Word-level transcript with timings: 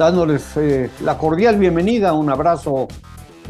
dándoles 0.00 0.56
eh, 0.56 0.88
la 1.02 1.18
cordial 1.18 1.58
bienvenida, 1.58 2.14
un 2.14 2.30
abrazo 2.30 2.88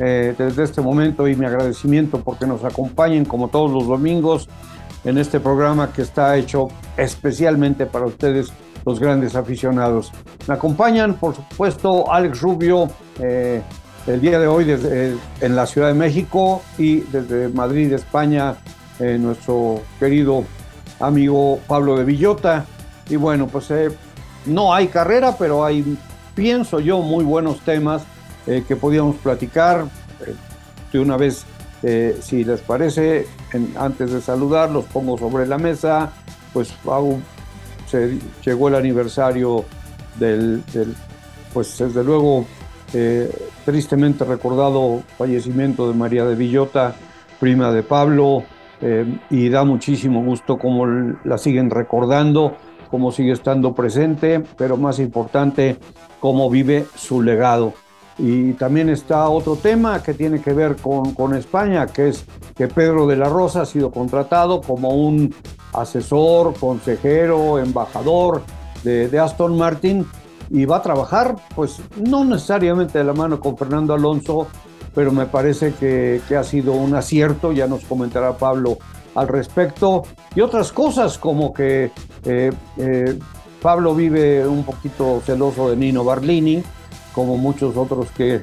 eh, 0.00 0.34
desde 0.36 0.64
este 0.64 0.80
momento 0.80 1.28
y 1.28 1.36
mi 1.36 1.46
agradecimiento 1.46 2.24
porque 2.24 2.44
nos 2.44 2.64
acompañen 2.64 3.24
como 3.24 3.46
todos 3.46 3.70
los 3.70 3.86
domingos 3.86 4.48
en 5.04 5.16
este 5.16 5.38
programa 5.38 5.92
que 5.92 6.02
está 6.02 6.36
hecho 6.36 6.66
especialmente 6.96 7.86
para 7.86 8.06
ustedes, 8.06 8.52
los 8.84 8.98
grandes 8.98 9.36
aficionados. 9.36 10.10
Me 10.48 10.54
acompañan, 10.54 11.14
por 11.14 11.36
supuesto, 11.36 12.12
Alex 12.12 12.40
Rubio, 12.40 12.88
eh, 13.20 13.62
el 14.08 14.20
día 14.20 14.40
de 14.40 14.48
hoy 14.48 14.64
desde, 14.64 15.16
en 15.40 15.54
la 15.54 15.66
Ciudad 15.66 15.86
de 15.86 15.94
México 15.94 16.62
y 16.78 16.96
desde 16.96 17.48
Madrid, 17.50 17.92
España, 17.92 18.56
nuestro 18.98 19.82
querido 20.00 20.44
amigo 20.98 21.60
Pablo 21.68 21.96
de 21.96 22.02
Villota. 22.02 22.66
Y 23.08 23.14
bueno, 23.14 23.46
pues 23.46 23.72
no 24.46 24.74
hay 24.74 24.88
carrera, 24.88 25.36
pero 25.38 25.64
hay, 25.64 25.96
pienso 26.40 26.80
yo, 26.80 27.02
muy 27.02 27.22
buenos 27.22 27.60
temas 27.60 28.02
eh, 28.46 28.64
que 28.66 28.74
podíamos 28.74 29.16
platicar. 29.16 29.84
de 30.90 30.98
una 30.98 31.18
vez, 31.18 31.44
si 32.22 32.44
les 32.44 32.60
parece, 32.62 33.26
antes 33.76 34.10
de 34.10 34.22
saludar, 34.22 34.70
los 34.70 34.86
pongo 34.86 35.18
sobre 35.18 35.46
la 35.46 35.58
mesa. 35.58 36.10
Pues 36.54 36.72
aún 36.86 37.22
se 37.86 38.18
llegó 38.42 38.68
el 38.68 38.74
aniversario 38.76 39.66
del, 40.18 40.64
del 40.72 40.96
pues 41.52 41.76
desde 41.76 42.02
luego, 42.02 42.46
tristemente 43.66 44.24
recordado 44.24 45.02
fallecimiento 45.18 45.88
de 45.88 45.94
María 45.94 46.24
de 46.24 46.36
Villota, 46.36 46.94
prima 47.38 47.70
de 47.70 47.82
Pablo, 47.82 48.44
eh, 48.82 49.04
y 49.28 49.50
da 49.50 49.64
muchísimo 49.64 50.24
gusto 50.24 50.58
cómo 50.58 50.86
la 51.24 51.36
siguen 51.36 51.68
recordando, 51.68 52.56
cómo 52.90 53.12
sigue 53.12 53.32
estando 53.32 53.74
presente, 53.74 54.42
pero 54.56 54.76
más 54.76 54.98
importante, 54.98 55.78
cómo 56.20 56.50
vive 56.50 56.86
su 56.96 57.22
legado. 57.22 57.72
Y 58.18 58.52
también 58.54 58.90
está 58.90 59.28
otro 59.28 59.56
tema 59.56 60.02
que 60.02 60.12
tiene 60.12 60.42
que 60.42 60.52
ver 60.52 60.76
con, 60.76 61.14
con 61.14 61.34
España, 61.34 61.86
que 61.86 62.08
es 62.08 62.26
que 62.54 62.68
Pedro 62.68 63.06
de 63.06 63.16
la 63.16 63.28
Rosa 63.28 63.62
ha 63.62 63.66
sido 63.66 63.90
contratado 63.90 64.60
como 64.60 64.90
un 64.90 65.34
asesor, 65.72 66.54
consejero, 66.58 67.58
embajador 67.58 68.42
de, 68.82 69.18
Aston 69.18 69.56
Martin 69.56 70.06
y 70.50 70.64
va 70.64 70.78
a 70.78 70.82
trabajar, 70.82 71.36
pues 71.54 71.80
no 71.96 72.24
necesariamente 72.24 72.98
de 72.98 73.04
la 73.04 73.12
mano 73.12 73.38
con 73.40 73.56
Fernando 73.56 73.94
Alonso, 73.94 74.48
pero 74.94 75.12
me 75.12 75.26
parece 75.26 75.72
que, 75.74 76.20
ha 76.36 76.44
sido 76.44 76.72
un 76.72 76.94
acierto, 76.94 77.52
ya 77.52 77.66
nos 77.66 77.84
comentará 77.84 78.36
Pablo 78.36 78.78
al 79.14 79.28
respecto, 79.28 80.04
y 80.34 80.40
otras 80.40 80.72
cosas 80.72 81.18
como 81.18 81.52
que 81.52 81.90
eh, 82.24 82.52
eh, 82.76 83.18
Pablo 83.60 83.94
vive 83.94 84.46
un 84.46 84.64
poquito 84.64 85.22
celoso 85.24 85.70
de 85.70 85.76
Nino 85.76 86.04
Barlini, 86.04 86.62
como 87.12 87.36
muchos 87.36 87.76
otros 87.76 88.10
que, 88.12 88.40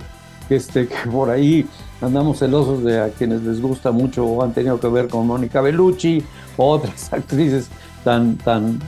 que, 0.47 0.57
este, 0.57 0.87
que 0.87 1.09
por 1.09 1.29
ahí 1.29 1.65
andamos 2.01 2.39
celosos 2.39 2.83
de 2.83 2.99
a 2.99 3.09
quienes 3.09 3.41
les 3.43 3.61
gusta 3.61 3.91
mucho 3.91 4.25
o 4.25 4.43
han 4.43 4.53
tenido 4.53 4.79
que 4.79 4.87
ver 4.87 5.07
con 5.07 5.25
Mónica 5.25 5.61
Bellucci 5.61 6.23
o 6.57 6.69
otras 6.69 7.11
actrices 7.13 7.69
tan, 8.03 8.37
tan 8.37 8.79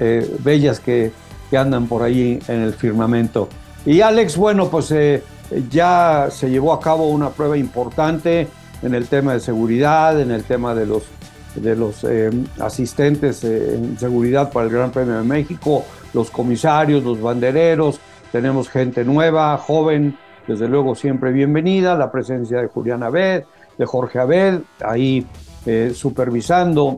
eh, 0.00 0.36
bellas 0.40 0.80
que, 0.80 1.12
que, 1.48 1.56
andan 1.56 1.86
por 1.86 2.02
ahí 2.02 2.38
en 2.48 2.62
el 2.62 2.74
firmamento. 2.74 3.48
Y 3.86 4.00
Alex, 4.00 4.36
bueno, 4.36 4.68
pues 4.68 4.92
ya 5.70 6.28
se 6.30 6.50
llevó 6.50 6.74
a 6.74 6.80
cabo 6.80 7.08
una 7.08 7.30
prueba 7.30 7.56
importante 7.56 8.48
en 8.82 8.94
el 8.94 9.08
tema 9.08 9.32
de 9.32 9.40
seguridad, 9.40 10.20
en 10.20 10.30
el 10.30 10.44
tema 10.44 10.74
de 10.74 10.84
los, 10.86 11.04
de 11.54 11.76
los 11.76 12.04
eh, 12.04 12.30
asistentes 12.60 13.42
eh, 13.44 13.74
en 13.74 13.98
seguridad 13.98 14.52
para 14.52 14.66
el 14.66 14.72
Gran 14.72 14.90
Premio 14.90 15.16
de 15.16 15.24
México, 15.24 15.84
los 16.12 16.30
comisarios, 16.30 17.02
los 17.04 17.20
bandereros, 17.20 18.00
tenemos 18.32 18.68
gente 18.68 19.04
nueva, 19.04 19.56
joven, 19.58 20.16
desde 20.46 20.68
luego 20.68 20.94
siempre 20.94 21.32
bienvenida, 21.32 21.96
la 21.96 22.10
presencia 22.10 22.60
de 22.60 22.68
Julián 22.68 23.02
Abed, 23.02 23.44
de 23.76 23.86
Jorge 23.86 24.18
Abed, 24.18 24.60
ahí 24.84 25.26
eh, 25.66 25.92
supervisando 25.94 26.96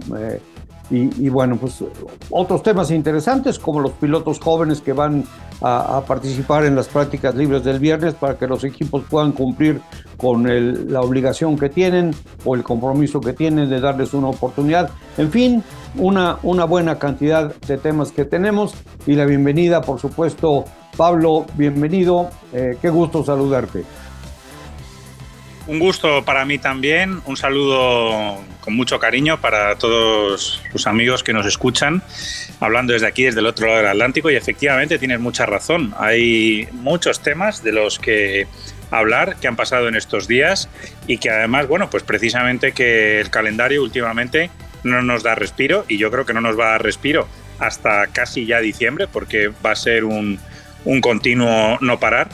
y, 0.90 1.24
y, 1.24 1.28
bueno, 1.28 1.56
pues 1.56 1.84
otros 2.30 2.62
temas 2.64 2.90
interesantes 2.90 3.58
como 3.60 3.80
los 3.80 3.92
pilotos 3.92 4.40
jóvenes 4.40 4.80
que 4.80 4.92
van 4.92 5.24
a, 5.60 6.02
participar 6.06 6.64
en 6.64 6.74
las 6.74 6.88
prácticas 6.88 7.34
libres 7.34 7.64
del 7.64 7.78
viernes 7.78 8.14
para 8.14 8.36
que 8.36 8.46
los 8.46 8.64
equipos 8.64 9.04
puedan 9.08 9.32
cumplir 9.32 9.80
con 10.16 10.44
la 10.92 11.00
obligación 11.00 11.58
que 11.58 11.68
tienen 11.68 12.14
o 12.44 12.54
el 12.54 12.62
compromiso 12.62 13.20
que 13.20 13.32
tienen 13.32 13.68
de 13.68 13.80
darles 13.80 14.14
una 14.14 14.28
oportunidad. 14.28 14.90
En 15.16 15.30
fin, 15.30 15.62
una, 15.96 16.38
una 16.42 16.64
buena 16.64 16.98
cantidad 16.98 17.54
de 17.54 17.78
temas 17.78 18.12
que 18.12 18.24
tenemos 18.24 18.74
y 19.06 19.14
la 19.14 19.24
bienvenida, 19.24 19.80
por 19.82 19.98
supuesto, 20.00 20.64
Pablo, 20.96 21.46
bienvenido. 21.54 22.28
Eh, 22.52 22.76
qué 22.80 22.90
gusto 22.90 23.24
saludarte. 23.24 23.84
Un 25.70 25.78
gusto 25.78 26.24
para 26.24 26.44
mí 26.44 26.58
también, 26.58 27.22
un 27.26 27.36
saludo 27.36 28.44
con 28.60 28.74
mucho 28.74 28.98
cariño 28.98 29.40
para 29.40 29.76
todos 29.76 30.60
los 30.72 30.86
amigos 30.88 31.22
que 31.22 31.32
nos 31.32 31.46
escuchan, 31.46 32.02
hablando 32.58 32.92
desde 32.92 33.06
aquí, 33.06 33.22
desde 33.22 33.38
el 33.38 33.46
otro 33.46 33.68
lado 33.68 33.78
del 33.78 33.86
Atlántico, 33.86 34.32
y 34.32 34.34
efectivamente 34.34 34.98
tienes 34.98 35.20
mucha 35.20 35.46
razón, 35.46 35.94
hay 35.96 36.66
muchos 36.72 37.22
temas 37.22 37.62
de 37.62 37.70
los 37.70 38.00
que 38.00 38.48
hablar 38.90 39.36
que 39.36 39.46
han 39.46 39.54
pasado 39.54 39.86
en 39.86 39.94
estos 39.94 40.26
días 40.26 40.68
y 41.06 41.18
que 41.18 41.30
además, 41.30 41.68
bueno, 41.68 41.88
pues 41.88 42.02
precisamente 42.02 42.72
que 42.72 43.20
el 43.20 43.30
calendario 43.30 43.80
últimamente 43.84 44.50
no 44.82 45.02
nos 45.02 45.22
da 45.22 45.36
respiro 45.36 45.84
y 45.86 45.98
yo 45.98 46.10
creo 46.10 46.26
que 46.26 46.34
no 46.34 46.40
nos 46.40 46.58
va 46.58 46.66
a 46.66 46.70
dar 46.72 46.82
respiro 46.82 47.28
hasta 47.60 48.08
casi 48.08 48.44
ya 48.44 48.58
diciembre 48.58 49.06
porque 49.06 49.52
va 49.64 49.70
a 49.70 49.76
ser 49.76 50.04
un, 50.04 50.40
un 50.84 51.00
continuo 51.00 51.78
no 51.80 52.00
parar 52.00 52.28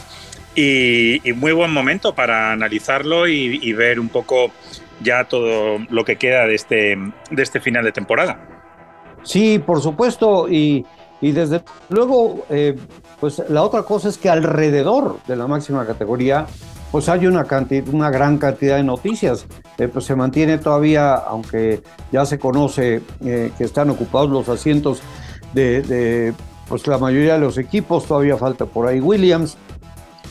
y, 0.56 1.20
muy 1.34 1.52
buen 1.52 1.70
momento 1.70 2.14
para 2.14 2.52
analizarlo 2.52 3.28
y, 3.28 3.72
ver 3.72 4.00
un 4.00 4.08
poco 4.08 4.50
ya 5.00 5.24
todo 5.24 5.78
lo 5.90 6.04
que 6.04 6.16
queda 6.16 6.46
de 6.46 6.54
este, 6.54 6.96
de 7.30 7.42
este 7.42 7.60
final 7.60 7.84
de 7.84 7.92
temporada. 7.92 8.40
Sí, 9.22 9.58
por 9.58 9.82
supuesto, 9.82 10.48
y, 10.48 10.86
y 11.20 11.32
desde 11.32 11.62
luego, 11.90 12.46
eh, 12.48 12.76
pues 13.20 13.42
la 13.48 13.62
otra 13.62 13.82
cosa 13.82 14.08
es 14.08 14.18
que 14.18 14.30
alrededor 14.30 15.18
de 15.26 15.36
la 15.36 15.46
máxima 15.46 15.86
categoría, 15.86 16.46
pues 16.90 17.08
hay 17.08 17.26
una, 17.26 17.44
cantidad, 17.44 17.86
una 17.92 18.10
gran 18.10 18.38
cantidad 18.38 18.76
de 18.76 18.84
noticias. 18.84 19.46
Eh, 19.76 19.88
pues 19.88 20.06
se 20.06 20.14
mantiene 20.14 20.58
todavía, 20.58 21.14
aunque 21.14 21.82
ya 22.12 22.24
se 22.24 22.38
conoce 22.38 23.02
eh, 23.24 23.52
que 23.58 23.64
están 23.64 23.90
ocupados 23.90 24.30
los 24.30 24.48
asientos 24.48 25.02
de, 25.52 25.82
de 25.82 26.34
pues 26.68 26.86
la 26.86 26.98
mayoría 26.98 27.34
de 27.34 27.40
los 27.40 27.58
equipos, 27.58 28.06
todavía 28.06 28.36
falta 28.36 28.64
por 28.64 28.86
ahí 28.86 29.00
Williams, 29.00 29.58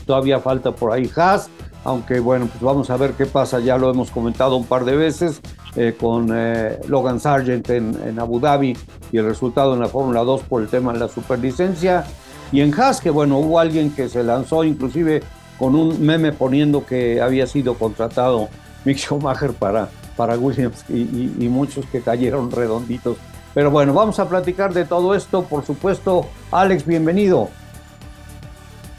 todavía 0.06 0.40
falta 0.40 0.72
por 0.72 0.92
ahí 0.92 1.10
Haas, 1.14 1.50
aunque 1.84 2.20
bueno, 2.20 2.46
pues 2.46 2.62
vamos 2.62 2.88
a 2.90 2.96
ver 2.96 3.12
qué 3.12 3.26
pasa, 3.26 3.60
ya 3.60 3.76
lo 3.76 3.90
hemos 3.90 4.10
comentado 4.10 4.56
un 4.56 4.64
par 4.64 4.84
de 4.84 4.96
veces 4.96 5.40
eh, 5.76 5.94
con 5.98 6.30
eh, 6.32 6.80
Logan 6.88 7.20
Sargent 7.20 7.68
en, 7.68 7.96
en, 8.04 8.18
Abu 8.18 8.40
Dhabi 8.40 8.76
y 9.12 9.18
el 9.18 9.26
resultado 9.26 9.74
en 9.74 9.80
la 9.80 9.88
Fórmula 9.88 10.24
2 10.24 10.42
por 10.42 10.62
el 10.62 10.68
tema 10.68 10.92
de 10.92 11.00
la 11.00 11.08
superlicencia. 11.08 12.04
Y 12.52 12.60
en 12.60 12.72
Haas, 12.80 13.00
que 13.00 13.10
bueno, 13.10 13.38
hubo 13.38 13.58
alguien 13.58 13.90
que 13.90 14.08
se 14.08 14.22
lanzó 14.22 14.64
inclusive 14.64 15.22
con 15.58 15.74
un 15.74 16.04
meme 16.04 16.32
poniendo 16.32 16.84
que 16.84 17.20
había 17.20 17.46
sido 17.46 17.74
contratado 17.74 18.48
Mick 18.84 18.98
Schumacher 18.98 19.52
para, 19.52 19.88
para 20.16 20.38
Williams 20.38 20.84
y, 20.88 21.48
muchos 21.48 21.86
que 21.86 22.00
cayeron 22.00 22.50
redonditos. 22.50 23.16
Pero 23.54 23.70
bueno, 23.70 23.94
vamos 23.94 24.18
a 24.18 24.28
platicar 24.28 24.74
de 24.74 24.84
todo 24.84 25.14
esto, 25.14 25.44
por 25.44 25.64
supuesto. 25.64 26.26
Alex, 26.52 26.84
bienvenido. 26.86 27.48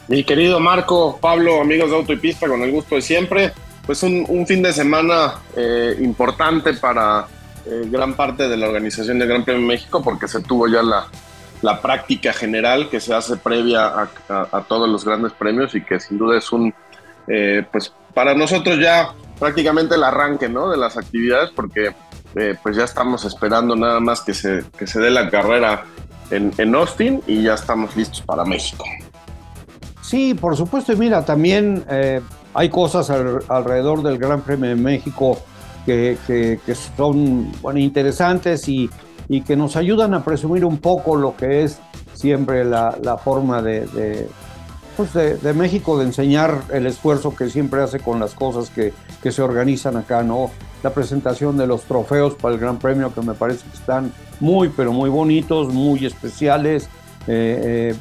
Mi 0.08 0.24
querido 0.24 0.60
Marco, 0.60 1.18
Pablo, 1.22 1.62
amigos 1.62 1.90
de 1.90 1.98
Auto 1.98 2.14
y 2.14 2.18
Pista, 2.18 2.48
con 2.48 2.62
el 2.62 2.72
gusto 2.72 2.96
de 2.96 3.02
siempre. 3.02 3.52
Pues 3.86 4.04
un, 4.04 4.46
fin 4.48 4.62
de 4.62 4.74
semana 4.74 5.36
eh, 5.56 5.96
importante 6.00 6.74
para 6.74 7.28
eh, 7.66 7.84
gran 7.90 8.16
parte 8.16 8.48
de 8.48 8.58
la 8.58 8.68
organización 8.68 9.20
del 9.20 9.28
Gran 9.28 9.44
Premio 9.44 9.66
México 9.66 10.02
porque 10.04 10.28
se 10.28 10.42
tuvo 10.42 10.68
ya 10.68 10.82
la, 10.84 11.08
la 11.62 11.82
práctica 11.82 12.34
general 12.34 12.90
que 12.90 13.00
se 13.00 13.14
hace 13.14 13.38
previa 13.38 14.10
a, 14.30 14.62
todos 14.68 14.90
los 14.90 15.04
grandes 15.06 15.34
premios 15.34 15.74
y 15.76 15.82
que 15.82 16.00
sin 16.00 16.18
duda 16.18 16.38
es 16.38 16.52
un, 16.52 16.74
eh, 17.28 17.66
pues 17.72 17.94
para 18.14 18.34
nosotros 18.34 18.80
ya 18.80 19.14
prácticamente 19.40 19.96
el 19.96 20.04
arranque 20.04 20.50
¿no? 20.50 20.70
de 20.70 20.78
las 20.78 20.98
actividades 20.98 21.50
porque 21.52 21.94
eh, 22.36 22.56
pues 22.62 22.76
ya 22.76 22.84
estamos 22.84 23.26
esperando 23.26 23.76
nada 23.76 24.00
más 24.00 24.22
que 24.22 24.34
se, 24.34 24.64
que 24.78 24.86
se 24.86 25.00
dé 25.00 25.10
la 25.10 25.30
carrera 25.30 25.86
en, 26.30 26.54
en 26.58 26.76
Austin 26.76 27.22
y 27.26 27.44
ya 27.44 27.54
estamos 27.56 27.96
listos 27.96 28.22
para 28.22 28.44
México. 28.44 28.84
Sí, 30.08 30.34
por 30.34 30.56
supuesto. 30.56 30.94
Y 30.94 30.96
mira, 30.96 31.26
también 31.26 31.84
eh, 31.90 32.22
hay 32.54 32.70
cosas 32.70 33.10
alrededor 33.10 34.04
del 34.04 34.18
Gran 34.18 34.42
Premio 34.42 34.70
de 34.70 34.76
México 34.76 35.38
que, 35.86 36.18
son 36.96 37.52
interesantes 37.76 38.70
y, 38.70 38.90
que 39.46 39.58
nos 39.58 39.76
ayudan 39.76 40.14
a 40.14 40.24
presumir 40.24 40.64
un 40.64 40.78
poco 40.78 41.18
lo 41.18 41.36
que 41.36 41.64
es 41.64 41.80
siempre 42.14 42.64
la, 42.64 43.20
forma 43.22 43.62
de, 43.62 44.30
pues 44.96 45.14
de, 45.14 45.54
México 45.54 45.98
de 45.98 46.06
enseñar 46.06 46.62
el 46.72 46.86
esfuerzo 46.86 47.36
que 47.36 47.50
siempre 47.50 47.82
hace 47.82 48.00
con 48.00 48.22
las 48.22 48.34
cosas 48.34 48.70
que, 48.70 48.94
que, 49.22 49.34
se 49.34 49.42
organizan 49.42 49.98
acá, 49.98 50.24
¿no? 50.24 50.52
La 50.84 50.92
presentación 50.92 51.58
de 51.58 51.68
los 51.68 51.82
trofeos 51.82 52.36
para 52.36 52.54
el 52.54 52.62
Gran 52.62 52.80
Premio 52.80 53.14
que 53.14 53.22
me 53.22 53.34
parece 53.34 53.66
que 53.70 53.76
están 53.76 54.14
muy, 54.40 54.70
pero 54.70 54.94
muy 54.94 55.10
bonitos, 55.10 55.74
muy 55.74 56.06
especiales. 56.06 56.90
Eh, 57.28 57.92
eh, 57.92 57.96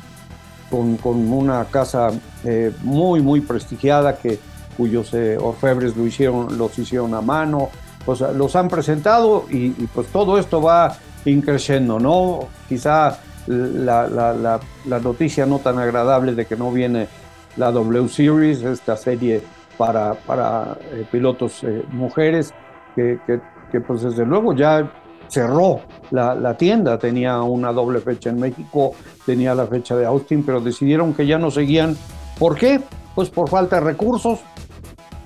con, 0.71 0.97
con, 0.97 1.33
una 1.33 1.65
casa 1.67 2.11
eh, 2.45 2.73
muy, 2.83 3.21
muy 3.21 3.41
prestigiada 3.41 4.17
que, 4.17 4.39
cuyos 4.77 5.13
orfebres 5.41 5.97
lo 5.97 6.07
hicieron, 6.07 6.59
los 6.59 6.79
hicieron 6.79 7.15
a 7.15 7.21
mano, 7.21 7.71
pues 8.05 8.21
los 8.21 8.55
han 8.57 8.69
presentado 8.69 9.47
y, 9.51 9.71
pues 9.87 10.09
todo 10.09 10.39
esto 10.39 10.61
va 10.61 10.97
increciendo, 11.25 11.99
¿no? 11.99 12.41
Quizá 12.69 13.19
la, 13.47 14.61
noticia 15.03 15.47
no 15.47 15.61
tan 15.61 15.79
agradable 15.79 16.35
de 16.35 16.45
que 16.45 16.57
no 16.57 16.71
viene 16.71 17.09
la 17.57 17.73
W 17.73 18.09
Series, 18.09 18.63
esta 18.63 18.97
serie 18.97 19.43
para, 19.79 20.15
para 20.15 20.77
pilotos 21.11 21.65
mujeres, 21.91 22.53
que, 22.95 23.19
que, 23.27 23.41
que, 23.73 23.81
pues 23.81 24.03
desde 24.03 24.27
luego 24.27 24.53
ya 24.53 24.91
cerró 25.29 25.81
la, 26.11 26.57
tienda, 26.57 26.99
tenía 26.99 27.41
una 27.43 27.73
doble 27.73 28.01
fecha 28.01 28.31
en 28.31 28.41
México, 28.41 28.93
tenía 29.25 29.55
la 29.55 29.67
fecha 29.67 29.97
de 29.97 30.07
Austin, 30.07 30.45
pero 30.45 30.61
decidieron 30.61 31.15
que 31.15 31.27
ya 31.27 31.39
no 31.39 31.51
seguían. 31.51 31.97
¿Por 32.39 32.57
qué? 32.57 32.81
Pues 33.15 33.31
por 33.31 33.49
falta 33.49 33.77
de 33.77 33.83
recursos. 33.83 34.41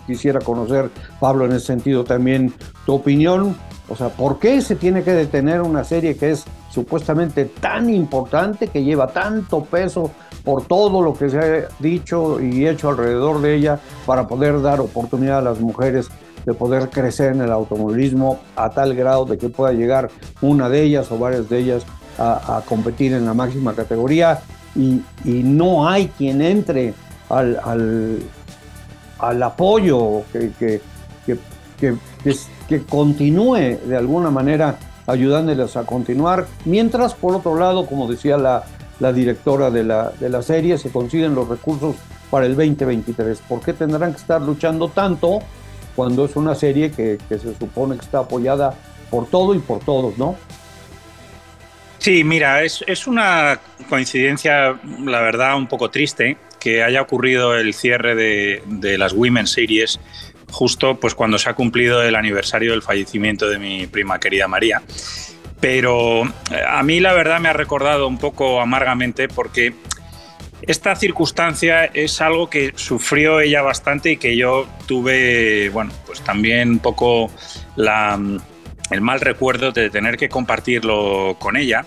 Quisiera 0.06 0.40
conocer, 0.40 0.90
Pablo, 1.20 1.44
en 1.44 1.52
ese 1.52 1.66
sentido 1.66 2.04
también 2.04 2.52
tu 2.86 2.94
opinión. 2.94 3.56
O 3.88 3.96
sea, 3.96 4.08
¿por 4.08 4.38
qué 4.38 4.60
se 4.60 4.76
tiene 4.76 5.02
que 5.02 5.12
detener 5.12 5.60
una 5.60 5.84
serie 5.84 6.16
que 6.16 6.30
es 6.30 6.44
supuestamente 6.70 7.44
tan 7.44 7.90
importante, 7.90 8.68
que 8.68 8.84
lleva 8.84 9.08
tanto 9.08 9.64
peso 9.64 10.10
por 10.44 10.64
todo 10.64 11.02
lo 11.02 11.14
que 11.14 11.28
se 11.28 11.38
ha 11.38 11.68
dicho 11.80 12.40
y 12.40 12.66
hecho 12.66 12.88
alrededor 12.88 13.40
de 13.40 13.56
ella 13.56 13.80
para 14.06 14.26
poder 14.26 14.62
dar 14.62 14.80
oportunidad 14.80 15.38
a 15.38 15.42
las 15.42 15.60
mujeres 15.60 16.08
de 16.44 16.54
poder 16.54 16.90
crecer 16.90 17.32
en 17.32 17.42
el 17.42 17.52
automovilismo 17.52 18.40
a 18.56 18.70
tal 18.70 18.94
grado 18.94 19.24
de 19.24 19.38
que 19.38 19.48
pueda 19.48 19.72
llegar 19.72 20.10
una 20.40 20.68
de 20.68 20.82
ellas 20.82 21.10
o 21.12 21.18
varias 21.18 21.48
de 21.48 21.58
ellas 21.58 21.84
a, 22.18 22.62
competir 22.68 23.14
en 23.14 23.24
la 23.24 23.32
máxima 23.32 23.72
categoría 23.74 24.40
y, 24.76 25.00
no 25.24 25.88
hay 25.88 26.08
quien 26.08 26.42
entre 26.42 26.94
al, 27.28 27.58
al, 29.18 29.42
apoyo 29.42 30.22
que, 30.32 30.50
que, 30.58 30.80
que, 31.78 31.96
que, 32.68 32.82
continúe 32.82 33.78
de 33.86 33.96
alguna 33.96 34.30
manera 34.30 34.76
ayudándoles 35.06 35.76
a 35.76 35.84
continuar, 35.84 36.46
mientras 36.64 37.14
por 37.14 37.34
otro 37.34 37.56
lado, 37.56 37.86
como 37.86 38.06
decía 38.06 38.36
la, 38.36 38.64
la 39.00 39.12
directora 39.12 39.70
de 39.70 39.82
la, 39.82 40.12
de 40.20 40.28
la 40.28 40.42
serie, 40.42 40.78
se 40.78 40.90
consiguen 40.90 41.34
los 41.34 41.48
recursos 41.48 41.96
para 42.30 42.46
el 42.46 42.54
2023. 42.54 43.40
¿Por 43.48 43.60
qué 43.60 43.72
tendrán 43.72 44.12
que 44.12 44.18
estar 44.18 44.40
luchando 44.40 44.88
tanto? 44.88 45.40
Cuando 45.96 46.24
es 46.24 46.36
una 46.36 46.54
serie 46.54 46.90
que, 46.90 47.18
se 47.28 47.54
supone 47.54 47.96
que 47.96 48.04
está 48.04 48.20
apoyada 48.20 48.74
por 49.10 49.28
todo 49.28 49.54
y 49.54 49.58
por 49.58 49.80
todos, 49.80 50.16
¿no? 50.18 50.36
Sí, 51.98 52.24
mira, 52.24 52.62
es, 52.62 53.06
una 53.06 53.60
coincidencia, 53.88 54.78
la 55.04 55.20
verdad, 55.20 55.56
un 55.56 55.66
poco 55.66 55.90
triste 55.90 56.38
que 56.58 56.82
haya 56.82 57.02
ocurrido 57.02 57.56
el 57.56 57.74
cierre 57.74 58.14
de, 58.14 58.62
de, 58.66 58.98
las 58.98 59.12
Women 59.12 59.46
Series 59.46 60.00
justo 60.50 60.98
pues 60.98 61.14
cuando 61.14 61.38
se 61.38 61.48
ha 61.48 61.54
cumplido 61.54 62.02
el 62.02 62.16
aniversario 62.16 62.72
del 62.72 62.82
fallecimiento 62.82 63.48
de 63.48 63.58
mi 63.58 63.86
prima 63.86 64.18
querida 64.18 64.48
María. 64.48 64.82
Pero 65.60 66.22
eh, 66.24 66.62
a 66.66 66.82
mí 66.82 67.00
la 67.00 67.12
verdad 67.12 67.38
me 67.38 67.50
ha 67.50 67.52
recordado 67.52 68.08
un 68.08 68.18
poco 68.18 68.60
amargamente 68.60 69.28
porque 69.28 69.74
esta 70.62 70.94
circunstancia 70.94 71.86
es 71.86 72.20
algo 72.20 72.50
que 72.50 72.72
sufrió 72.76 73.40
ella 73.40 73.62
bastante 73.62 74.12
y 74.12 74.16
que 74.16 74.36
yo 74.36 74.66
tuve, 74.86 75.70
bueno, 75.70 75.92
pues 76.06 76.20
también 76.22 76.70
un 76.70 76.78
poco 76.78 77.30
el 77.76 79.00
mal 79.00 79.20
recuerdo 79.20 79.72
de 79.72 79.90
tener 79.90 80.16
que 80.16 80.28
compartirlo 80.28 81.36
con 81.38 81.56
ella, 81.56 81.86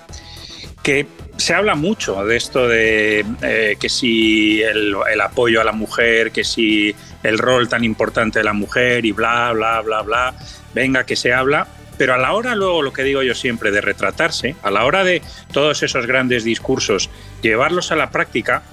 que 0.82 1.06
se 1.38 1.54
habla 1.54 1.76
mucho 1.76 2.26
de 2.26 2.36
esto 2.36 2.68
de 2.68 3.26
eh, 3.42 3.76
que 3.80 3.90
si 3.90 4.62
el, 4.62 4.96
el, 5.12 5.22
apoyo 5.22 5.62
a 5.62 5.64
la 5.64 5.72
mujer, 5.72 6.32
que 6.32 6.44
si 6.44 6.96
el 7.24 7.38
rol 7.38 7.68
tan 7.68 7.84
importante 7.84 8.40
de 8.40 8.46
la 8.46 8.54
mujer 8.54 9.06
y 9.06 9.12
bla, 9.12 9.52
bla, 9.54 9.82
bla, 9.82 10.02
bla, 10.02 10.34
venga 10.74 11.06
que 11.06 11.16
se 11.16 11.34
habla, 11.34 11.68
pero 11.98 12.14
a 12.14 12.18
la 12.18 12.34
hora, 12.34 12.56
luego 12.56 12.82
lo 12.82 12.94
que 12.94 13.04
digo 13.04 13.24
yo 13.24 13.36
siempre, 13.36 13.72
de 13.72 13.82
retratarse, 13.82 14.56
a 14.64 14.72
la 14.72 14.86
hora 14.86 15.04
de 15.04 15.22
todos 15.52 15.84
esos 15.84 16.06
grandes 16.06 16.44
discursos, 16.44 17.10
llevarlos 17.42 17.92
a 17.92 17.96
la 17.96 18.12
práctica, 18.12 18.64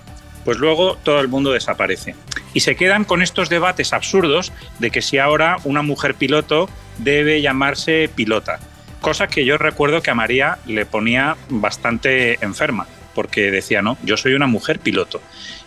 pues 0.44 0.58
luego 0.58 0.96
todo 1.02 1.20
el 1.20 1.28
mundo 1.28 1.52
desaparece. 1.52 2.14
Y 2.54 2.60
se 2.60 2.76
quedan 2.76 3.04
con 3.04 3.22
estos 3.22 3.48
debates 3.48 3.92
absurdos 3.92 4.52
de 4.78 4.90
que 4.90 5.02
si 5.02 5.18
ahora 5.18 5.56
una 5.64 5.82
mujer 5.82 6.14
piloto 6.14 6.68
debe 6.98 7.40
llamarse 7.42 8.10
pilota. 8.14 8.58
Cosa 9.00 9.28
que 9.28 9.44
yo 9.44 9.56
recuerdo 9.58 10.02
que 10.02 10.10
a 10.10 10.14
María 10.14 10.58
le 10.66 10.84
ponía 10.86 11.36
bastante 11.48 12.38
enferma, 12.44 12.86
porque 13.20 13.50
decía, 13.50 13.82
no, 13.82 13.98
yo 14.02 14.16
soy 14.16 14.32
una 14.32 14.46
mujer 14.46 14.78
piloto. 14.78 15.20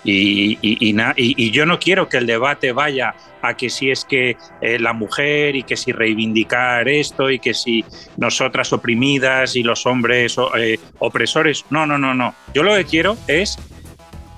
Y, 0.03 0.57
y, 0.59 1.51
yo 1.51 1.67
no 1.67 1.77
quiero 1.77 2.09
que 2.09 2.17
el 2.17 2.25
debate 2.25 2.71
vaya 2.71 3.13
a 3.43 3.55
que 3.55 3.69
si 3.69 3.91
es 3.91 4.05
que 4.05 4.37
eh, 4.59 4.79
la 4.79 4.93
mujer 4.93 5.55
y 5.55 5.61
que 5.61 5.77
si 5.77 5.91
reivindicar 5.91 6.89
esto 6.89 7.29
y 7.29 7.37
que 7.37 7.53
si 7.53 7.85
nosotras 8.17 8.73
oprimidas 8.73 9.55
y 9.55 9.61
los 9.61 9.85
hombres 9.85 10.35
eh, 10.57 10.79
opresores. 10.97 11.63
No, 11.69 11.85
no, 11.85 11.99
no, 11.99 12.15
no. 12.15 12.33
Yo 12.55 12.63
lo 12.63 12.73
que 12.73 12.85
quiero 12.85 13.17
es 13.27 13.59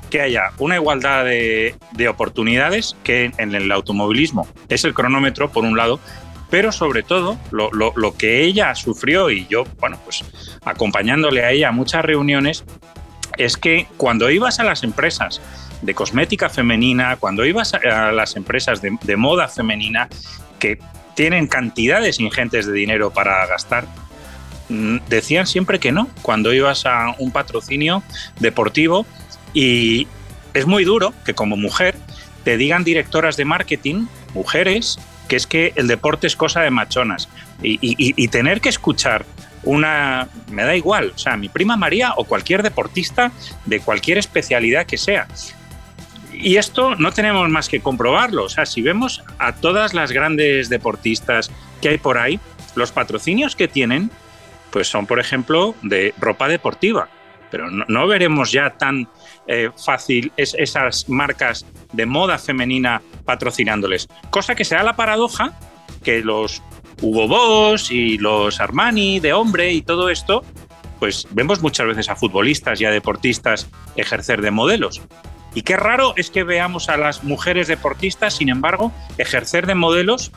que 0.09 0.19
haya 0.19 0.51
una 0.57 0.75
igualdad 0.75 1.23
de, 1.23 1.73
oportunidades 2.09 2.97
que 3.05 3.31
en 3.37 3.55
el 3.55 3.71
automovilismo 3.71 4.45
es 4.67 4.83
el 4.83 4.93
cronómetro, 4.93 5.53
por 5.53 5.63
un 5.63 5.77
lado, 5.77 6.01
pero 6.49 6.73
sobre 6.73 7.01
todo 7.01 7.37
lo, 7.51 7.71
lo, 7.71 8.17
que 8.17 8.43
ella 8.43 8.75
sufrió 8.75 9.29
y 9.29 9.47
yo, 9.47 9.63
bueno, 9.79 9.97
pues 10.03 10.25
acompañándole 10.65 11.45
a 11.45 11.51
ella 11.51 11.69
a 11.69 11.71
muchas 11.71 12.03
reuniones, 12.03 12.65
es 13.37 13.57
que 13.57 13.87
cuando 13.97 14.29
ibas 14.29 14.59
a 14.59 14.63
las 14.63 14.83
empresas 14.83 15.41
de 15.81 15.93
cosmética 15.93 16.49
femenina, 16.49 17.17
cuando 17.17 17.45
ibas 17.45 17.73
a 17.73 18.11
las 18.11 18.35
empresas 18.35 18.81
de, 18.81 19.17
moda 19.17 19.47
femenina, 19.47 20.09
que 20.59 20.79
tienen 21.15 21.47
cantidades 21.47 22.19
ingentes 22.19 22.65
de 22.65 22.73
dinero 22.73 23.11
para 23.11 23.45
gastar, 23.47 23.85
mm, 24.69 24.97
decían 25.07 25.47
siempre 25.47 25.79
que 25.79 25.91
no. 25.91 26.09
Cuando 26.21 26.53
ibas 26.53 26.85
a 26.85 27.15
un 27.19 27.31
patrocinio 27.31 28.03
deportivo 28.39 29.05
y 29.53 30.07
es 30.53 30.65
muy 30.65 30.83
duro 30.83 31.13
que 31.25 31.33
como 31.33 31.57
mujer 31.57 31.95
te 32.43 32.57
digan 32.57 32.83
directoras 32.83 33.37
de 33.37 33.45
marketing, 33.45 34.07
mujeres, 34.33 34.97
que 35.27 35.35
es 35.35 35.47
que 35.47 35.73
el 35.75 35.87
deporte 35.87 36.27
es 36.27 36.35
cosa 36.35 36.61
de 36.61 36.69
machonas. 36.69 37.27
Y, 37.61 38.27
tener 38.27 38.61
que 38.61 38.69
escuchar 38.69 39.25
una, 39.65 40.29
me 40.49 40.63
da 40.63 40.75
igual, 40.75 41.11
o 41.13 41.17
sea, 41.17 41.35
mi 41.35 41.49
prima 41.49 41.75
María 41.75 42.13
o 42.15 42.23
cualquier 42.23 42.63
deportista 42.63 43.31
de 43.65 43.79
cualquier 43.79 44.17
especialidad 44.17 44.85
que 44.85 44.97
sea, 44.97 45.27
y 46.39 46.57
esto 46.57 46.95
no 46.95 47.11
tenemos 47.11 47.49
más 47.49 47.69
que 47.69 47.79
comprobarlo. 47.79 48.43
O 48.43 48.49
sea, 48.49 48.65
si 48.65 48.81
vemos 48.81 49.23
a 49.39 49.53
todas 49.53 49.93
las 49.93 50.11
grandes 50.11 50.69
deportistas 50.69 51.51
que 51.81 51.89
hay 51.89 51.97
por 51.97 52.17
ahí, 52.17 52.39
los 52.75 52.91
patrocinios 52.91 53.55
que 53.55 53.67
tienen, 53.67 54.11
pues 54.71 54.87
son, 54.87 55.05
por 55.05 55.19
ejemplo, 55.19 55.75
de 55.81 56.13
ropa 56.17 56.47
deportiva. 56.47 57.09
Pero 57.51 57.69
no, 57.69 58.07
veremos 58.07 58.51
ya 58.51 58.71
tan 58.71 59.07
eh, 59.47 59.69
fácil 59.77 60.31
esas 60.35 61.07
marcas 61.07 61.65
de 61.93 62.05
moda 62.05 62.37
femenina 62.37 63.01
patrocinándoles. 63.23 64.09
Cosa 64.29 64.55
que 64.55 64.65
sea 64.65 64.83
la 64.83 64.95
paradoja 64.95 65.53
que 66.03 66.21
los 66.21 66.61
Hugo 67.05 67.27
Boss 67.27 67.91
y 67.91 68.17
los 68.17 68.59
Armani 68.59 69.19
de 69.19 69.31
hombre 69.31 69.71
y 69.71 69.83
todo 69.83 70.09
esto, 70.09 70.43
pues 70.97 71.27
vemos 71.31 71.61
muchas 71.61 71.85
veces 71.85 72.09
a 72.09 72.15
futbolistas 72.15 72.81
y 72.81 72.85
a 72.85 72.91
deportistas 72.91 73.69
ejercer 73.95 74.41
de 74.41 74.49
modelos. 74.49 75.03
Y 75.53 75.61
qué 75.61 75.77
raro 75.77 76.13
es 76.17 76.31
que 76.31 76.43
veamos 76.43 76.89
a 76.89 76.97
las 76.97 77.23
mujeres 77.23 77.67
deportistas, 77.67 78.33
sin 78.33 78.49
embargo, 78.49 78.91
ejercer 79.19 79.67
de 79.67 79.75
modelos 79.75 80.31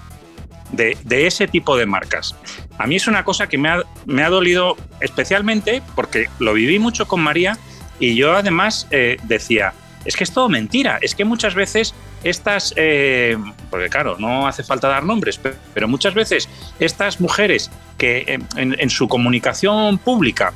de, 0.70 0.98
ese 1.08 1.48
tipo 1.48 1.78
de 1.78 1.86
marcas. 1.86 2.36
A 2.76 2.86
mí 2.86 2.96
es 2.96 3.06
una 3.06 3.24
cosa 3.24 3.48
que 3.48 3.56
me 3.56 3.70
ha, 3.70 3.82
me 4.04 4.22
ha, 4.22 4.28
dolido 4.28 4.76
especialmente 5.00 5.82
porque 5.96 6.28
lo 6.38 6.52
viví 6.52 6.78
mucho 6.78 7.08
con 7.08 7.20
María 7.20 7.56
y 7.98 8.14
yo 8.14 8.36
además 8.36 8.86
eh, 8.90 9.16
decía, 9.24 9.72
es 10.04 10.16
que 10.16 10.24
es 10.24 10.32
todo 10.32 10.50
mentira, 10.50 10.98
es 11.00 11.14
que 11.14 11.24
muchas 11.24 11.54
veces 11.54 11.94
estas, 12.24 12.74
eh, 12.76 13.36
porque 13.70 13.88
claro, 13.88 14.16
no 14.18 14.46
hace 14.46 14.62
falta 14.62 14.88
dar 14.88 15.04
nombres, 15.04 15.40
pero, 15.74 15.88
muchas 15.88 16.14
veces 16.14 16.48
estas 16.78 17.20
mujeres 17.20 17.70
que 17.96 18.40
en 18.56 18.90
su 18.90 19.08
comunicación 19.08 19.98
pública 19.98 20.52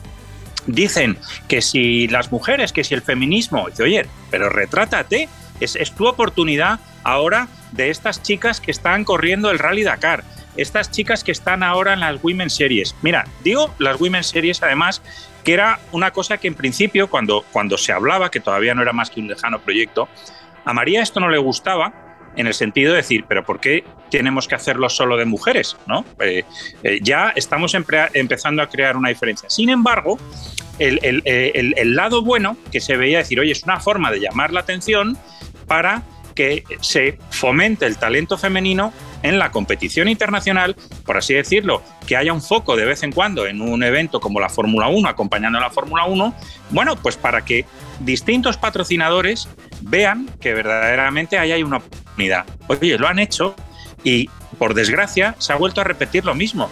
dicen 0.66 1.18
que 1.48 1.62
si 1.62 2.08
las 2.08 2.30
mujeres, 2.30 2.72
que 2.72 2.84
si 2.84 2.94
el 2.94 3.02
feminismo, 3.02 3.68
dice, 3.68 3.82
oye, 3.82 4.06
pero 4.30 4.48
retrátate, 4.48 5.28
es, 5.60 5.76
es 5.76 5.92
tu 5.92 6.06
oportunidad 6.06 6.80
ahora 7.04 7.48
de 7.72 7.90
estas 7.90 8.22
chicas 8.22 8.60
que 8.60 8.70
están 8.70 9.04
corriendo 9.04 9.50
el 9.50 9.58
Rally 9.58 9.82
Dakar, 9.82 10.24
estas 10.56 10.90
chicas 10.90 11.24
que 11.24 11.32
están 11.32 11.62
ahora 11.62 11.94
en 11.94 12.00
las 12.00 12.22
Women 12.22 12.50
Series. 12.50 12.94
Mira, 13.02 13.26
digo 13.42 13.74
las 13.78 14.00
Women 14.00 14.22
Series 14.22 14.62
además 14.62 15.02
que 15.44 15.54
era 15.54 15.80
una 15.90 16.12
cosa 16.12 16.38
que 16.38 16.46
en 16.46 16.54
principio 16.54 17.08
cuando, 17.08 17.44
cuando 17.52 17.76
se 17.76 17.92
hablaba, 17.92 18.30
que 18.30 18.38
todavía 18.38 18.74
no 18.74 18.82
era 18.82 18.92
más 18.92 19.10
que 19.10 19.20
un 19.20 19.28
lejano 19.28 19.60
proyecto, 19.60 20.08
a 20.64 20.72
María 20.72 21.02
esto 21.02 21.20
no 21.20 21.28
le 21.28 21.38
gustaba 21.38 21.92
en 22.36 22.46
el 22.46 22.54
sentido 22.54 22.92
de 22.92 22.98
decir, 22.98 23.24
pero 23.28 23.44
¿por 23.44 23.60
qué 23.60 23.84
tenemos 24.10 24.48
que 24.48 24.54
hacerlo 24.54 24.88
solo 24.88 25.16
de 25.16 25.24
mujeres? 25.24 25.76
¿no? 25.86 26.04
Eh, 26.20 26.44
eh, 26.82 26.98
ya 27.02 27.32
estamos 27.36 27.74
empezando 27.74 28.62
a 28.62 28.68
crear 28.68 28.96
una 28.96 29.10
diferencia. 29.10 29.50
Sin 29.50 29.68
embargo, 29.68 30.18
el, 30.78 31.22
el, 31.24 31.94
lado 31.94 32.22
bueno 32.22 32.56
que 32.70 32.80
se 32.80 32.96
veía 32.96 33.18
decir, 33.18 33.38
oye, 33.38 33.52
es 33.52 33.62
una 33.64 33.78
forma 33.80 34.10
de 34.10 34.20
llamar 34.20 34.52
la 34.52 34.60
atención 34.60 35.18
para 35.66 36.02
que 36.34 36.64
se 36.80 37.18
fomente 37.30 37.86
el 37.86 37.98
talento 37.98 38.38
femenino 38.38 38.92
en 39.22 39.38
la 39.38 39.50
competición 39.50 40.08
internacional, 40.08 40.76
por 41.04 41.16
así 41.16 41.34
decirlo, 41.34 41.82
que 42.06 42.16
haya 42.16 42.32
un 42.32 42.42
foco 42.42 42.76
de 42.76 42.84
vez 42.84 43.02
en 43.02 43.12
cuando 43.12 43.46
en 43.46 43.60
un 43.60 43.82
evento 43.82 44.20
como 44.20 44.40
la 44.40 44.48
Fórmula 44.48 44.88
1, 44.88 45.08
acompañando 45.08 45.58
a 45.58 45.60
la 45.60 45.70
Fórmula 45.70 46.04
1, 46.04 46.34
bueno, 46.70 46.96
pues 46.96 47.16
para 47.16 47.44
que 47.44 47.64
distintos 48.00 48.56
patrocinadores 48.56 49.48
vean 49.80 50.28
que 50.40 50.54
verdaderamente 50.54 51.38
ahí 51.38 51.52
hay 51.52 51.62
una 51.62 51.78
oportunidad. 51.78 52.44
Oye, 52.68 52.98
lo 52.98 53.08
han 53.08 53.18
hecho 53.18 53.54
y 54.04 54.28
por 54.58 54.74
desgracia 54.74 55.34
se 55.38 55.52
ha 55.52 55.56
vuelto 55.56 55.80
a 55.80 55.84
repetir 55.84 56.24
lo 56.24 56.34
mismo. 56.34 56.68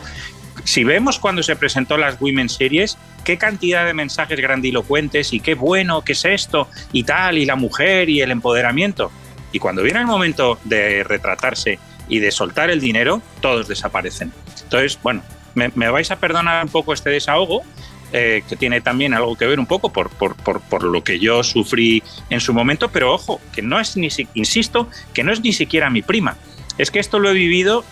Si 0.65 0.85
vemos 0.85 1.19
cuando 1.19 1.43
se 1.43 1.57
presentó 1.57 1.97
las 1.97 2.21
Women 2.21 2.49
Series, 2.49 2.99
qué 3.25 3.39
cantidad 3.39 3.87
de 3.87 3.95
mensajes 3.95 4.39
grandilocuentes 4.41 5.33
y 5.33 5.41
qué 5.41 5.55
bueno 5.55 6.03
que 6.03 6.13
es 6.13 6.25
esto 6.25 6.69
y 6.93 7.05
tal, 7.05 7.39
y 7.39 7.47
la 7.47 7.57
mujer 7.57 8.09
y 8.11 8.21
el 8.21 8.31
empoderamiento. 8.31 9.11
Y 9.53 9.59
cuando 9.59 9.83
viene 9.83 10.01
el 10.01 10.07
momento 10.07 10.59
de 10.65 11.05
retratarse 11.05 11.79
y 12.09 12.19
de 12.19 12.31
soltar 12.31 12.71
el 12.71 12.81
dinero, 12.81 13.23
todos 13.41 13.69
desaparecen. 13.69 14.33
Entonces, 14.63 14.99
bueno, 15.03 15.23
me, 15.55 15.69
vais 15.91 16.11
a 16.11 16.17
perdonar 16.17 16.65
un 16.65 16.71
poco 16.71 16.93
este 16.93 17.11
desahogo, 17.11 17.63
eh, 18.13 18.43
que 18.49 18.57
tiene 18.57 18.81
también 18.81 19.15
algo 19.15 19.37
que 19.37 19.47
ver 19.47 19.61
un 19.61 19.67
poco 19.67 19.93
por, 19.93 20.11
por, 20.11 20.35
por, 20.35 20.83
lo 20.83 21.05
que 21.05 21.21
yo 21.21 21.45
sufrí 21.45 22.03
en 22.29 22.41
su 22.41 22.53
momento, 22.53 22.91
pero 22.91 23.13
ojo, 23.13 23.41
que 23.53 23.63
no 23.63 23.79
es 23.79 23.97
ni, 23.97 24.09
insisto, 24.35 24.89
que 25.15 25.23
no 25.23 25.33
es 25.33 25.41
ni 25.41 25.53
siquiera 25.53 25.91
mi 25.91 26.03
prima. 26.03 26.37
Es 26.79 26.91
que 26.91 26.99
esto 26.99 27.19
lo 27.19 27.31
he 27.31 27.35
vivido 27.35 27.85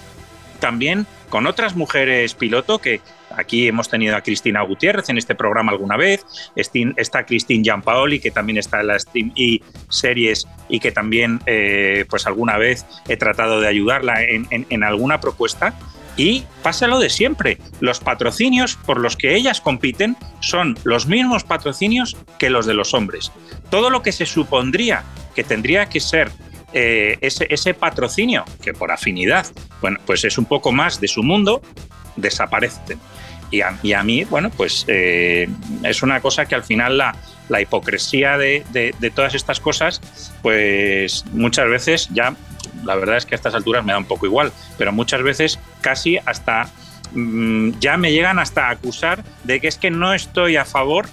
también 0.58 1.06
con 1.28 1.46
otras 1.46 1.76
mujeres 1.76 2.34
piloto 2.34 2.78
que 2.78 3.00
aquí 3.36 3.68
hemos 3.68 3.88
tenido 3.88 4.16
a 4.16 4.22
Cristina 4.22 4.62
Gutiérrez 4.62 5.08
en 5.08 5.18
este 5.18 5.34
programa 5.34 5.72
alguna 5.72 5.96
vez, 5.96 6.24
está 6.54 7.24
Cristina 7.24 7.62
Giampaoli 7.62 8.20
que 8.20 8.30
también 8.30 8.58
está 8.58 8.80
en 8.80 8.86
la 8.88 8.98
Stream 8.98 9.32
y 9.34 9.62
series 9.88 10.46
y 10.68 10.80
que 10.80 10.92
también 10.92 11.40
eh, 11.46 12.04
pues 12.08 12.26
alguna 12.26 12.58
vez 12.58 12.86
he 13.08 13.16
tratado 13.16 13.60
de 13.60 13.68
ayudarla 13.68 14.22
en, 14.22 14.82
alguna 14.82 15.20
propuesta. 15.20 15.74
Y 16.16 16.44
pasa 16.64 16.88
lo 16.88 16.98
de 16.98 17.10
siempre. 17.10 17.58
Los 17.78 18.00
patrocinios 18.00 18.74
por 18.74 18.98
los 18.98 19.16
que 19.16 19.36
ellas 19.36 19.60
compiten 19.60 20.16
son 20.40 20.76
los 20.82 21.06
mismos 21.06 21.44
patrocinios 21.44 22.16
que 22.40 22.50
los 22.50 22.66
de 22.66 22.74
los 22.74 22.92
hombres. 22.92 23.30
Todo 23.70 23.88
lo 23.88 24.02
que 24.02 24.10
se 24.10 24.26
supondría 24.26 25.04
que 25.36 25.44
tendría 25.44 25.88
que 25.88 26.00
ser 26.00 26.32
eh, 26.72 27.18
ese, 27.20 27.46
ese, 27.48 27.72
patrocinio, 27.72 28.44
que 28.62 28.74
por 28.74 28.90
afinidad, 28.90 29.46
bueno, 29.80 29.98
pues 30.04 30.24
es 30.24 30.36
un 30.38 30.44
poco 30.44 30.72
más 30.72 31.00
de 31.00 31.06
su 31.06 31.22
mundo, 31.22 31.62
desaparecen. 32.20 32.98
Y 33.50 33.62
a, 33.62 34.02
mí, 34.02 34.24
bueno, 34.24 34.50
pues 34.50 34.84
eh, 34.88 35.48
es 35.82 36.02
una 36.02 36.20
cosa 36.20 36.44
que 36.44 36.54
al 36.54 36.64
final 36.64 36.98
la, 36.98 37.16
la 37.48 37.60
hipocresía 37.60 38.36
de, 38.36 38.62
todas 39.14 39.34
estas 39.34 39.58
cosas, 39.58 40.00
pues 40.42 41.24
muchas 41.32 41.68
veces 41.68 42.08
ya, 42.12 42.34
la 42.84 42.94
verdad 42.96 43.16
es 43.16 43.26
que 43.26 43.34
a 43.34 43.36
estas 43.36 43.54
alturas 43.54 43.84
me 43.84 43.92
da 43.92 43.98
un 43.98 44.04
poco 44.04 44.26
igual, 44.26 44.52
pero 44.76 44.92
muchas 44.92 45.22
veces 45.22 45.58
casi 45.80 46.18
hasta 46.26 46.68
mm, 47.12 47.78
ya 47.80 47.96
me 47.96 48.12
llegan 48.12 48.38
hasta 48.38 48.68
a 48.68 48.70
acusar 48.70 49.24
de 49.44 49.60
que 49.60 49.68
es 49.68 49.78
que 49.78 49.90
no 49.90 50.12
estoy 50.12 50.56
a 50.56 50.66
favor 50.66 51.06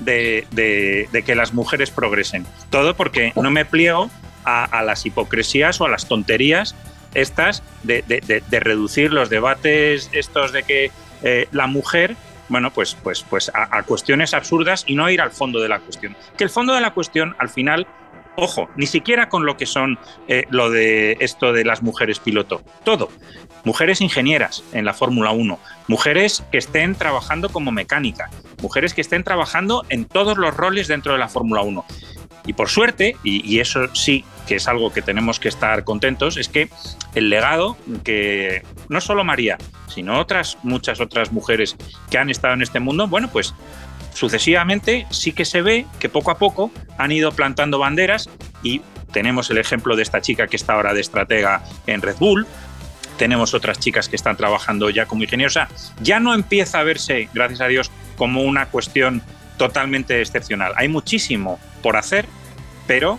de, 0.00 0.46
de, 0.50 1.22
que 1.24 1.34
las 1.34 1.54
mujeres 1.54 1.90
progresen. 1.90 2.46
Todo 2.70 2.96
porque 2.96 3.32
no 3.36 3.50
me 3.50 3.64
pliego 3.64 4.10
a, 4.44 4.64
a 4.64 4.82
las 4.82 5.06
hipocresías 5.06 5.80
o 5.80 5.86
a 5.86 5.88
las 5.88 6.08
tonterías 6.08 6.74
estas 7.16 7.62
de, 7.82 8.02
de, 8.02 8.60
reducir 8.60 9.12
los 9.12 9.30
debates 9.30 10.10
estos 10.12 10.52
de 10.52 10.62
que 10.62 10.90
eh, 11.22 11.48
la 11.50 11.66
mujer 11.66 12.16
bueno, 12.48 12.72
pues, 12.72 12.96
pues, 13.02 13.24
pues 13.28 13.50
a, 13.54 13.82
cuestiones 13.82 14.32
absurdas 14.32 14.84
y 14.86 14.94
no 14.94 15.10
ir 15.10 15.20
al 15.20 15.32
fondo 15.32 15.60
de 15.60 15.68
la 15.68 15.80
cuestión. 15.80 16.16
Que 16.38 16.44
el 16.44 16.50
fondo 16.50 16.74
de 16.74 16.80
la 16.80 16.92
cuestión, 16.92 17.34
al 17.40 17.48
final, 17.48 17.88
ojo, 18.36 18.68
ni 18.76 18.86
siquiera 18.86 19.28
con 19.28 19.46
lo 19.46 19.56
que 19.56 19.66
son 19.66 19.98
eh, 20.28 20.44
lo 20.50 20.70
de 20.70 21.16
esto 21.20 21.52
de 21.52 21.64
las 21.64 21.82
mujeres 21.82 22.20
piloto, 22.20 22.62
todo. 22.84 23.08
Mujeres 23.64 24.00
ingenieras 24.00 24.62
en 24.72 24.84
la 24.84 24.94
Fórmula 24.94 25.32
1, 25.32 25.58
mujeres 25.88 26.44
que 26.52 26.58
estén 26.58 26.94
trabajando 26.94 27.48
como 27.48 27.72
mecánica, 27.72 28.30
mujeres 28.62 28.94
que 28.94 29.00
estén 29.00 29.24
trabajando 29.24 29.84
en 29.88 30.04
todos 30.04 30.38
los 30.38 30.56
roles 30.56 30.86
dentro 30.86 31.14
de 31.14 31.18
la 31.18 31.28
Fórmula 31.28 31.62
1. 31.62 31.84
Y 32.46 32.52
por 32.52 32.68
suerte, 32.68 33.16
y, 33.24 33.58
eso 33.58 33.94
sí 33.94 34.24
que 34.46 34.56
es 34.56 34.68
algo 34.68 34.92
que 34.92 35.02
tenemos 35.02 35.40
que 35.40 35.48
estar 35.48 35.82
contentos, 35.82 36.36
es 36.36 36.48
que 36.48 36.68
el 37.14 37.30
legado 37.30 37.76
que 38.04 38.62
no 38.88 39.00
solo 39.00 39.24
María, 39.24 39.58
sino 39.88 40.20
otras 40.20 40.58
muchas 40.62 41.00
otras 41.00 41.32
mujeres 41.32 41.76
que 42.10 42.18
han 42.18 42.30
estado 42.30 42.54
en 42.54 42.62
este 42.62 42.78
mundo, 42.78 43.08
bueno, 43.08 43.28
pues 43.28 43.54
sucesivamente 44.14 45.06
sí 45.10 45.32
que 45.32 45.44
se 45.44 45.62
ve 45.62 45.86
que 45.98 46.08
poco 46.08 46.30
a 46.30 46.38
poco 46.38 46.70
han 46.96 47.10
ido 47.10 47.32
plantando 47.32 47.80
banderas 47.80 48.30
y 48.62 48.82
tenemos 49.12 49.50
el 49.50 49.58
ejemplo 49.58 49.96
de 49.96 50.02
esta 50.02 50.20
chica 50.20 50.46
que 50.46 50.56
está 50.56 50.74
ahora 50.74 50.94
de 50.94 51.00
estratega 51.00 51.64
en 51.86 52.00
Red 52.00 52.16
Bull, 52.18 52.46
tenemos 53.16 53.54
otras 53.54 53.78
chicas 53.78 54.08
que 54.08 54.16
están 54.16 54.36
trabajando 54.36 54.90
ya 54.90 55.06
como 55.06 55.22
ingenieros. 55.22 55.58
ya 56.00 56.20
no 56.20 56.34
empieza 56.34 56.80
a 56.80 56.84
verse, 56.84 57.28
gracias 57.32 57.60
a 57.60 57.66
Dios, 57.66 57.90
como 58.16 58.42
una 58.42 58.66
cuestión 58.66 59.22
totalmente 59.56 60.20
excepcional. 60.20 60.72
Hay 60.76 60.88
muchísimo 60.88 61.58
por 61.82 61.96
hacer, 61.96 62.26
pero 62.86 63.18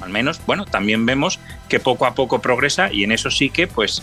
al 0.00 0.10
menos, 0.10 0.40
bueno, 0.46 0.64
también 0.64 1.06
vemos 1.06 1.40
que 1.68 1.80
poco 1.80 2.06
a 2.06 2.14
poco 2.14 2.40
progresa 2.40 2.92
y 2.92 3.04
en 3.04 3.12
eso 3.12 3.30
sí 3.30 3.50
que, 3.50 3.66
pues, 3.66 4.02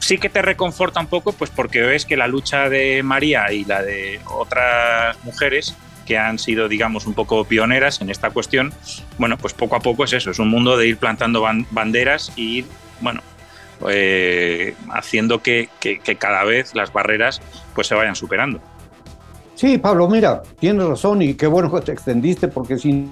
sí 0.00 0.18
que 0.18 0.28
te 0.28 0.42
reconforta 0.42 1.00
un 1.00 1.06
poco, 1.06 1.32
pues 1.32 1.50
porque 1.50 1.82
ves 1.82 2.04
que 2.04 2.16
la 2.16 2.26
lucha 2.26 2.68
de 2.68 3.02
María 3.02 3.52
y 3.52 3.64
la 3.64 3.82
de 3.82 4.20
otras 4.26 5.16
mujeres 5.24 5.76
que 6.06 6.18
han 6.18 6.38
sido, 6.38 6.68
digamos, 6.68 7.06
un 7.06 7.14
poco 7.14 7.44
pioneras 7.44 8.00
en 8.00 8.10
esta 8.10 8.30
cuestión, 8.30 8.72
bueno, 9.18 9.36
pues 9.38 9.54
poco 9.54 9.76
a 9.76 9.80
poco 9.80 10.04
es 10.04 10.12
eso, 10.12 10.30
es 10.30 10.38
un 10.38 10.48
mundo 10.48 10.76
de 10.76 10.86
ir 10.86 10.98
plantando 10.98 11.44
banderas 11.70 12.32
y 12.36 12.64
bueno, 13.00 13.22
eh, 13.88 14.74
haciendo 14.90 15.42
que, 15.42 15.68
que 15.80 16.16
cada 16.16 16.44
vez 16.44 16.74
las 16.74 16.92
barreras 16.92 17.42
pues 17.74 17.88
se 17.88 17.94
vayan 17.94 18.14
superando. 18.14 18.60
Sí, 19.56 19.78
Pablo, 19.78 20.06
mira, 20.06 20.42
tienes 20.60 20.86
razón 20.86 21.22
y 21.22 21.32
qué 21.32 21.46
bueno 21.46 21.72
que 21.72 21.80
te 21.80 21.90
extendiste 21.90 22.46
porque 22.46 22.78
sin, 22.78 23.10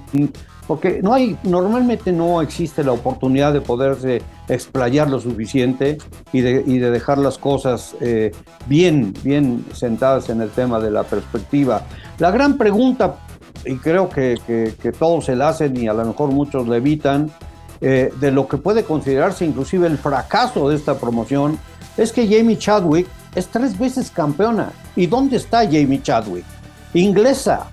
porque 0.66 1.00
no 1.02 1.14
hay, 1.14 1.38
normalmente 1.42 2.12
no 2.12 2.42
existe 2.42 2.84
la 2.84 2.92
oportunidad 2.92 3.54
de 3.54 3.62
poderse 3.62 4.20
explayar 4.46 5.08
lo 5.08 5.18
suficiente 5.20 5.96
y 6.34 6.42
de, 6.42 6.62
y 6.66 6.78
de 6.78 6.90
dejar 6.90 7.16
las 7.16 7.38
cosas 7.38 7.96
eh, 8.02 8.30
bien, 8.66 9.14
bien 9.22 9.64
sentadas 9.72 10.28
en 10.28 10.42
el 10.42 10.50
tema 10.50 10.78
de 10.80 10.90
la 10.90 11.04
perspectiva. 11.04 11.80
La 12.18 12.30
gran 12.30 12.58
pregunta, 12.58 13.16
y 13.64 13.76
creo 13.76 14.10
que, 14.10 14.38
que, 14.46 14.92
todos 14.92 15.24
se 15.24 15.36
la 15.36 15.48
hacen 15.48 15.74
y 15.78 15.88
a 15.88 15.94
lo 15.94 16.04
mejor 16.04 16.30
muchos 16.30 16.68
le 16.68 16.76
evitan, 16.76 17.30
eh, 17.80 18.12
de 18.20 18.30
lo 18.30 18.48
que 18.48 18.58
puede 18.58 18.84
considerarse 18.84 19.46
inclusive 19.46 19.86
el 19.86 19.96
fracaso 19.96 20.68
de 20.68 20.76
esta 20.76 20.98
promoción, 20.98 21.58
es 21.96 22.12
que 22.12 22.28
Jamie 22.28 22.58
Chadwick 22.58 23.06
es 23.34 23.48
tres 23.48 23.78
veces 23.78 24.10
campeona. 24.10 24.72
¿Y 24.96 25.06
dónde 25.06 25.36
está 25.36 25.64
Jamie 25.64 26.02
Chadwick? 26.02 26.44
Inglesa, 26.94 27.66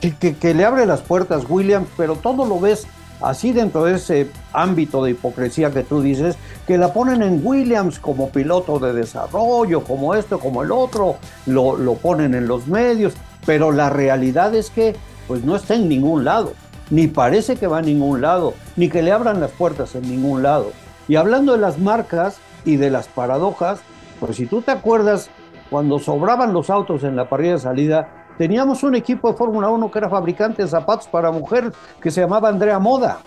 que, 0.00 0.36
que, 0.36 0.54
le 0.54 0.64
abre 0.64 0.86
las 0.86 1.00
puertas 1.00 1.44
Williams, 1.48 1.88
pero 1.96 2.16
todo 2.16 2.44
lo 2.44 2.58
ves 2.58 2.86
así 3.20 3.52
dentro 3.52 3.84
de 3.84 3.94
ese 3.94 4.30
ámbito 4.52 5.02
de 5.04 5.12
hipocresía 5.12 5.70
que 5.70 5.82
tú 5.82 6.02
dices, 6.02 6.36
que 6.66 6.76
la 6.76 6.92
ponen 6.92 7.22
en 7.22 7.40
Williams 7.44 7.98
como 7.98 8.30
piloto 8.30 8.78
de 8.78 8.92
desarrollo, 8.92 9.82
como 9.84 10.14
esto, 10.14 10.38
como 10.38 10.62
el 10.62 10.72
otro, 10.72 11.16
lo, 11.46 11.76
lo 11.76 11.94
ponen 11.94 12.34
en 12.34 12.46
los 12.46 12.66
medios, 12.66 13.14
pero 13.46 13.72
la 13.72 13.90
realidad 13.90 14.54
es 14.54 14.70
que 14.70 14.96
pues 15.26 15.42
no 15.44 15.56
está 15.56 15.74
en 15.74 15.88
ningún 15.88 16.24
lado, 16.24 16.52
ni 16.90 17.06
parece 17.06 17.56
que 17.56 17.66
va 17.66 17.78
a 17.78 17.82
ningún 17.82 18.20
lado, 18.20 18.54
ni 18.76 18.88
que 18.88 19.02
le 19.02 19.12
abran 19.12 19.40
las 19.40 19.52
puertas 19.52 19.94
en 19.94 20.02
ningún 20.02 20.42
lado. 20.42 20.72
Y 21.08 21.16
hablando 21.16 21.52
de 21.52 21.58
las 21.58 21.78
marcas 21.78 22.36
y 22.64 22.76
de 22.76 22.90
las 22.90 23.08
paradojas, 23.08 23.80
pues 24.24 24.38
si 24.38 24.46
tú 24.46 24.62
te 24.62 24.70
acuerdas, 24.70 25.28
cuando 25.68 25.98
sobraban 25.98 26.54
los 26.54 26.70
autos 26.70 27.04
en 27.04 27.14
la 27.14 27.28
parrilla 27.28 27.52
de 27.52 27.58
salida, 27.58 28.26
teníamos 28.38 28.82
un 28.82 28.94
equipo 28.94 29.30
de 29.30 29.36
Fórmula 29.36 29.68
1 29.68 29.90
que 29.90 29.98
era 29.98 30.08
fabricante 30.08 30.62
de 30.62 30.68
zapatos 30.68 31.06
para 31.08 31.30
mujer 31.30 31.72
que 32.00 32.10
se 32.10 32.22
llamaba 32.22 32.48
Andrea 32.48 32.78
Moda. 32.78 33.18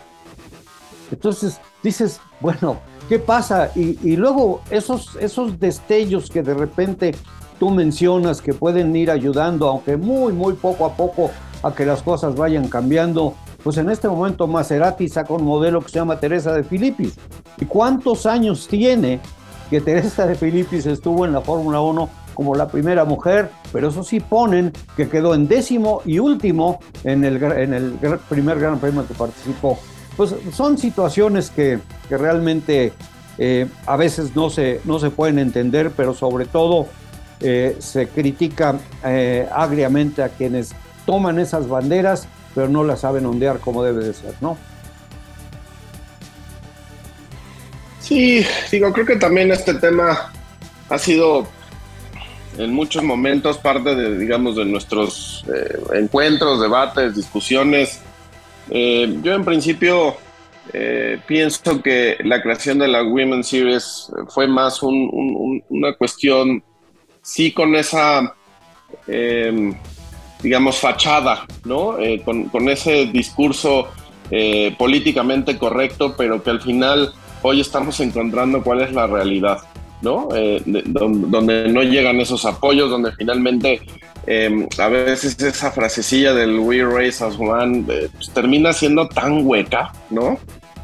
Entonces 1.11 1.61
dices, 1.83 2.19
bueno, 2.39 2.77
¿qué 3.07 3.19
pasa? 3.19 3.69
Y, 3.75 4.15
luego 4.15 4.61
esos, 4.71 5.15
esos 5.17 5.59
destellos 5.59 6.31
que 6.31 6.41
de 6.41 6.55
repente 6.55 7.13
tú 7.59 7.69
mencionas 7.69 8.41
que 8.41 8.53
pueden 8.53 8.95
ir 8.95 9.11
ayudando, 9.11 9.67
aunque 9.67 9.97
muy, 9.97 10.33
muy 10.33 10.53
poco 10.53 10.85
a 10.85 10.93
poco, 10.93 11.29
a 11.61 11.73
que 11.73 11.85
las 11.85 12.01
cosas 12.01 12.35
vayan 12.35 12.69
cambiando. 12.69 13.35
Pues 13.63 13.77
en 13.77 13.89
este 13.91 14.07
momento 14.07 14.47
Maserati 14.47 15.07
saca 15.09 15.33
un 15.33 15.43
modelo 15.43 15.79
que 15.81 15.89
se 15.89 15.99
llama 15.99 16.19
Teresa 16.19 16.53
de 16.53 16.63
Filipis. 16.63 17.17
¿Y 17.59 17.65
cuántos 17.65 18.25
años 18.25 18.67
tiene 18.67 19.19
que 19.69 19.81
Teresa 19.81 20.25
de 20.25 20.35
Filipis 20.35 20.85
estuvo 20.85 21.25
en 21.25 21.33
la 21.33 21.41
Fórmula 21.41 21.81
1 21.81 22.09
como 22.33 22.55
la 22.55 22.67
primera 22.67 23.05
mujer? 23.05 23.49
Pero 23.71 23.89
eso 23.89 24.03
sí 24.03 24.19
ponen 24.19 24.71
que 24.95 25.09
quedó 25.09 25.33
en 25.33 25.47
décimo 25.47 26.01
y 26.05 26.19
último 26.19 26.79
en 27.03 27.23
el, 27.23 27.39
primer 28.29 28.59
Gran 28.59 28.79
Premio 28.79 29.07
que 29.07 29.13
participó. 29.13 29.77
Pues 30.15 30.33
son 30.51 30.77
situaciones 30.77 31.49
que, 31.49 31.79
que 32.09 32.17
realmente 32.17 32.93
eh, 33.37 33.67
a 33.85 33.97
veces 33.97 34.35
no 34.35 34.49
se, 34.49 34.81
no 34.85 34.99
se 34.99 35.09
pueden 35.09 35.39
entender, 35.39 35.91
pero 35.95 36.13
sobre 36.13 36.45
todo 36.45 36.87
eh, 37.39 37.75
se 37.79 38.07
critica 38.07 38.79
eh, 39.05 39.47
agriamente 39.53 40.23
a 40.23 40.29
quienes 40.29 40.73
toman 41.05 41.37
esas 41.39 41.67
banderas, 41.67 42.27
pero 42.55 42.67
no 42.67 42.83
las 42.83 43.01
saben 43.01 43.25
ondear 43.25 43.59
como 43.59 43.83
debe 43.83 44.03
de 44.03 44.13
ser, 44.13 44.33
¿no? 44.41 44.57
Sí, 48.07 48.45
digo, 48.71 48.93
creo 48.93 49.05
que 49.05 49.17
también 49.17 49.51
este 49.51 49.73
tema 49.73 50.31
ha 50.89 50.97
sido 50.97 51.45
en 52.57 52.73
muchos 52.73 53.03
momentos 53.03 53.57
parte 53.57 53.95
de, 53.95 54.17
digamos, 54.17 54.55
de 54.55 54.63
nuestros 54.63 55.43
encuentros, 55.93 56.61
debates, 56.61 57.15
discusiones. 57.15 57.99
yo 58.69 59.33
en 59.33 59.43
principio 59.43 60.15
eh, 60.71 61.19
pienso 61.27 61.81
que 61.81 62.17
la 62.23 62.41
creación 62.41 62.79
de 62.79 62.87
la 62.87 63.03
Women's 63.03 63.47
Series 63.47 64.11
fue 64.29 64.47
más 64.47 64.81
una 64.81 65.93
cuestión, 65.97 66.63
sí, 67.21 67.51
con 67.51 67.75
esa, 67.75 68.33
digamos, 70.41 70.77
fachada, 70.77 71.45
¿no? 71.65 71.99
Eh, 71.99 72.21
con, 72.23 72.69
ese 72.69 73.07
discurso 73.07 73.89
eh, 74.31 74.75
políticamente 74.77 75.57
correcto, 75.57 76.15
pero 76.17 76.41
que 76.43 76.49
al 76.49 76.61
final 76.61 77.13
hoy 77.47 77.61
estamos 77.61 77.99
encontrando 77.99 78.63
cuál 78.63 78.81
es 78.81 78.93
la 78.93 79.07
realidad, 79.07 79.59
¿no? 80.01 80.29
donde, 80.65 81.69
no 81.69 81.83
llegan 81.83 82.19
esos 82.19 82.45
apoyos, 82.45 82.89
donde 82.89 83.11
finalmente 83.13 83.81
em, 84.25 84.67
a 84.77 84.87
veces 84.87 85.39
esa 85.41 85.71
frasecilla 85.71 86.33
del 86.33 86.59
We 86.59 86.83
Race 86.83 87.23
as 87.23 87.39
One 87.39 87.83
pues, 87.83 88.29
termina 88.33 88.73
siendo 88.73 89.07
tan 89.07 89.45
hueca, 89.45 89.91
¿no? 90.09 90.37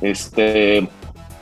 este, 0.03 0.87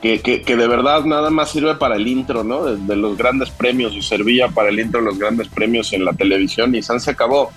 que, 0.02 0.44
de 0.46 0.68
verdad 0.68 1.04
nada 1.04 1.30
más 1.30 1.52
sirve 1.52 1.76
para 1.76 1.96
el 1.96 2.08
intro, 2.08 2.44
¿no? 2.44 2.66
De, 2.66 2.96
los 2.96 3.18
grandes 3.18 3.50
premios 3.50 3.94
y 3.94 4.02
servía 4.02 4.48
para 4.48 4.70
el 4.70 4.80
intro 4.80 5.00
de 5.00 5.08
los 5.08 5.20
grandes 5.20 5.48
premios 5.50 5.92
en 5.94 6.06
la 6.06 6.14
televisión 6.14 6.74
y 6.76 6.82
San 6.82 7.00
se 7.00 7.12
acabó. 7.12 7.52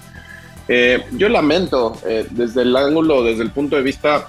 Eh, 0.67 1.05
yo 1.13 1.29
lamento 1.29 1.97
eh, 2.07 2.27
desde 2.31 2.63
el 2.63 2.75
ángulo, 2.75 3.23
desde 3.23 3.43
el 3.43 3.51
punto 3.51 3.77
de 3.77 3.83
vista 3.83 4.27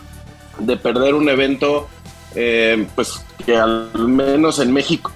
de 0.59 0.75
perder 0.75 1.13
un 1.13 1.29
evento, 1.29 1.87
eh, 2.35 2.85
pues 2.95 3.25
que 3.45 3.55
al 3.55 3.89
menos 4.07 4.59
en 4.59 4.71
México 4.73 5.11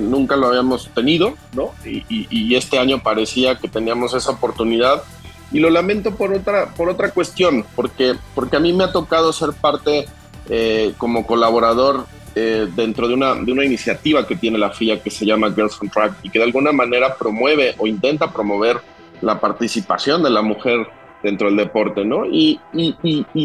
nunca 0.00 0.36
lo 0.36 0.48
habíamos 0.48 0.90
tenido, 0.94 1.34
¿no? 1.54 1.70
Y, 1.86 2.54
este 2.54 2.78
año 2.78 3.02
parecía 3.02 3.56
que 3.56 3.66
teníamos 3.66 4.12
esa 4.12 4.32
oportunidad. 4.32 5.02
Y 5.50 5.58
lo 5.58 5.70
lamento 5.70 6.14
por 6.14 6.34
otra, 6.34 6.74
por 6.74 6.90
otra 6.90 7.12
cuestión, 7.12 7.64
porque, 7.74 8.14
porque 8.34 8.56
a 8.56 8.60
mí 8.60 8.74
me 8.74 8.84
ha 8.84 8.92
tocado 8.92 9.32
ser 9.32 9.52
parte 9.52 10.06
eh, 10.50 10.92
como 10.98 11.26
colaborador 11.26 12.06
eh, 12.34 12.66
dentro 12.74 13.08
de 13.08 13.14
una, 13.14 13.34
de 13.34 13.52
una 13.52 13.62
iniciativa 13.62 14.26
que 14.26 14.36
tiene 14.36 14.56
la 14.56 14.70
FIA 14.70 15.02
que 15.02 15.10
se 15.10 15.26
llama 15.26 15.52
Girls 15.52 15.78
on 15.82 15.90
Track 15.90 16.14
y 16.22 16.30
que 16.30 16.38
de 16.38 16.46
alguna 16.46 16.72
manera 16.72 17.14
promueve 17.14 17.74
o 17.76 17.86
intenta 17.86 18.32
promover 18.32 18.80
la 19.20 19.38
participación 19.38 20.22
de 20.22 20.30
la 20.30 20.40
mujer 20.40 20.86
dentro 21.22 21.48
del 21.48 21.58
deporte, 21.58 22.06
¿no? 22.06 22.24
Y, 22.24 22.58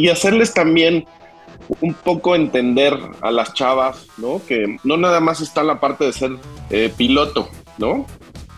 hacerles 0.09 0.53
también 0.53 1.05
un 1.81 1.93
poco 1.93 2.35
entender 2.35 2.97
a 3.21 3.31
las 3.31 3.53
chavas, 3.53 4.07
¿no? 4.17 4.41
Que 4.47 4.77
no 4.83 4.97
nada 4.97 5.19
más 5.19 5.41
está 5.41 5.63
la 5.63 5.79
parte 5.79 6.05
de 6.05 6.13
ser 6.13 6.31
eh, 6.69 6.91
piloto, 6.95 7.49
¿no? 7.77 8.05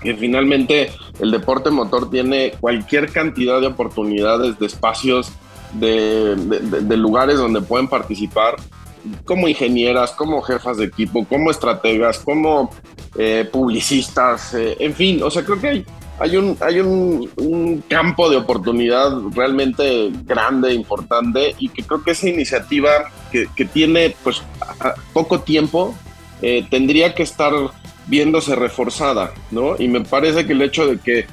Que 0.02 0.16
finalmente 0.16 0.92
el 1.20 1.32
deporte 1.32 1.70
motor 1.70 2.10
tiene 2.10 2.54
cualquier 2.60 3.12
cantidad 3.12 3.60
de 3.60 3.68
oportunidades, 3.68 4.58
de 4.60 4.66
espacios 4.66 5.32
de, 5.74 6.98
lugares 6.98 7.38
donde 7.38 7.62
pueden 7.62 7.88
participar 7.88 8.56
como 9.26 9.48
ingenieras, 9.48 10.12
como 10.12 10.42
jefas 10.42 10.78
de 10.78 10.86
equipo, 10.86 11.26
como 11.26 11.52
estrategas, 11.52 12.20
como 12.20 12.70
eh, 13.18 13.48
publicistas, 13.52 14.54
eh, 14.54 14.76
en 14.80 14.94
fin, 14.94 15.24
o 15.24 15.32
sea, 15.32 15.44
creo 15.44 15.60
que 15.60 15.68
hay, 15.68 15.86
hay, 16.20 16.38
un, 16.38 16.58
hay 16.60 16.80
un, 16.80 17.84
campo 17.88 18.30
de 18.30 18.38
oportunidad 18.38 19.12
realmente 19.34 20.12
grande, 20.26 20.74
importante, 20.74 21.56
y 21.58 21.70
que 21.70 21.84
creo 21.84 22.04
que 22.04 22.12
esa 22.12 22.30
iniciativa 22.30 23.12
que, 23.32 23.48
tiene 23.66 24.16
pues 24.24 24.42
poco 25.14 25.42
tiempo 25.42 25.96
eh, 26.42 26.66
tendría 26.70 27.14
que 27.16 27.24
estar 27.24 27.54
viéndose 28.08 28.56
reforzada, 28.56 29.32
¿no? 29.52 29.76
Y 29.78 29.88
me 29.88 30.02
parece 30.02 30.46
que 30.46 30.54
el 30.54 30.62
hecho 30.62 30.88
de 30.88 31.00
que 31.00 31.26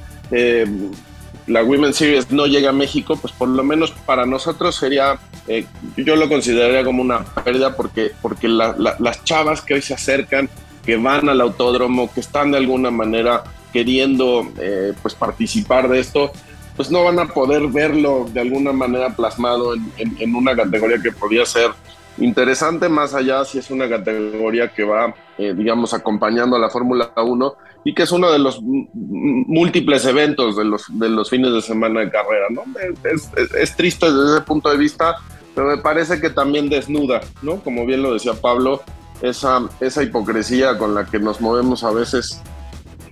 la 1.47 1.63
Women's 1.63 1.95
Series 1.95 2.29
no 2.31 2.45
llega 2.45 2.69
a 2.69 2.73
México, 2.73 3.17
pues 3.19 3.33
por 3.33 3.47
lo 3.47 3.63
menos 3.63 3.91
para 3.91 4.25
nosotros 4.25 4.75
sería, 4.75 5.17
eh, 5.47 5.65
yo 5.95 6.15
lo 6.15 6.27
consideraría 6.27 6.83
como 6.83 7.01
una 7.01 7.23
pérdida 7.23 7.75
porque, 7.75 8.11
porque 8.21 8.47
las 8.47 9.23
chavas 9.23 9.61
que 9.61 9.75
hoy 9.75 9.81
se 9.81 9.93
acercan, 9.93 10.49
que 10.85 10.97
van 10.97 11.29
al 11.29 11.41
autódromo, 11.41 12.11
que 12.13 12.19
están 12.19 12.51
de 12.51 12.57
alguna 12.57 12.91
manera 12.91 13.43
queriendo 13.73 14.47
eh, 14.59 14.93
pues 15.01 15.15
participar 15.15 15.89
de 15.89 15.99
esto, 15.99 16.31
pues 16.75 16.91
no 16.91 17.03
van 17.03 17.19
a 17.19 17.27
poder 17.27 17.67
verlo 17.67 18.27
de 18.31 18.41
alguna 18.41 18.71
manera 18.71 19.15
plasmado 19.15 19.73
en, 19.73 20.15
en 20.19 20.35
una 20.35 20.55
categoría 20.55 21.01
que 21.01 21.11
podría 21.11 21.45
ser 21.45 21.71
interesante, 22.19 22.89
más 22.89 23.13
allá 23.13 23.45
si 23.45 23.59
es 23.59 23.69
una 23.69 23.87
categoría 23.87 24.69
que 24.69 24.83
va, 24.83 25.13
eh, 25.37 25.53
digamos, 25.55 25.93
acompañando 25.93 26.55
a 26.55 26.59
la 26.59 26.69
Fórmula 26.69 27.11
1 27.15 27.55
y 27.83 27.93
que 27.93 28.03
es 28.03 28.11
uno 28.11 28.31
de 28.31 28.39
los 28.39 28.59
múltiples 28.61 30.05
eventos 30.05 30.57
de 30.57 30.65
los, 30.65 30.85
de 30.89 31.09
los 31.09 31.29
fines 31.29 31.53
de 31.53 31.61
semana 31.61 32.01
de 32.01 32.09
carrera, 32.09 32.47
¿no? 32.49 32.63
Es, 33.03 33.29
es, 33.55 33.75
triste 33.75 34.11
desde 34.11 34.35
ese 34.35 34.41
punto 34.41 34.69
de 34.69 34.77
vista, 34.77 35.15
pero 35.55 35.67
me 35.67 35.77
parece 35.77 36.19
que 36.19 36.29
también 36.29 36.69
desnuda, 36.69 37.21
¿no? 37.41 37.57
Como 37.57 37.85
bien 37.85 38.01
lo 38.01 38.13
decía 38.13 38.33
Pablo, 38.33 38.81
esa, 39.21 39.61
esa 39.79 40.03
hipocresía 40.03 40.77
con 40.77 40.95
la 40.95 41.05
que 41.05 41.19
nos 41.19 41.39
movemos 41.39 41.83
a 41.83 41.91
veces 41.91 42.41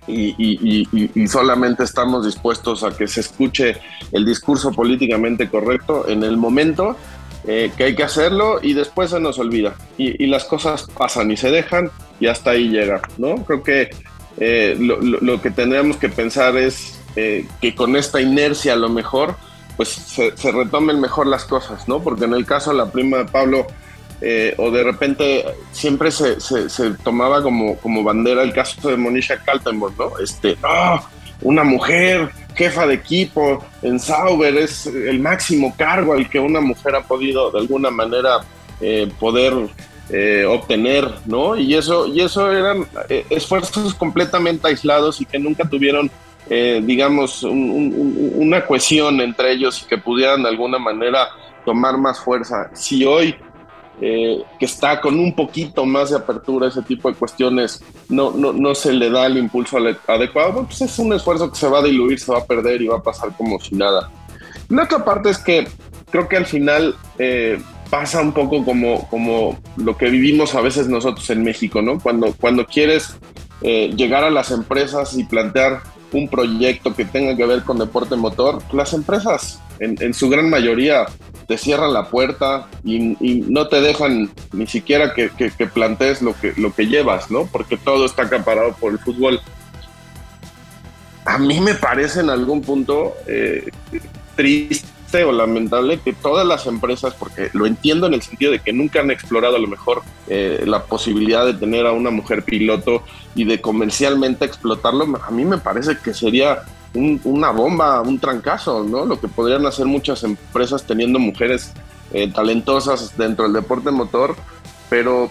y, 0.08 1.28
solamente 1.28 1.84
estamos 1.84 2.26
dispuestos 2.26 2.84
a 2.84 2.96
que 2.96 3.08
se 3.08 3.22
escuche 3.22 3.78
el 4.12 4.26
discurso 4.26 4.72
políticamente 4.72 5.50
correcto 5.50 6.08
en 6.08 6.24
el 6.24 6.38
momento 6.38 6.96
eh, 7.48 7.72
que 7.78 7.84
hay 7.84 7.96
que 7.96 8.04
hacerlo 8.04 8.60
y 8.62 8.74
después 8.74 9.12
se 9.12 9.20
nos 9.20 9.38
olvida. 9.38 9.76
Y, 9.98 10.26
las 10.28 10.46
cosas 10.46 10.88
pasan 10.98 11.32
y 11.32 11.38
se 11.38 11.52
dejan 11.52 11.91
y 12.20 12.28
hasta 12.28 12.52
ahí 12.52 12.70
llega, 12.70 13.02
¿no? 13.18 13.36
Creo 13.46 13.63
que 13.63 13.89
eh, 14.38 14.76
lo, 14.80 15.41
que 15.41 15.52
tendríamos 15.52 15.98
que 15.98 16.10
pensar 16.10 16.58
es 16.58 17.00
eh, 17.15 17.48
que 17.62 17.76
con 17.76 17.96
esta 17.96 18.20
inercia 18.20 18.74
a 18.74 18.78
lo 18.78 18.89
mejor 18.89 19.36
pues 19.78 19.89
se, 19.89 20.52
retomen 20.52 21.00
mejor 21.00 21.28
las 21.28 21.46
cosas, 21.46 21.88
¿no? 21.88 22.02
Porque 22.02 22.26
en 22.26 22.34
el 22.34 22.46
caso 22.46 22.72
de 22.72 22.78
la 22.78 22.91
prima 22.91 23.18
de 23.18 23.26
Pablo, 23.26 23.68
o 24.58 24.71
de 24.71 24.84
repente 24.84 25.45
siempre 25.71 26.10
se, 26.12 26.39
se, 26.39 26.91
tomaba 27.04 27.43
como, 27.43 27.78
como 27.78 28.04
bandera 28.04 28.43
el 28.43 28.54
caso 28.54 28.89
de 28.89 28.97
Monisha 28.97 29.38
Kaltenborg, 29.43 29.97
¿no? 29.97 30.17
Este, 30.19 30.58
¡ah! 30.63 31.08
una 31.41 31.63
mujer 31.63 32.32
jefa 32.56 32.88
de 32.88 32.95
equipo 32.95 33.63
en 33.82 33.99
Sauber, 33.99 34.56
es 34.58 34.88
el 34.88 35.19
máximo 35.19 35.75
cargo 35.78 36.13
al 36.13 36.30
que 36.30 36.39
una 36.39 36.62
mujer 36.62 36.95
ha 36.95 37.04
podido 37.04 37.51
de 37.51 37.60
alguna 37.60 37.91
manera 37.91 38.39
eh, 38.82 39.12
poder 39.19 39.54
eh, 40.10 40.45
obtener, 40.47 41.10
¿no? 41.25 41.58
Y 41.58 41.75
eso, 41.75 42.08
y 42.08 42.21
eso 42.21 42.51
eran 42.51 42.88
eh, 43.10 43.25
esfuerzos 43.30 43.93
completamente 43.93 44.67
aislados 44.67 45.19
y 45.21 45.25
que 45.25 45.39
nunca 45.39 45.67
tuvieron, 45.69 46.10
digamos, 46.47 47.41
una 47.41 48.63
cohesión 48.67 49.19
entre 49.19 49.51
ellos 49.51 49.82
y 49.82 49.88
que 49.88 49.97
pudieran 49.97 50.43
de 50.43 50.49
alguna 50.49 50.78
manera 50.78 51.28
tomar 51.65 51.97
más 51.97 52.19
fuerza. 52.19 52.69
Si 52.75 53.04
hoy 53.04 53.36
eh, 54.02 54.44
que 54.60 54.66
está 54.66 55.00
con 55.00 55.18
un 55.18 55.34
poquito 55.34 55.86
más 55.86 56.10
de 56.10 56.18
apertura 56.18 56.68
ese 56.68 56.82
tipo 56.82 57.10
de 57.10 57.16
cuestiones, 57.16 57.82
no, 58.10 58.32
no, 58.32 58.52
no 58.52 58.76
se 58.76 58.92
le 58.92 59.10
da 59.10 59.26
el 59.26 59.38
impulso 59.38 59.78
adecuado, 60.08 60.66
pues 60.66 60.82
es 60.82 61.00
un 61.00 61.14
esfuerzo 61.14 61.50
que 61.50 61.58
se 61.58 61.70
va 61.70 61.80
a 61.80 61.84
diluir, 61.84 62.20
se 62.20 62.32
va 62.32 62.40
a 62.40 62.46
perder 62.46 62.82
y 62.82 62.88
va 62.88 62.98
a 62.98 63.04
pasar 63.04 63.36
como 63.38 63.60
si 63.60 63.76
nada. 63.76 64.12
La 64.68 64.84
otra 64.84 65.06
parte 65.06 65.30
es 65.30 65.38
que 65.38 65.68
creo 66.12 66.28
que 66.28 66.36
al 66.36 66.46
final 66.46 66.96
eh, 67.20 67.58
pasa 67.90 68.22
un 68.22 68.34
poco 68.34 68.66
como, 68.66 69.08
como 69.08 69.58
lo 69.78 69.96
que 69.96 70.10
vivimos 70.10 70.56
a 70.56 70.62
veces 70.62 70.90
nosotros 70.90 71.30
en 71.30 71.44
México, 71.44 71.82
¿no? 71.82 72.00
Cuando, 72.00 72.34
cuando 72.34 72.66
quieres 72.66 73.16
eh, 73.62 73.94
llegar 73.96 74.26
a 74.26 74.30
las 74.30 74.52
empresas 74.52 75.18
y 75.18 75.24
plantear 75.24 75.82
un 76.12 76.28
proyecto 76.28 76.94
que 76.94 77.06
tenga 77.06 77.36
que 77.38 77.46
ver 77.46 77.64
con 77.64 77.78
deporte 77.78 78.18
motor, 78.18 78.62
las 78.74 78.94
empresas 78.94 79.62
en 79.80 80.14
su 80.14 80.30
gran 80.30 80.50
mayoría 80.50 81.06
te 81.48 81.58
cierran 81.58 81.94
la 81.94 82.10
puerta 82.10 82.68
y, 82.84 83.16
no 83.48 83.68
te 83.68 83.82
dejan 83.82 84.32
ni 84.52 84.68
siquiera 84.68 85.14
que, 85.14 85.30
plantees 85.68 86.22
lo 86.22 86.34
que, 86.40 86.54
lo 86.58 86.74
que 86.74 86.88
llevas, 86.88 87.30
¿no? 87.32 87.46
Porque 87.46 87.78
todo 87.78 88.06
está 88.06 88.24
acaparado 88.24 88.74
por 88.74 88.92
el 88.92 89.00
fútbol. 89.00 89.40
a 91.26 91.38
mí 91.38 91.60
me 91.60 91.76
parece 91.76 92.20
en 92.20 92.30
algún 92.30 92.62
punto 92.62 93.14
eh, 93.28 93.70
triste 94.36 94.96
o 95.24 95.32
lamentable 95.32 96.00
que 96.00 96.14
todas 96.14 96.46
las 96.46 96.66
empresas, 96.68 97.14
porque 97.14 97.50
lo 97.54 97.66
entiendo 97.66 98.08
en 98.08 98.16
el 98.16 98.22
sentido 98.22 98.52
de 98.52 98.60
que 98.60 98.74
nunca 98.74 99.00
han 99.00 99.12
explorado 99.12 99.56
a 99.56 99.60
lo 99.60 99.68
mejor 99.68 100.02
eh, 100.28 100.64
la 100.66 100.84
posibilidad 100.84 101.46
de 101.46 101.54
tener 101.54 101.86
a 101.86 101.94
una 101.94 102.10
mujer 102.10 102.44
piloto 102.44 103.04
y 103.34 103.46
de 103.46 103.62
comercialmente 103.62 104.46
explotarlo, 104.46 105.06
a 105.26 105.32
mí 105.32 105.46
me 105.46 105.58
parece 105.58 105.98
que 106.04 106.14
sería 106.14 106.64
una 106.96 107.52
bomba, 107.52 108.02
un 108.02 108.20
trancazo, 108.20 108.84
¿no? 108.84 109.06
Lo 109.06 109.20
que 109.20 109.28
podrían 109.28 109.66
hacer 109.66 109.86
muchas 109.86 110.24
empresas 110.24 110.86
teniendo 110.86 111.20
mujeres 111.20 111.74
eh, 112.14 112.32
talentosas 112.32 113.18
dentro 113.18 113.46
del 113.46 113.54
deporte 113.54 113.92
motor, 113.92 114.36
pero 114.90 115.30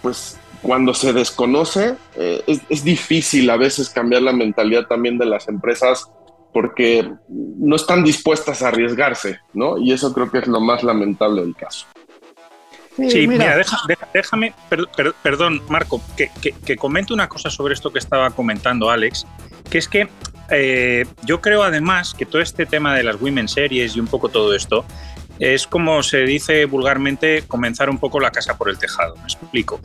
pues 0.00 0.38
cuando 0.62 0.94
se 0.94 1.12
desconoce 1.12 1.96
eh, 2.16 2.42
es, 2.46 2.84
difícil 2.84 3.50
a 3.50 3.56
veces 3.56 3.90
cambiar 3.90 4.22
la 4.22 4.32
mentalidad 4.32 4.86
también 4.86 5.18
de 5.18 5.26
las 5.26 5.48
empresas 5.48 6.10
porque 6.52 7.10
no 7.28 7.76
están 7.76 8.04
dispuestas 8.04 8.62
a 8.62 8.68
arriesgarse, 8.68 9.40
¿no? 9.52 9.78
Y 9.78 9.92
eso 9.92 10.12
creo 10.12 10.30
que 10.30 10.38
es 10.38 10.46
lo 10.46 10.60
más 10.60 10.82
lamentable 10.82 11.42
del 11.42 11.56
caso. 11.56 11.86
Sí, 12.96 13.26
mira, 13.26 13.56
déjame, 14.12 14.52
perdón, 15.22 15.62
Marco, 15.68 16.02
que, 16.14 16.30
que, 16.40 16.76
comente 16.76 17.14
una 17.14 17.26
cosa 17.26 17.48
sobre 17.48 17.72
esto 17.72 17.90
que 17.90 17.98
estaba 17.98 18.30
comentando 18.30 18.90
Alex, 18.90 19.26
que 19.70 19.78
es 19.78 19.88
que 19.88 20.08
eh, 20.50 21.06
yo 21.24 21.40
creo 21.40 21.62
además 21.62 22.14
que 22.14 22.26
todo 22.26 22.42
este 22.42 22.66
tema 22.66 22.94
de 22.94 23.02
las 23.02 23.20
Women 23.20 23.48
Series 23.48 23.96
y 23.96 24.00
un 24.00 24.06
poco 24.06 24.28
todo 24.28 24.54
esto 24.54 24.84
es 25.38 25.66
como 25.66 26.02
se 26.02 26.18
dice 26.24 26.64
vulgarmente 26.66 27.44
comenzar 27.48 27.90
un 27.90 27.98
poco 27.98 28.20
la 28.20 28.30
casa 28.30 28.56
por 28.56 28.68
el 28.68 28.78
tejado, 28.78 29.16
me 29.16 29.24
explico. 29.24 29.80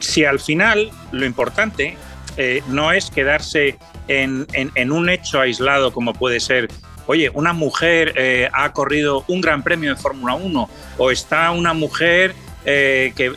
Si 0.00 0.24
al 0.24 0.40
final 0.40 0.90
lo 1.12 1.24
importante 1.24 1.96
eh, 2.36 2.62
no 2.68 2.92
es 2.92 3.10
quedarse 3.10 3.78
en, 4.08 4.46
un 4.92 5.08
hecho 5.08 5.40
aislado 5.40 5.92
como 5.92 6.12
puede 6.12 6.40
ser, 6.40 6.68
oye, 7.06 7.30
una 7.32 7.52
mujer 7.52 8.12
eh, 8.16 8.48
ha 8.52 8.72
corrido 8.72 9.24
un 9.28 9.40
gran 9.40 9.62
premio 9.62 9.90
en 9.90 9.96
Fórmula 9.96 10.34
1 10.34 10.68
o 10.98 11.10
está 11.10 11.50
una 11.52 11.72
mujer 11.72 12.34
que, 12.64 13.34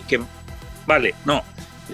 vale, 0.86 1.14
no, 1.26 1.44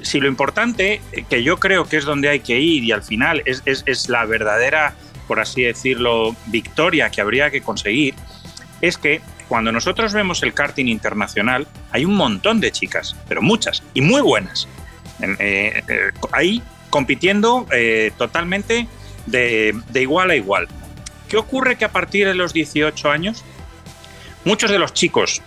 si 0.01 0.19
lo 0.19 0.27
importante, 0.27 1.01
que 1.29 1.43
yo 1.43 1.58
creo 1.58 1.86
que 1.86 1.97
es 1.97 2.06
donde 2.06 2.29
hay 2.29 2.39
que 2.39 2.60
ir 2.60 2.84
y 2.84 2.91
al 2.91 3.03
final 3.03 3.43
es, 3.45 4.10
la 4.10 4.25
verdadera, 4.25 4.95
por 5.27 5.39
así 5.39 5.63
decirlo, 5.63 6.36
victoria 6.47 7.10
que 7.10 7.21
habría 7.21 7.51
que 7.51 7.62
conseguir, 7.62 8.15
es 8.82 8.97
que 8.97 9.21
cuando 9.47 9.71
nosotros 9.71 10.13
vemos 10.13 10.41
el 10.43 10.53
karting 10.53 10.88
internacional, 10.88 11.67
hay 11.91 12.06
un 12.06 12.15
montón 12.15 12.60
de 12.60 12.71
chicas, 12.71 13.15
pero 13.27 13.41
muchas, 13.41 13.84
y 13.93 14.01
muy 14.01 14.21
buenas, 14.21 14.67
eh, 15.21 15.84
eh, 15.88 16.12
ahí 16.32 16.62
compitiendo 16.89 17.67
eh, 17.71 18.12
totalmente 18.17 18.88
de, 19.25 19.79
de 19.89 20.01
igual 20.01 20.32
a 20.32 20.36
igual. 20.36 20.67
¿Qué 21.27 21.38
ocurre 21.38 21.77
que 21.77 21.86
a 21.86 21.91
partir 21.91 22.27
de 22.27 22.36
los 22.36 22.53
18 22.53 23.10
años, 23.10 23.43
muchos 24.43 24.71
de 24.71 24.79
los 24.79 24.93
chicos 24.93 25.41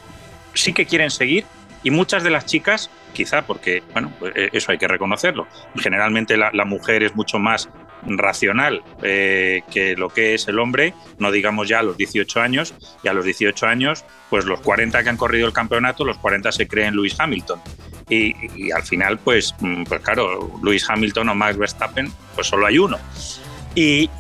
sí 0.55 0.73
que 0.73 0.87
quieren 0.87 1.11
seguir 1.11 1.45
y 1.83 1.91
muchas 1.91 2.23
de 2.23 2.31
las 2.31 2.47
chicas 2.47 2.91
quizá 3.17 3.47
porque, 3.47 3.83
bueno, 3.93 4.13
pues, 4.19 4.33
eh, 4.37 4.51
eso 4.53 4.71
hay 4.71 4.79
que 4.79 4.87
reconocerlo. 4.87 5.49
Generalmente 5.77 6.37
la, 6.37 6.65
mujer 6.67 7.03
es 7.03 7.17
mucho 7.17 7.39
más 7.39 7.69
racional 8.03 8.83
eh, 9.03 9.63
que 9.73 9.97
lo 9.97 10.11
que 10.11 10.35
es 10.35 10.47
el 10.49 10.59
hombre, 10.59 10.93
no 11.19 11.31
digamos 11.31 11.67
ya 11.69 11.79
a 11.79 11.83
los 11.83 11.97
18 11.97 12.41
años, 12.41 12.75
y 13.03 13.09
a 13.09 13.15
los 13.15 13.25
18 13.25 13.67
años, 13.67 14.05
pues 14.29 14.45
los 14.45 14.61
40 14.61 15.03
que 15.03 15.09
han 15.09 15.17
corrido 15.17 15.47
el 15.47 15.53
campeonato, 15.53 16.05
los 16.05 16.19
40 16.19 16.53
se 16.53 16.69
creen 16.69 16.95
Lewis 16.95 17.19
Hamilton. 17.19 17.61
Y, 18.09 18.71
al 18.71 18.83
final, 18.83 19.19
pues, 19.19 19.55
mm, 19.61 19.85
pues 19.85 20.01
claro, 20.03 20.61
Lewis 20.63 20.89
Hamilton 20.89 21.31
o 21.31 21.35
Max 21.35 21.57
Verstappen, 21.57 22.13
pues 22.35 22.47
solo 22.47 22.67
hay 22.67 22.79
uno. 22.79 22.99
Y, 23.75 24.11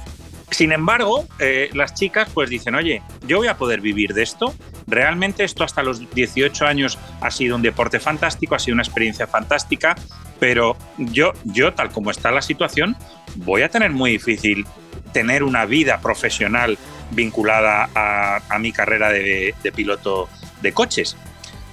sin 0.51 0.73
embargo, 0.73 1.27
eh, 1.39 1.69
las 1.75 1.95
chicas 1.95 2.29
pues 2.33 2.49
dicen, 2.49 2.75
oye, 2.75 3.03
yo 3.27 3.39
voy 3.39 3.49
a 3.49 3.57
poder 3.59 3.81
vivir 3.81 4.15
de 4.15 4.23
esto. 4.23 4.55
Realmente 4.87 5.45
esto 5.45 5.65
hasta 5.65 5.83
los 5.83 6.09
18 6.15 6.67
años 6.67 6.99
ha 7.21 7.31
sido 7.31 7.57
un 7.57 7.63
deporte 7.63 8.01
fantástico, 8.01 8.55
ha 8.55 8.59
sido 8.59 8.75
una 8.75 8.83
experiencia 8.83 9.27
fantástica, 9.27 9.97
pero 10.39 10.77
yo, 10.97 11.33
yo 11.45 11.75
tal 11.75 11.91
como 11.91 12.11
está 12.11 12.31
la 12.31 12.43
situación, 12.43 12.97
voy 13.37 13.63
a 13.63 13.69
tener 13.69 13.91
muy 13.91 14.13
difícil 14.13 14.67
tener 15.13 15.43
una 15.43 15.65
vida 15.65 16.01
profesional 16.01 16.79
vinculada 17.11 17.89
a, 17.95 18.59
mi 18.59 18.73
carrera 18.73 19.11
de, 19.11 19.55
piloto 19.75 20.29
de 20.63 20.73
coches. 20.73 21.17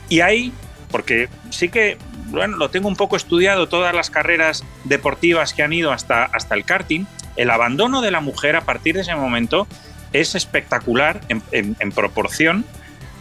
Y 0.09 0.21
ahí, 0.21 0.53
porque 0.89 1.29
sí 1.49 1.69
que 1.69 1.97
bueno, 2.27 2.57
lo 2.57 2.69
tengo 2.69 2.87
un 2.87 2.95
poco 2.95 3.15
estudiado, 3.15 3.67
todas 3.67 3.93
las 3.93 4.09
carreras 4.09 4.63
deportivas 4.85 5.53
que 5.53 5.61
han 5.61 5.73
ido 5.73 5.91
hasta, 5.91 6.23
hasta 6.23 6.55
el 6.55 6.65
karting, 6.65 7.05
el 7.35 7.49
abandono 7.49 8.01
de 8.01 8.11
la 8.11 8.21
mujer 8.21 8.55
a 8.55 8.61
partir 8.61 8.95
de 8.95 9.01
ese 9.01 9.15
momento 9.15 9.67
es 10.13 10.35
espectacular 10.35 11.21
en, 11.29 11.91
proporción, 11.91 12.65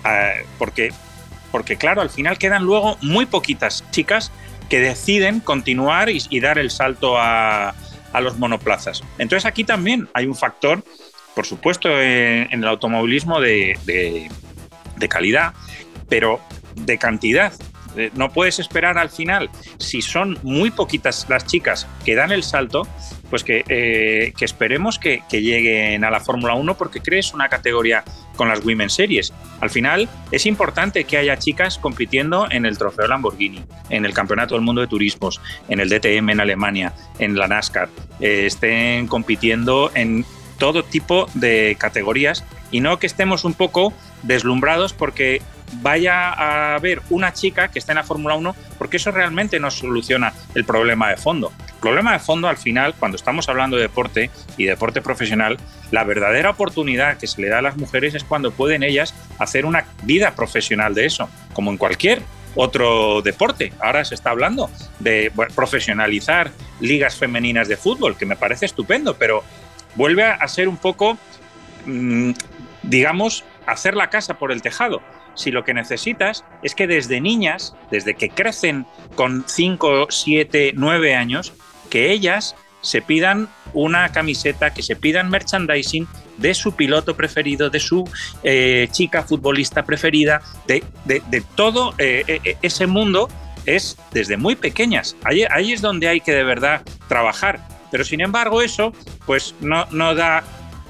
eh, 0.04 0.44
porque, 0.58 0.92
porque 1.50 1.76
claro, 1.76 2.00
al 2.00 2.10
final 2.10 2.38
quedan 2.38 2.64
luego 2.64 2.96
muy 3.02 3.26
poquitas 3.26 3.84
chicas 3.90 4.30
que 4.68 4.80
deciden 4.80 5.40
continuar 5.40 6.08
y, 6.08 6.40
dar 6.40 6.58
el 6.58 6.70
salto 6.70 7.16
a, 7.18 7.74
los 8.20 8.38
monoplazas. 8.38 9.02
Entonces 9.18 9.46
aquí 9.46 9.64
también 9.64 10.08
hay 10.14 10.26
un 10.26 10.34
factor, 10.34 10.84
por 11.34 11.46
supuesto, 11.46 11.88
en, 11.90 12.52
el 12.52 12.66
automovilismo 12.66 13.40
de, 13.40 13.78
de 14.96 15.08
calidad, 15.08 15.54
pero 16.08 16.40
de 16.74 16.98
cantidad. 16.98 17.52
Eh, 17.96 18.10
no 18.14 18.30
puedes 18.30 18.58
esperar 18.58 18.96
al 18.96 19.10
final, 19.10 19.50
si 19.78 20.00
son 20.00 20.38
muy 20.42 20.70
poquitas 20.70 21.26
las 21.28 21.46
chicas 21.46 21.86
que 22.04 22.14
dan 22.14 22.32
el 22.32 22.42
salto, 22.42 22.86
pues 23.32 23.44
que, 23.44 23.64
eh, 23.66 24.34
esperemos 24.40 24.98
que, 24.98 25.22
lleguen 25.30 26.04
a 26.04 26.10
la 26.10 26.20
Fórmula 26.20 26.52
1 26.52 26.76
porque 26.76 27.00
crees 27.00 27.32
una 27.32 27.48
categoría 27.48 28.04
con 28.36 28.46
las 28.46 28.62
Women 28.62 28.90
Series. 28.90 29.32
Al 29.62 29.70
final 29.70 30.06
es 30.30 30.44
importante 30.44 31.04
que 31.04 31.16
haya 31.16 31.38
chicas 31.38 31.78
compitiendo 31.78 32.46
en 32.50 32.66
el 32.66 32.76
Trofeo 32.76 33.06
Lamborghini, 33.06 33.64
en 33.88 34.04
el 34.04 34.12
Campeonato 34.12 34.54
del 34.54 34.62
Mundo 34.62 34.82
de 34.82 34.86
Turismos, 34.86 35.40
en 35.70 35.80
el 35.80 35.88
DTM 35.88 36.28
en 36.28 36.40
Alemania, 36.40 36.92
en 37.18 37.34
la 37.34 37.48
NASCAR, 37.48 37.88
eh, 38.20 38.44
estén 38.44 39.06
compitiendo 39.06 39.90
en 39.94 40.26
todo 40.58 40.82
tipo 40.82 41.26
de 41.32 41.74
categorías 41.80 42.44
y 42.70 42.80
no 42.80 42.98
que 42.98 43.06
estemos 43.06 43.46
un 43.46 43.54
poco 43.54 43.94
deslumbrados 44.24 44.92
porque 44.92 45.40
vaya 45.80 46.30
a 46.30 46.74
haber 46.74 47.02
una 47.10 47.32
chica 47.32 47.68
que 47.68 47.78
esté 47.78 47.92
en 47.92 47.96
la 47.96 48.04
Fórmula 48.04 48.34
1, 48.34 48.54
porque 48.78 48.98
eso 48.98 49.10
realmente 49.10 49.58
no 49.58 49.70
soluciona 49.70 50.32
el 50.54 50.64
problema 50.64 51.08
de 51.08 51.16
fondo. 51.16 51.52
El 51.66 51.80
problema 51.80 52.12
de 52.12 52.18
fondo, 52.18 52.48
al 52.48 52.56
final, 52.56 52.94
cuando 52.98 53.16
estamos 53.16 53.48
hablando 53.48 53.76
de 53.76 53.82
deporte 53.82 54.30
y 54.56 54.64
deporte 54.64 55.02
profesional, 55.02 55.58
la 55.90 56.04
verdadera 56.04 56.50
oportunidad 56.50 57.18
que 57.18 57.26
se 57.26 57.40
le 57.40 57.48
da 57.48 57.58
a 57.58 57.62
las 57.62 57.76
mujeres 57.76 58.14
es 58.14 58.24
cuando 58.24 58.50
pueden 58.50 58.82
ellas 58.82 59.14
hacer 59.38 59.66
una 59.66 59.86
vida 60.02 60.34
profesional 60.34 60.94
de 60.94 61.06
eso, 61.06 61.28
como 61.52 61.70
en 61.70 61.78
cualquier 61.78 62.22
otro 62.54 63.22
deporte. 63.22 63.72
Ahora 63.80 64.04
se 64.04 64.14
está 64.14 64.30
hablando 64.30 64.70
de 64.98 65.32
profesionalizar 65.54 66.50
ligas 66.80 67.16
femeninas 67.16 67.68
de 67.68 67.76
fútbol, 67.76 68.16
que 68.16 68.26
me 68.26 68.36
parece 68.36 68.66
estupendo, 68.66 69.14
pero 69.14 69.42
vuelve 69.94 70.24
a 70.24 70.46
ser 70.48 70.68
un 70.68 70.76
poco, 70.76 71.18
mm, 71.86 72.32
digamos, 72.82 73.44
hacer 73.66 73.94
la 73.94 74.10
casa 74.10 74.38
por 74.38 74.52
el 74.52 74.60
tejado 74.60 75.00
si 75.34 75.50
lo 75.50 75.64
que 75.64 75.74
necesitas 75.74 76.44
es 76.62 76.74
que 76.74 76.86
desde 76.86 77.20
niñas, 77.20 77.74
desde 77.90 78.14
que 78.14 78.28
crecen 78.28 78.86
con 79.14 79.44
5, 79.46 80.06
7, 80.10 80.72
9 80.74 81.14
años, 81.14 81.52
que 81.90 82.10
ellas 82.10 82.54
se 82.80 83.00
pidan 83.00 83.48
una 83.72 84.10
camiseta, 84.10 84.74
que 84.74 84.82
se 84.82 84.96
pidan 84.96 85.30
merchandising 85.30 86.06
de 86.36 86.54
su 86.54 86.74
piloto 86.74 87.16
preferido, 87.16 87.70
de 87.70 87.80
su 87.80 88.08
eh, 88.42 88.88
chica 88.90 89.22
futbolista 89.22 89.84
preferida, 89.84 90.42
de, 90.66 90.82
todo 91.54 91.94
eh, 91.98 92.24
eh, 92.26 92.56
ese 92.62 92.86
mundo 92.86 93.28
es 93.64 93.96
desde 94.10 94.36
muy 94.36 94.56
pequeñas. 94.56 95.16
Ahí, 95.22 95.44
ahí, 95.50 95.72
es 95.72 95.80
donde 95.80 96.08
hay 96.08 96.20
que 96.20 96.32
de 96.32 96.44
verdad 96.44 96.82
trabajar. 97.08 97.60
Pero 97.90 98.04
sin 98.04 98.20
embargo 98.20 98.62
eso 98.62 98.92
pues 99.26 99.54
no, 99.60 99.86
no 99.90 100.14
da 100.14 100.42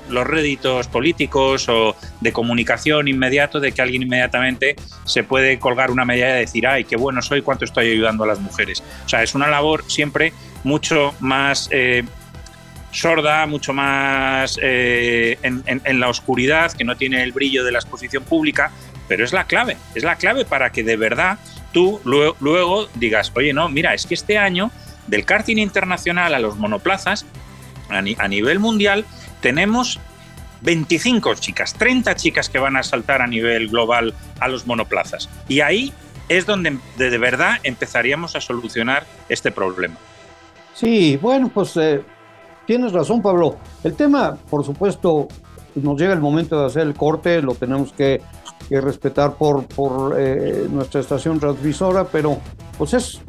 los 0.08 0.26
réditos 0.26 0.88
políticos 0.88 1.68
o 1.68 1.96
de 2.20 2.32
comunicación 2.32 3.08
inmediato 3.08 3.60
de 3.60 3.72
que 3.72 3.82
alguien 3.82 4.02
inmediatamente 4.02 4.76
se 5.04 5.24
puede 5.24 5.58
colgar 5.58 5.90
una 5.90 6.04
medalla 6.04 6.38
y 6.38 6.40
decir, 6.40 6.66
ay, 6.66 6.84
qué 6.84 6.96
bueno 6.96 7.22
soy, 7.22 7.42
cuánto 7.42 7.64
estoy 7.64 7.90
ayudando 7.90 8.24
a 8.24 8.26
las 8.26 8.40
mujeres. 8.40 8.82
O 9.04 9.08
sea, 9.08 9.22
es 9.22 9.34
una 9.34 9.48
labor 9.48 9.84
siempre 9.88 10.32
mucho 10.64 11.14
más 11.20 11.68
eh, 11.70 12.04
sorda, 12.90 13.46
mucho 13.46 13.72
más 13.72 14.58
eh, 14.62 15.38
en, 15.42 16.00
la 16.00 16.08
oscuridad, 16.08 16.72
que 16.72 16.84
no 16.84 16.96
tiene 16.96 17.22
el 17.22 17.32
brillo 17.32 17.64
de 17.64 17.72
la 17.72 17.78
exposición 17.78 18.22
pública, 18.24 18.70
pero 19.08 19.24
es 19.24 19.32
la 19.32 19.44
clave, 19.44 19.76
es 19.94 20.04
la 20.04 20.16
clave 20.16 20.44
para 20.44 20.70
que 20.70 20.82
de 20.82 20.96
verdad 20.96 21.38
tú 21.72 22.00
luego, 22.04 22.36
luego 22.40 22.88
digas, 22.94 23.32
oye, 23.34 23.52
no, 23.52 23.68
mira, 23.68 23.94
es 23.94 24.06
que 24.06 24.14
este 24.14 24.38
año 24.38 24.70
del 25.06 25.24
karting 25.24 25.56
internacional 25.56 26.34
a 26.34 26.38
los 26.38 26.56
monoplazas, 26.56 27.26
a 27.88 28.28
nivel 28.28 28.58
mundial, 28.58 29.04
tenemos 29.42 30.00
25 30.62 31.34
chicas, 31.34 31.74
30 31.74 32.14
chicas 32.14 32.48
que 32.48 32.58
van 32.58 32.76
a 32.76 32.82
saltar 32.82 33.20
a 33.20 33.26
nivel 33.26 33.68
global 33.68 34.14
a 34.40 34.48
los 34.48 34.66
monoplazas. 34.66 35.28
Y 35.48 35.60
ahí 35.60 35.92
es 36.28 36.46
donde 36.46 36.78
de 36.96 37.18
verdad 37.18 37.56
empezaríamos 37.62 38.36
a 38.36 38.40
solucionar 38.40 39.04
este 39.28 39.50
problema. 39.50 39.96
Sí, 40.74 41.18
bueno, 41.20 41.50
pues 41.52 41.76
eh, 41.76 42.02
tienes 42.66 42.92
razón, 42.92 43.20
Pablo. 43.20 43.58
El 43.84 43.94
tema, 43.94 44.36
por 44.48 44.64
supuesto, 44.64 45.28
nos 45.74 46.00
llega 46.00 46.14
el 46.14 46.20
momento 46.20 46.58
de 46.58 46.66
hacer 46.66 46.82
el 46.82 46.94
corte, 46.94 47.42
lo 47.42 47.54
tenemos 47.54 47.92
que, 47.92 48.22
respetar 48.70 49.34
por, 49.34 49.66
eh, 50.18 50.66
nuestra 50.70 51.02
estación 51.02 51.38
transmisora, 51.38 52.04
pero 52.04 52.38
pues 52.78 52.94
es, 52.94 53.20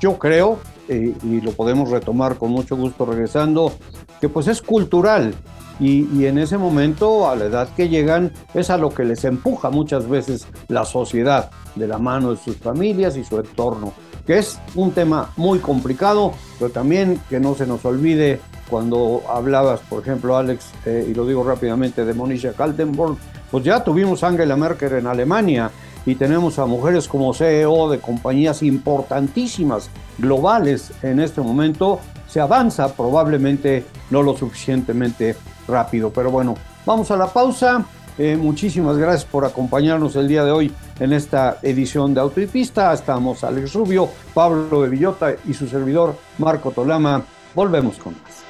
yo 0.00 0.18
creo, 0.18 0.58
y 0.88 1.40
lo 1.40 1.52
podemos 1.52 1.90
retomar 1.90 2.36
con 2.36 2.50
mucho 2.50 2.76
gusto 2.76 3.04
regresando, 3.04 3.72
que 4.20 4.28
pues 4.28 4.48
es 4.48 4.62
cultural. 4.62 5.34
Y, 5.80 6.08
y, 6.12 6.26
en 6.26 6.38
ese 6.38 6.58
momento, 6.58 7.30
a 7.30 7.36
la 7.36 7.44
edad 7.44 7.68
que 7.76 7.88
llegan, 7.88 8.32
es 8.52 8.68
a 8.68 8.76
lo 8.76 8.90
que 8.90 9.04
les 9.04 9.24
empuja 9.24 9.70
muchas 9.70 10.08
veces 10.08 10.48
la 10.66 10.84
sociedad, 10.84 11.50
de 11.76 11.86
la 11.86 11.98
mano 11.98 12.32
de 12.32 12.36
sus 12.36 12.56
familias 12.56 13.16
y 13.16 13.22
su 13.22 13.38
entorno, 13.38 13.92
que 14.26 14.38
es 14.38 14.58
un 14.74 14.90
tema 14.90 15.30
muy 15.36 15.60
complicado, 15.60 16.32
pero 16.58 16.70
también 16.70 17.20
que 17.30 17.38
no 17.38 17.54
se 17.54 17.66
nos 17.66 17.84
olvide 17.84 18.40
cuando 18.68 19.22
hablabas, 19.28 19.80
por 19.88 20.02
ejemplo, 20.02 20.36
Alex, 20.36 20.66
eh, 20.84 21.06
y 21.08 21.14
lo 21.14 21.24
digo 21.24 21.42
rápidamente, 21.44 22.04
de 22.04 22.12
Monisha 22.12 22.52
Kaltenborn, 22.52 23.16
pues 23.50 23.64
ya 23.64 23.82
tuvimos 23.82 24.22
Angela 24.22 24.56
Merkel 24.56 24.92
en 24.94 25.06
Alemania 25.06 25.70
y 26.08 26.14
tenemos 26.14 26.58
a 26.58 26.64
mujeres 26.64 27.06
como 27.06 27.34
CEO 27.34 27.90
de 27.90 27.98
compañías 27.98 28.62
importantísimas, 28.62 29.90
globales 30.16 30.90
en 31.02 31.20
este 31.20 31.42
momento. 31.42 32.00
Se 32.26 32.40
avanza 32.40 32.94
probablemente 32.94 33.84
no 34.08 34.22
lo 34.22 34.34
suficientemente 34.34 35.36
rápido, 35.66 36.10
pero 36.10 36.30
bueno, 36.30 36.54
vamos 36.86 37.10
a 37.10 37.16
la 37.18 37.26
pausa. 37.26 37.84
Eh, 38.16 38.38
muchísimas 38.38 38.96
gracias 38.96 39.26
por 39.26 39.44
acompañarnos 39.44 40.16
el 40.16 40.28
día 40.28 40.44
de 40.44 40.50
hoy 40.50 40.72
en 40.98 41.12
esta 41.12 41.58
edición 41.60 42.14
de 42.14 42.20
Auto 42.20 42.40
y 42.40 42.46
Pista. 42.46 42.90
Estamos 42.94 43.44
Alex 43.44 43.74
Rubio, 43.74 44.08
Pablo 44.32 44.80
de 44.80 44.88
Villota 44.88 45.34
y 45.46 45.52
su 45.52 45.68
servidor 45.68 46.16
Marco 46.38 46.70
Tolama. 46.70 47.22
Volvemos 47.54 47.98
con 47.98 48.14
más. 48.14 48.44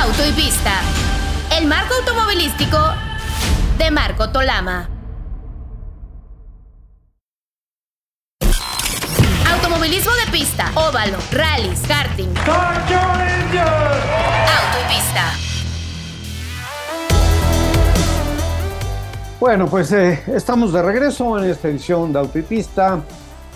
Auto 0.00 0.26
y 0.26 0.32
Pista, 0.32 0.80
el 1.64 1.70
marco 1.70 1.94
automovilístico 1.94 2.78
de 3.78 3.90
Marco 3.90 4.28
Tolama. 4.28 4.86
Automovilismo 9.50 10.12
de 10.26 10.30
pista, 10.30 10.70
óvalo, 10.74 11.16
rallies, 11.32 11.80
karting. 11.88 12.28
Auto 12.36 12.92
y 14.78 14.94
Pista. 14.94 15.32
Bueno, 19.40 19.66
pues 19.66 19.90
eh, 19.92 20.22
estamos 20.34 20.70
de 20.70 20.82
regreso 20.82 21.38
en 21.38 21.48
esta 21.48 21.68
edición 21.68 22.12
de 22.12 22.18
Auto 22.18 22.38
y 22.38 22.42
Pista 22.42 23.00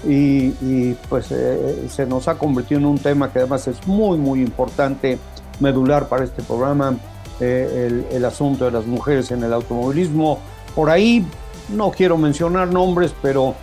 y, 0.02 0.94
pues 1.10 1.30
eh, 1.30 1.86
se 1.90 2.06
nos 2.06 2.26
ha 2.26 2.38
convertido 2.38 2.80
en 2.80 2.86
un 2.86 2.98
tema 2.98 3.30
que 3.30 3.40
además 3.40 3.68
es 3.68 3.86
muy, 3.86 4.16
muy 4.16 4.40
importante 4.40 5.18
medular 5.60 6.08
para 6.08 6.24
este 6.24 6.42
programa, 6.42 6.96
eh, 7.40 8.04
el, 8.10 8.24
asunto 8.24 8.64
de 8.64 8.70
las 8.70 8.86
mujeres 8.86 9.30
en 9.30 9.42
el 9.44 9.52
automovilismo. 9.52 10.38
Por 10.74 10.90
ahí 10.90 11.24
no 11.68 11.90
quiero 11.90 12.16
mencionar 12.16 12.72
nombres, 12.72 13.14
pero, 13.22 13.54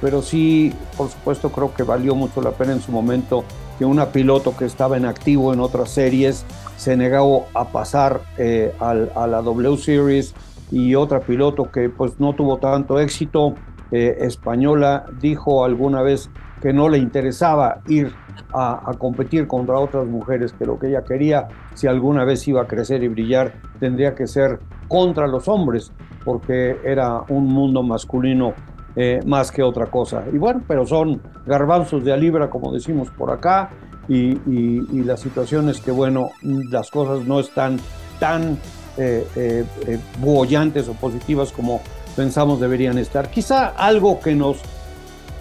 pero 0.00 0.22
sí, 0.22 0.72
por 0.96 1.10
supuesto, 1.10 1.50
creo 1.50 1.74
que 1.74 1.82
valió 1.82 2.14
mucho 2.14 2.40
la 2.40 2.52
pena 2.52 2.72
en 2.72 2.80
su 2.80 2.92
momento 2.92 3.44
que 3.78 3.84
una 3.84 4.06
piloto 4.06 4.56
que 4.56 4.66
estaba 4.66 4.96
en 4.96 5.04
activo 5.04 5.52
en 5.52 5.60
otras 5.60 5.90
series 5.90 6.44
se 6.76 6.96
negó 6.96 7.46
a 7.54 7.66
pasar 7.66 8.20
eh, 8.38 8.72
a 8.80 9.26
la 9.26 9.42
W 9.42 9.76
Series 9.76 10.34
y 10.70 10.94
otra 10.94 11.20
piloto 11.20 11.70
que 11.70 11.88
pues 11.88 12.18
no 12.18 12.34
tuvo 12.34 12.58
tanto 12.58 12.98
éxito, 12.98 13.54
eh, 13.96 14.16
española, 14.26 15.06
dijo 15.20 15.64
alguna 15.64 16.02
vez 16.02 16.28
que 16.60 16.72
no 16.72 16.88
le 16.88 16.98
interesaba 16.98 17.78
ir 17.86 18.12
a, 18.52 18.90
competir 18.98 19.46
contra 19.46 19.78
otras 19.78 20.04
mujeres, 20.06 20.52
que 20.52 20.66
lo 20.66 20.80
que 20.80 20.88
ella 20.88 21.04
quería, 21.04 21.46
si 21.74 21.86
alguna 21.86 22.24
vez 22.24 22.48
iba 22.48 22.62
a 22.62 22.66
crecer 22.66 23.04
y 23.04 23.08
brillar, 23.08 23.52
tendría 23.78 24.16
que 24.16 24.26
ser 24.26 24.58
contra 24.88 25.28
los 25.28 25.46
hombres, 25.46 25.92
porque 26.24 26.76
era 26.84 27.22
un 27.28 27.46
mundo 27.46 27.84
masculino 27.84 28.54
eh, 28.96 29.20
más 29.24 29.52
que 29.52 29.62
otra 29.62 29.86
cosa. 29.86 30.24
Y 30.32 30.38
bueno, 30.38 30.60
pero 30.66 30.84
son 30.86 31.22
garbanzos 31.46 32.04
de 32.04 32.12
a 32.12 32.16
libra, 32.16 32.50
como 32.50 32.72
decimos 32.72 33.10
por 33.10 33.30
acá, 33.30 33.70
y, 34.08 34.32
y, 34.50 35.04
la 35.04 35.16
situación 35.16 35.68
es 35.68 35.80
que, 35.80 35.92
bueno, 35.92 36.30
las 36.42 36.90
cosas 36.90 37.24
no 37.28 37.38
están 37.38 37.78
tan 38.18 38.58
eh, 38.98 39.24
eh, 39.36 39.64
eh 39.86 40.88
o 40.88 40.92
positivas 40.94 41.52
como 41.52 41.80
pensamos 42.14 42.60
deberían 42.60 42.98
estar. 42.98 43.30
Quizá 43.30 43.68
algo 43.68 44.20
que 44.20 44.34
nos, 44.34 44.58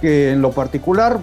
que 0.01 0.31
en 0.31 0.41
lo 0.41 0.51
particular 0.51 1.19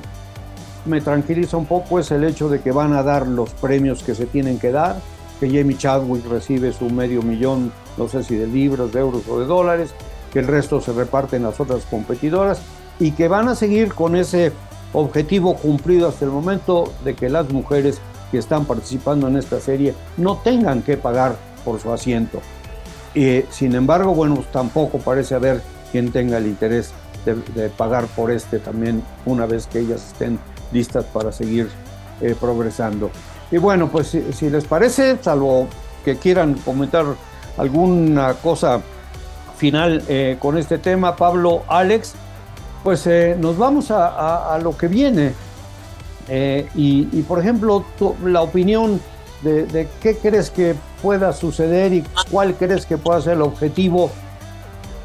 me 0.87 1.01
tranquiliza 1.01 1.57
un 1.57 1.67
poco 1.67 1.99
es 1.99 2.11
el 2.11 2.25
hecho 2.25 2.49
de 2.49 2.61
que 2.61 2.73
van 2.73 2.95
a 2.95 3.03
dar 3.03 3.27
los 3.27 3.51
premios 3.51 4.03
que 4.03 4.15
se 4.15 4.27
tienen 4.27 4.59
que 4.59 4.73
dar, 4.73 4.97
que 5.39 5.47
Jamie 5.47 5.77
Chadwick 5.77 6.27
recibe 6.27 6.73
su 6.73 6.89
medio 6.91 7.23
millón, 7.23 7.73
no 7.97 8.09
sé 8.09 8.23
si 8.23 8.37
de 8.37 8.47
libras, 8.47 8.93
de 8.93 9.01
euros 9.01 9.23
o 9.29 9.41
de 9.41 9.47
dólares, 9.47 9.95
que 10.33 10.39
el 10.39 10.47
resto 10.47 10.81
se 10.81 10.93
reparte 10.93 11.37
en 11.37 11.43
las 11.43 11.61
otras 11.61 11.85
competidoras 11.85 12.61
y 12.99 13.13
que 13.13 13.29
van 13.29 13.49
a 13.49 13.55
seguir 13.55 13.95
con 13.95 14.17
ese 14.17 14.53
objetivo 14.93 15.57
cumplido 15.57 16.09
hasta 16.09 16.25
el 16.25 16.31
momento 16.31 16.93
de 17.05 17.15
que 17.15 17.29
las 17.29 17.51
mujeres 17.51 18.01
que 18.31 18.39
están 18.39 18.65
participando 18.65 19.29
en 19.29 19.37
esta 19.37 19.61
serie 19.61 19.95
no 20.17 20.37
tengan 20.39 20.83
que 20.83 20.97
pagar 20.97 21.37
por 21.65 21.81
su 21.81 21.93
asiento. 21.93 22.41
Y 23.15 23.43
sin 23.51 23.75
embargo, 23.75 24.15
bueno, 24.15 24.45
tampoco 24.53 24.99
parece 24.99 25.35
haber 25.35 25.63
quien 25.91 26.13
tenga 26.13 26.39
el 26.39 26.47
interés 26.47 26.93
de, 27.25 27.69
pagar 27.69 28.07
por 28.07 28.31
este 28.31 28.59
también 28.59 29.03
una 29.27 29.47
vez 29.47 29.67
que 29.67 29.81
ellas 29.81 30.07
estén 30.13 30.39
listas 30.73 31.05
para 31.07 31.33
seguir 31.33 31.69
eh, 32.21 32.35
progresando. 32.39 33.11
Y 33.51 33.59
bueno, 33.59 33.89
pues 33.89 34.17
si, 34.33 34.51
les 34.51 34.65
parece, 34.65 35.19
salvo 35.21 35.67
que 36.05 36.17
quieran 36.17 36.55
comentar 36.55 37.05
alguna 37.59 38.35
cosa 38.35 38.81
final 39.57 40.03
eh, 40.09 40.37
con 40.39 40.57
este 40.57 40.79
tema, 40.79 41.17
Pablo, 41.17 41.65
Alex, 41.69 42.15
pues 42.85 43.07
eh, 43.07 43.37
nos 43.39 43.59
vamos 43.59 43.91
a, 43.91 44.59
lo 44.63 44.77
que 44.77 44.89
viene. 44.89 45.35
Y, 46.77 47.23
por 47.23 47.41
ejemplo, 47.41 47.85
la 48.25 48.43
opinión 48.43 49.01
de, 49.43 49.89
qué 50.03 50.17
crees 50.17 50.51
que 50.51 50.75
pueda 51.03 51.33
suceder 51.33 51.93
y 51.93 52.05
cuál 52.31 52.55
crees 52.55 52.87
que 52.87 52.99
pueda 52.99 53.21
ser 53.21 53.35
el 53.35 53.43
objetivo 53.43 54.11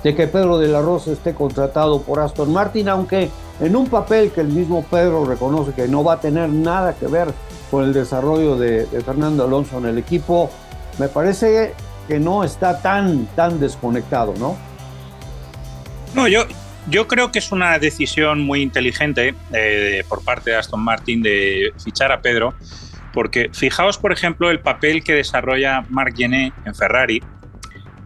de 0.04 0.14
que 0.16 0.28
Pedro 0.28 0.58
de 0.58 0.68
la 0.68 0.82
Rosa 0.82 1.12
esté 1.12 1.34
contratado 1.34 2.02
por 2.02 2.20
Aston 2.20 2.54
Martin, 2.54 2.90
aunque 2.90 3.30
en 3.60 3.76
un 3.76 3.88
papel 3.88 4.32
que 4.32 4.42
el 4.42 4.48
mismo 4.48 4.84
Pedro 4.84 5.26
reconoce 5.26 5.74
que 5.74 5.88
no 5.88 6.04
va 6.04 6.14
a 6.14 6.20
tener 6.20 6.50
nada 6.50 6.94
que 6.94 7.08
ver 7.08 7.34
con 7.72 7.84
el 7.84 7.94
desarrollo 7.94 8.56
de, 8.58 8.86
Fernando 9.06 9.46
Alonso 9.46 9.78
en 9.80 9.86
el 9.86 9.98
equipo, 9.98 10.52
me 11.00 11.08
parece 11.08 11.74
que 12.08 12.20
no 12.20 12.44
está 12.44 12.82
tan, 12.82 13.26
tan 13.36 13.60
desconectado, 13.60 14.34
¿no? 14.38 14.56
No, 16.14 16.28
yo, 16.28 16.44
yo 16.90 17.08
creo 17.08 17.32
que 17.32 17.40
es 17.40 17.52
una 17.52 17.80
decisión 17.80 18.42
muy 18.42 18.62
inteligente 18.62 19.34
eh, 19.52 20.04
por 20.08 20.24
parte 20.24 20.52
de 20.52 20.58
Aston 20.58 20.82
Martin 20.82 21.24
de 21.24 21.74
fichar 21.84 22.12
a 22.12 22.22
Pedro, 22.22 22.54
porque 23.16 23.50
fijaos, 23.52 23.98
por 23.98 24.12
ejemplo, 24.12 24.52
el 24.52 24.60
papel 24.60 25.04
que 25.04 25.14
desarrolla 25.14 25.86
Marc 25.90 26.16
Gené 26.16 26.54
en 26.66 26.76
Ferrari, 26.76 27.24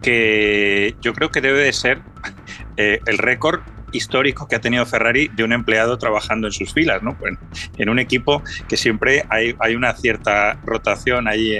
que 0.00 0.94
yo 1.02 1.12
creo 1.12 1.30
que 1.30 1.42
debe 1.42 1.58
de 1.58 1.72
ser 1.74 2.00
eh, 2.78 3.00
el 3.04 3.18
récord 3.18 3.60
histórico 3.92 4.48
que 4.48 4.56
ha 4.56 4.60
tenido 4.60 4.84
Ferrari 4.86 5.28
de 5.28 5.44
un 5.44 5.52
empleado 5.52 5.98
trabajando 5.98 6.46
en 6.46 6.52
sus 6.52 6.72
filas, 6.72 7.02
¿no? 7.02 7.16
en 7.76 7.88
un 7.88 7.98
equipo 7.98 8.42
que 8.68 8.76
siempre 8.76 9.24
hay, 9.28 9.54
una 9.74 9.94
cierta 9.94 10.58
rotación 10.64 11.28
ahí 11.28 11.56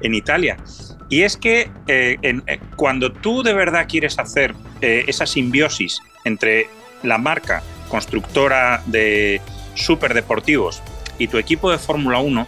en, 0.00 0.14
Italia. 0.14 0.56
Y 1.08 1.22
es 1.22 1.36
que 1.36 1.70
eh, 1.86 2.18
eh, 2.22 2.60
cuando 2.76 3.12
tú 3.12 3.42
de 3.42 3.52
verdad 3.52 3.86
quieres 3.88 4.18
hacer 4.18 4.54
eh, 4.80 5.04
esa 5.06 5.26
simbiosis 5.26 6.00
entre 6.24 6.68
la 7.02 7.18
marca 7.18 7.62
constructora 7.88 8.82
de 8.86 9.40
superdeportivos 9.74 10.82
y 11.18 11.28
tu 11.28 11.38
equipo 11.38 11.70
de 11.70 11.78
Fórmula 11.78 12.20
1, 12.20 12.46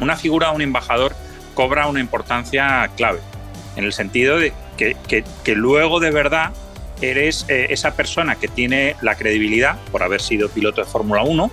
una 0.00 0.16
figura, 0.16 0.50
un 0.50 0.62
embajador, 0.62 1.14
cobra 1.54 1.86
una 1.86 2.00
importancia 2.00 2.88
clave, 2.96 3.20
en 3.76 3.84
el 3.84 3.92
sentido 3.92 4.38
de 4.38 4.52
que, 4.76 5.54
luego 5.54 6.00
de 6.00 6.10
verdad 6.10 6.52
eres 7.00 7.44
eh, 7.48 7.66
esa 7.70 7.94
persona 7.94 8.36
que 8.36 8.48
tiene 8.48 8.96
la 9.02 9.14
credibilidad 9.14 9.78
por 9.92 10.02
haber 10.02 10.20
sido 10.20 10.48
piloto 10.48 10.82
de 10.82 10.86
Fórmula 10.86 11.22
1, 11.22 11.50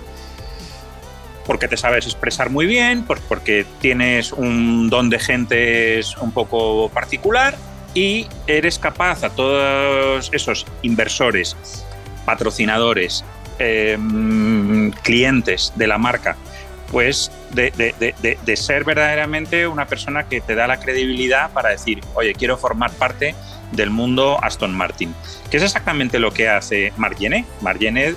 porque 1.46 1.68
te 1.68 1.76
sabes 1.76 2.06
expresar 2.06 2.50
muy 2.50 2.66
bien, 2.66 3.04
porque 3.04 3.64
tienes 3.80 4.32
un 4.32 4.90
don 4.90 5.08
de 5.10 5.18
gente 5.20 6.00
un 6.20 6.32
poco 6.32 6.88
particular 6.88 7.56
y 7.94 8.26
eres 8.46 8.78
capaz 8.78 9.22
a 9.22 9.30
todos 9.30 10.28
esos 10.32 10.66
inversores, 10.82 11.56
patrocinadores, 12.24 13.24
em, 13.58 14.90
clientes 15.02 15.72
de 15.76 15.86
la 15.86 15.98
marca, 15.98 16.36
pues 16.90 17.30
de, 17.56 18.36
de, 18.44 18.56
ser 18.56 18.84
verdaderamente 18.84 19.66
una 19.66 19.86
persona 19.86 20.28
que 20.28 20.40
te 20.40 20.54
da 20.54 20.66
la 20.66 20.78
credibilidad 20.78 21.50
para 21.50 21.70
decir, 21.70 22.00
oye, 22.14 22.34
quiero 22.34 22.58
formar 22.58 22.90
parte 22.92 23.34
del 23.72 23.90
mundo 23.90 24.38
Aston 24.42 24.74
Martin, 24.74 25.14
que 25.50 25.56
es 25.56 25.62
exactamente 25.62 26.18
lo 26.18 26.32
que 26.32 26.48
hace 26.48 26.92
Margenet. 26.96 27.46
Margenet 27.62 28.16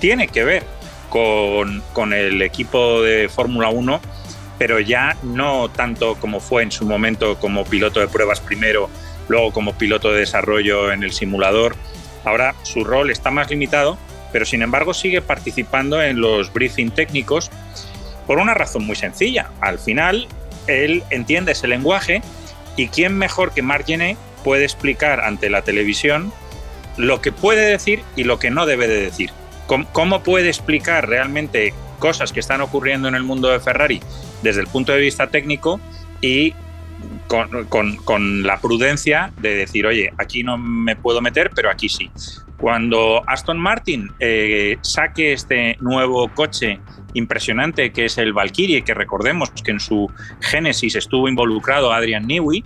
tiene 0.00 0.28
que 0.28 0.44
ver 0.44 0.64
con, 1.10 1.82
con 1.92 2.12
el 2.12 2.40
equipo 2.42 3.02
de 3.02 3.28
Fórmula 3.28 3.68
1, 3.68 4.00
pero 4.58 4.80
ya 4.80 5.16
no 5.22 5.68
tanto 5.68 6.16
como 6.16 6.40
fue 6.40 6.62
en 6.62 6.72
su 6.72 6.86
momento 6.86 7.38
como 7.38 7.64
piloto 7.64 8.00
de 8.00 8.08
pruebas 8.08 8.40
primero, 8.40 8.88
luego 9.28 9.52
como 9.52 9.74
piloto 9.74 10.10
de 10.10 10.20
desarrollo 10.20 10.90
en 10.90 11.02
el 11.02 11.12
simulador. 11.12 11.76
Ahora 12.24 12.54
su 12.62 12.82
rol 12.82 13.10
está 13.10 13.30
más 13.30 13.50
limitado, 13.50 13.98
pero 14.32 14.46
sin 14.46 14.62
embargo 14.62 14.94
sigue 14.94 15.20
participando 15.20 16.02
en 16.02 16.20
los 16.20 16.52
briefings 16.52 16.94
técnicos 16.94 17.50
por 18.26 18.38
una 18.38 18.54
razón 18.54 18.84
muy 18.84 18.96
sencilla. 18.96 19.50
Al 19.60 19.78
final, 19.78 20.28
él 20.66 21.02
entiende 21.10 21.52
ese 21.52 21.68
lenguaje 21.68 22.22
y 22.76 22.88
quién 22.88 23.16
mejor 23.16 23.52
que 23.52 23.62
Marc 23.62 23.86
Gené 23.86 24.16
puede 24.42 24.64
explicar 24.64 25.20
ante 25.20 25.50
la 25.50 25.62
televisión 25.62 26.32
lo 26.96 27.20
que 27.20 27.32
puede 27.32 27.66
decir 27.66 28.02
y 28.16 28.24
lo 28.24 28.38
que 28.38 28.50
no 28.50 28.66
debe 28.66 28.88
de 28.88 29.00
decir. 29.00 29.30
¿Cómo, 29.66 30.22
puede 30.22 30.48
explicar 30.48 31.08
realmente 31.08 31.72
cosas 31.98 32.32
que 32.32 32.40
están 32.40 32.60
ocurriendo 32.60 33.08
en 33.08 33.14
el 33.14 33.22
mundo 33.22 33.48
de 33.48 33.60
Ferrari 33.60 34.00
desde 34.42 34.60
el 34.60 34.66
punto 34.66 34.92
de 34.92 35.00
vista 35.00 35.28
técnico 35.28 35.80
y 36.20 36.54
con, 37.28 38.42
la 38.42 38.60
prudencia 38.60 39.32
de 39.40 39.54
decir, 39.54 39.86
oye, 39.86 40.12
aquí 40.18 40.42
no 40.42 40.58
me 40.58 40.96
puedo 40.96 41.22
meter, 41.22 41.50
pero 41.54 41.70
aquí 41.70 41.88
sí. 41.88 42.10
Cuando 42.58 43.22
Aston 43.26 43.58
Martin 43.58 44.10
eh, 44.20 44.78
saque 44.82 45.32
este 45.32 45.76
nuevo 45.80 46.28
coche 46.28 46.80
impresionante 47.14 47.92
que 47.92 48.06
es 48.06 48.18
el 48.18 48.32
Valkyrie, 48.32 48.82
que 48.82 48.94
recordemos 48.94 49.50
que 49.50 49.72
en 49.72 49.80
su 49.80 50.10
génesis 50.40 50.94
estuvo 50.96 51.28
involucrado 51.28 51.92
Adrian 51.92 52.26
Newey, 52.26 52.64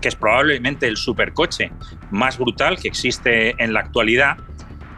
que 0.00 0.08
es 0.08 0.16
probablemente 0.16 0.86
el 0.86 0.96
supercoche 0.96 1.70
más 2.10 2.36
brutal 2.36 2.78
que 2.78 2.88
existe 2.88 3.54
en 3.62 3.72
la 3.72 3.80
actualidad, 3.80 4.36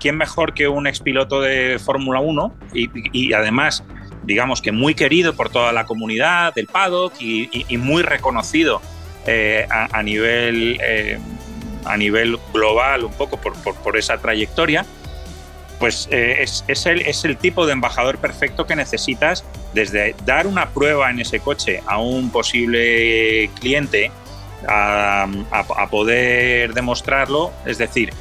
¿quién 0.00 0.16
mejor 0.16 0.54
que 0.54 0.66
un 0.66 0.86
expiloto 0.86 1.40
de 1.40 1.78
Fórmula 1.78 2.20
1 2.20 2.54
y, 2.72 3.32
además, 3.32 3.84
digamos 4.24 4.60
que 4.60 4.72
muy 4.72 4.94
querido 4.94 5.34
por 5.34 5.50
toda 5.50 5.72
la 5.72 5.84
comunidad 5.84 6.54
del 6.54 6.66
paddock 6.66 7.14
y, 7.20 7.76
muy 7.76 8.02
reconocido 8.02 8.80
eh, 9.26 9.66
a, 9.70 10.02
nivel, 10.02 10.78
eh, 10.82 11.18
a 11.84 11.96
nivel 11.96 12.38
global 12.52 13.04
un 13.04 13.12
poco 13.12 13.36
por, 13.38 13.54
por, 13.54 13.96
esa 13.96 14.18
trayectoria? 14.18 14.84
Pues 15.78 16.08
eh, 16.10 16.36
es, 16.40 16.64
es, 16.68 16.86
el, 16.86 17.02
es 17.02 17.24
el 17.24 17.36
tipo 17.36 17.66
de 17.66 17.72
embajador 17.72 18.18
perfecto 18.18 18.66
que 18.66 18.76
necesitas 18.76 19.44
desde 19.74 20.14
dar 20.24 20.46
una 20.46 20.70
prueba 20.70 21.10
en 21.10 21.20
ese 21.20 21.40
coche 21.40 21.82
a 21.86 21.98
un 21.98 22.30
posible 22.30 23.50
cliente 23.60 24.10
a, 24.68 25.86
poder 25.90 26.74
demostrarlo. 26.74 27.52
Es 27.66 27.78
decir, 27.78 28.12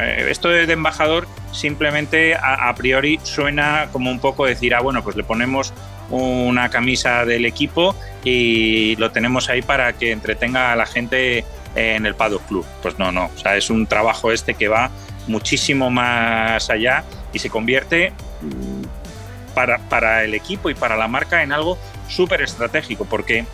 eh, 0.00 0.26
esto 0.30 0.48
de, 0.48 0.70
embajador 0.72 1.26
simplemente 1.52 2.34
a, 2.34 2.74
priori 2.74 3.18
suena 3.22 3.88
como 3.92 4.10
un 4.10 4.18
poco 4.18 4.46
decir, 4.46 4.74
ah, 4.74 4.80
bueno, 4.80 5.02
pues 5.02 5.16
le 5.16 5.24
ponemos 5.24 5.72
una 6.10 6.70
camisa 6.70 7.24
del 7.24 7.44
equipo 7.44 7.96
y 8.22 8.94
lo 8.96 9.10
tenemos 9.10 9.48
ahí 9.48 9.62
para 9.62 9.92
que 9.94 10.12
entretenga 10.12 10.72
a 10.72 10.76
la 10.76 10.86
gente 10.86 11.44
en 11.76 12.06
el 12.06 12.14
Paddock 12.14 12.46
Club. 12.46 12.66
Pues 12.82 12.98
no, 12.98 13.12
no, 13.12 13.30
o 13.34 13.38
sea, 13.38 13.56
es 13.56 13.70
un 13.70 13.86
trabajo 13.86 14.32
este 14.32 14.54
que 14.54 14.66
va 14.66 14.90
muchísimo 15.28 15.90
más 15.90 16.68
allá 16.70 17.04
y 17.32 17.38
se 17.38 17.50
convierte 17.50 18.12
mm, 18.40 19.54
para, 19.54 19.78
para 19.78 20.24
el 20.24 20.34
equipo 20.34 20.70
y 20.70 20.74
para 20.74 20.96
la 20.96 21.06
marca 21.06 21.42
en 21.42 21.52
algo 21.52 21.78
súper 22.08 22.42
estratégico, 22.42 23.04
porque 23.04 23.44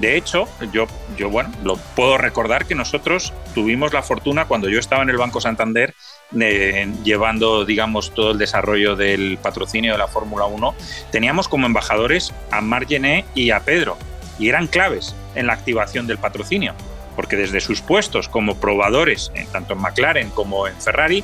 de 0.00 0.16
hecho, 0.16 0.48
yo, 0.72 0.86
yo 1.18 1.28
bueno, 1.28 1.52
lo 1.62 1.76
puedo 1.76 2.16
recordar 2.16 2.64
que 2.64 2.74
nosotros 2.74 3.34
tuvimos 3.54 3.92
la 3.92 4.02
fortuna 4.02 4.46
cuando 4.46 4.70
yo 4.70 4.78
estaba 4.78 5.02
en 5.02 5.10
el 5.10 5.18
Banco 5.18 5.42
Santander 5.42 5.94
llevando, 6.32 7.66
digamos, 7.66 8.14
todo 8.14 8.30
el 8.30 8.38
desarrollo 8.38 8.96
del 8.96 9.38
patrocinio 9.42 9.92
de 9.92 9.98
la 9.98 10.08
Fórmula 10.08 10.46
1, 10.46 10.74
teníamos 11.10 11.48
como 11.48 11.66
embajadores 11.66 12.32
a 12.50 12.62
Margené 12.62 13.26
y 13.34 13.50
a 13.50 13.60
Pedro, 13.60 13.98
y 14.38 14.48
eran 14.48 14.68
claves 14.68 15.14
en 15.34 15.48
la 15.48 15.52
activación 15.52 16.06
del 16.06 16.16
patrocinio, 16.16 16.74
porque 17.20 17.36
desde 17.36 17.60
sus 17.60 17.82
puestos 17.82 18.30
como 18.30 18.54
probadores, 18.54 19.30
tanto 19.52 19.74
en 19.74 19.80
McLaren 19.82 20.30
como 20.30 20.66
en 20.66 20.74
Ferrari, 20.80 21.22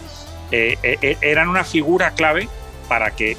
eh, 0.52 0.76
eh, 0.82 1.16
eran 1.22 1.48
una 1.48 1.64
figura 1.64 2.10
clave 2.10 2.50
para 2.86 3.12
que 3.12 3.34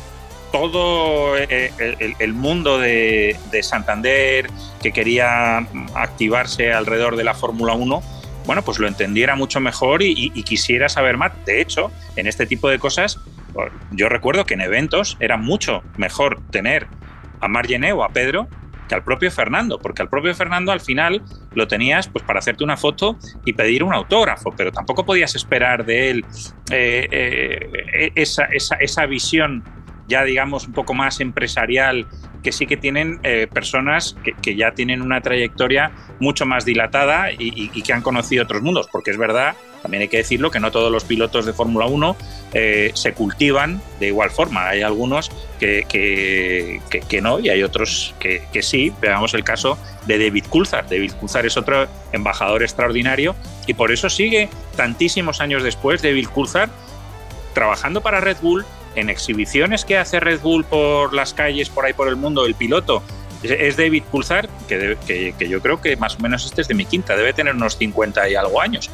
todo 0.52 1.38
eh, 1.38 1.72
el, 2.18 2.34
mundo 2.34 2.80
de, 2.80 3.38
Santander 3.62 4.50
que 4.82 4.92
quería 4.92 5.68
activarse 5.94 6.74
alrededor 6.74 7.16
de 7.16 7.26
la 7.26 7.36
Fórmula 7.36 7.74
1, 7.74 8.02
bueno, 8.48 8.64
pues 8.64 8.80
lo 8.80 8.88
entendiera 8.88 9.36
mucho 9.36 9.60
mejor 9.60 10.02
y, 10.02 10.32
quisiera 10.42 10.90
saber 10.90 11.16
más. 11.16 11.34
De 11.46 11.62
hecho, 11.62 11.92
en 12.16 12.26
este 12.26 12.48
tipo 12.48 12.70
de 12.70 12.80
cosas, 12.80 13.20
yo 13.92 14.10
recuerdo 14.10 14.46
que 14.46 14.56
en 14.56 14.62
eventos 14.62 15.16
era 15.20 15.38
mucho 15.38 15.84
mejor 15.96 16.42
tener 16.50 16.88
a 17.40 17.48
Margené 17.48 17.94
o 17.94 18.04
a 18.04 18.10
Pedro 18.10 18.48
que 18.88 18.96
al 18.96 19.04
propio 19.04 19.32
Fernando, 19.32 19.80
porque 19.80 20.02
al 20.02 20.10
propio 20.10 20.34
Fernando 20.34 20.72
al 20.72 20.82
final 20.82 21.22
lo 21.54 21.68
tenías 21.68 22.08
pues 22.08 22.24
para 22.24 22.40
hacerte 22.40 22.64
una 22.64 22.78
foto 22.78 23.18
y 23.46 23.54
pedir 23.54 23.84
un 23.84 23.94
autógrafo, 23.94 24.54
pero 24.56 24.72
tampoco 24.72 25.06
podías 25.06 25.36
esperar 25.36 25.86
de 25.86 26.10
él 26.10 26.26
eh, 26.72 27.08
eh, 27.12 28.12
esa, 28.16 28.46
esa, 28.46 28.76
esa 28.76 29.06
visión 29.06 29.64
ya 30.08 30.24
digamos 30.24 30.68
un 30.68 30.74
poco 30.74 30.94
más 30.94 31.20
empresarial, 31.20 32.08
que 32.44 32.52
sí 32.52 32.66
que 32.66 32.78
tienen 32.78 33.20
eh, 33.24 33.48
personas 33.52 34.16
que, 34.42 34.56
ya 34.56 34.72
tienen 34.72 35.02
una 35.02 35.22
trayectoria 35.22 35.92
mucho 36.20 36.46
más 36.46 36.66
dilatada 36.66 37.32
y, 37.32 37.82
que 37.82 37.94
han 37.94 38.02
conocido 38.02 38.44
otros 38.44 38.62
mundos, 38.62 38.88
porque 38.92 39.12
es 39.12 39.18
verdad, 39.18 39.56
también 39.82 40.02
hay 40.02 40.08
que 40.08 40.18
decirlo, 40.18 40.50
que 40.50 40.60
no 40.60 40.72
todos 40.72 40.92
los 40.92 41.04
pilotos 41.04 41.46
de 41.46 41.54
Fórmula 41.54 41.86
1 41.86 42.16
eh, 42.54 42.92
se 42.94 43.14
cultivan 43.14 43.82
de 44.00 44.08
igual 44.08 44.30
forma. 44.30 44.70
Hay 44.70 44.82
algunos 44.82 45.30
que, 45.60 45.86
que, 45.88 47.22
no 47.22 47.40
y 47.40 47.50
hay 47.50 47.64
otros 47.64 48.16
que, 48.20 48.42
sí. 48.62 48.92
Veamos 49.02 49.34
el 49.34 49.44
caso 49.44 49.78
de 50.06 50.18
David 50.18 50.46
Coulthard. 50.50 50.90
David 50.90 51.12
Coulthard 51.20 51.46
es 51.46 51.58
otro 51.58 51.88
embajador 52.12 52.64
extraordinario 52.64 53.36
y 53.66 53.74
por 53.74 53.92
eso 53.92 54.10
sigue 54.10 54.50
tantísimos 54.76 55.42
años 55.42 55.64
después 55.64 56.02
David 56.02 56.28
Coulthard 56.34 56.70
trabajando 57.54 58.02
para 58.02 58.20
Red 58.20 58.38
Bull, 58.42 58.66
en 58.98 59.10
exhibiciones 59.10 59.86
que 59.86 59.98
hace 59.98 60.20
Red 60.20 60.42
Bull 60.42 60.66
por 60.66 61.14
las 61.14 61.34
calles, 61.34 61.70
por 61.70 61.86
ahí 61.86 61.94
por 61.94 62.08
el 62.08 62.16
mundo, 62.16 62.46
el 62.46 62.56
piloto 62.56 63.04
es 63.44 63.78
David 63.78 64.04
Pulsar, 64.12 64.50
que, 64.68 64.98
que, 65.08 65.48
yo 65.48 65.62
creo 65.62 65.80
que 65.80 65.96
más 65.96 66.16
o 66.16 66.20
menos 66.20 66.46
este 66.46 66.62
es 66.62 66.68
de 66.68 66.74
mi 66.74 66.86
quinta, 66.86 67.16
debe 67.16 67.34
tener 67.34 67.56
unos 67.56 67.78
50 67.78 68.28
y 68.30 68.36
algo 68.36 68.60
años. 68.60 68.90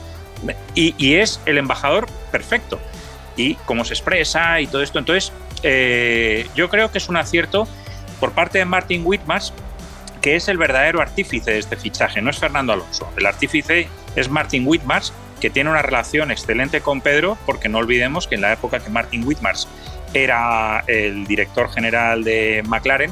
Y, 0.76 1.16
es 1.16 1.40
el 1.46 1.58
embajador 1.58 2.08
perfecto. 2.32 2.80
Y 3.38 3.56
cómo 3.66 3.86
se 3.86 3.94
expresa 3.94 4.60
y 4.60 4.68
todo 4.68 4.84
esto. 4.84 5.00
Entonces, 5.00 5.32
eh, 5.64 6.48
yo 6.56 6.70
creo 6.70 6.92
que 6.92 6.98
es 6.98 7.08
un 7.08 7.16
acierto 7.16 7.68
por 8.20 8.34
parte 8.34 8.58
de 8.58 8.66
Martin 8.66 9.04
Whitmars, 9.06 9.54
que 10.22 10.36
es 10.36 10.50
el 10.50 10.58
verdadero 10.58 11.02
artífice 11.02 11.52
de 11.52 11.60
este 11.60 11.78
fichaje, 11.78 12.22
no 12.22 12.30
es 12.30 12.38
Fernando 12.38 12.74
Alonso. 12.74 13.10
El 13.18 13.26
artífice 13.26 13.88
es 14.16 14.30
Martin 14.30 14.68
Whitmars, 14.68 15.14
que 15.40 15.50
tiene 15.50 15.70
una 15.70 15.82
relación 15.82 16.32
excelente 16.32 16.82
con 16.82 17.02
Pedro, 17.02 17.38
porque 17.46 17.70
no 17.70 17.80
olvidemos 17.80 18.28
que 18.28 18.36
en 18.36 18.42
la 18.42 18.54
época 18.54 18.80
que 18.80 18.90
Martin 18.90 19.26
Whitmars 19.26 19.68
era 20.14 20.84
el 20.88 21.26
director 21.26 21.70
general 21.70 22.24
de 22.24 22.64
McLaren, 22.66 23.12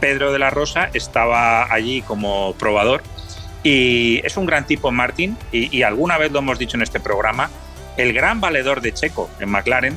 Pedro 0.00 0.32
de 0.32 0.38
la 0.38 0.50
Rosa 0.50 0.90
estaba 0.92 1.72
allí 1.72 2.02
como 2.02 2.54
probador 2.54 3.02
y 3.62 4.20
es 4.24 4.36
un 4.36 4.46
gran 4.46 4.66
tipo 4.66 4.92
Martin 4.92 5.36
y, 5.52 5.82
alguna 5.82 6.18
vez 6.18 6.30
lo 6.32 6.40
hemos 6.40 6.58
dicho 6.58 6.76
en 6.76 6.82
este 6.82 7.00
programa, 7.00 7.50
el 7.96 8.12
gran 8.12 8.40
valedor 8.40 8.80
de 8.80 8.92
Checo 8.92 9.30
en 9.40 9.50
McLaren 9.50 9.96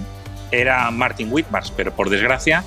era 0.52 0.90
Martin 0.92 1.32
Whitmars, 1.32 1.72
pero 1.76 1.94
por 1.94 2.10
desgracia 2.10 2.64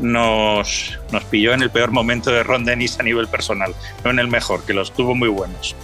nos, 0.00 0.98
nos 1.10 1.24
pilló 1.24 1.52
en 1.52 1.62
el 1.62 1.70
peor 1.70 1.90
momento 1.90 2.30
de 2.30 2.42
Ron 2.42 2.64
Dennis 2.64 2.98
a 3.00 3.02
nivel 3.02 3.28
personal, 3.28 3.74
no 4.04 4.10
en 4.10 4.18
el 4.18 4.28
mejor, 4.28 4.62
que 4.64 4.72
los 4.72 4.92
tuvo 4.92 5.14
muy 5.14 5.28
buenos. 5.28 5.74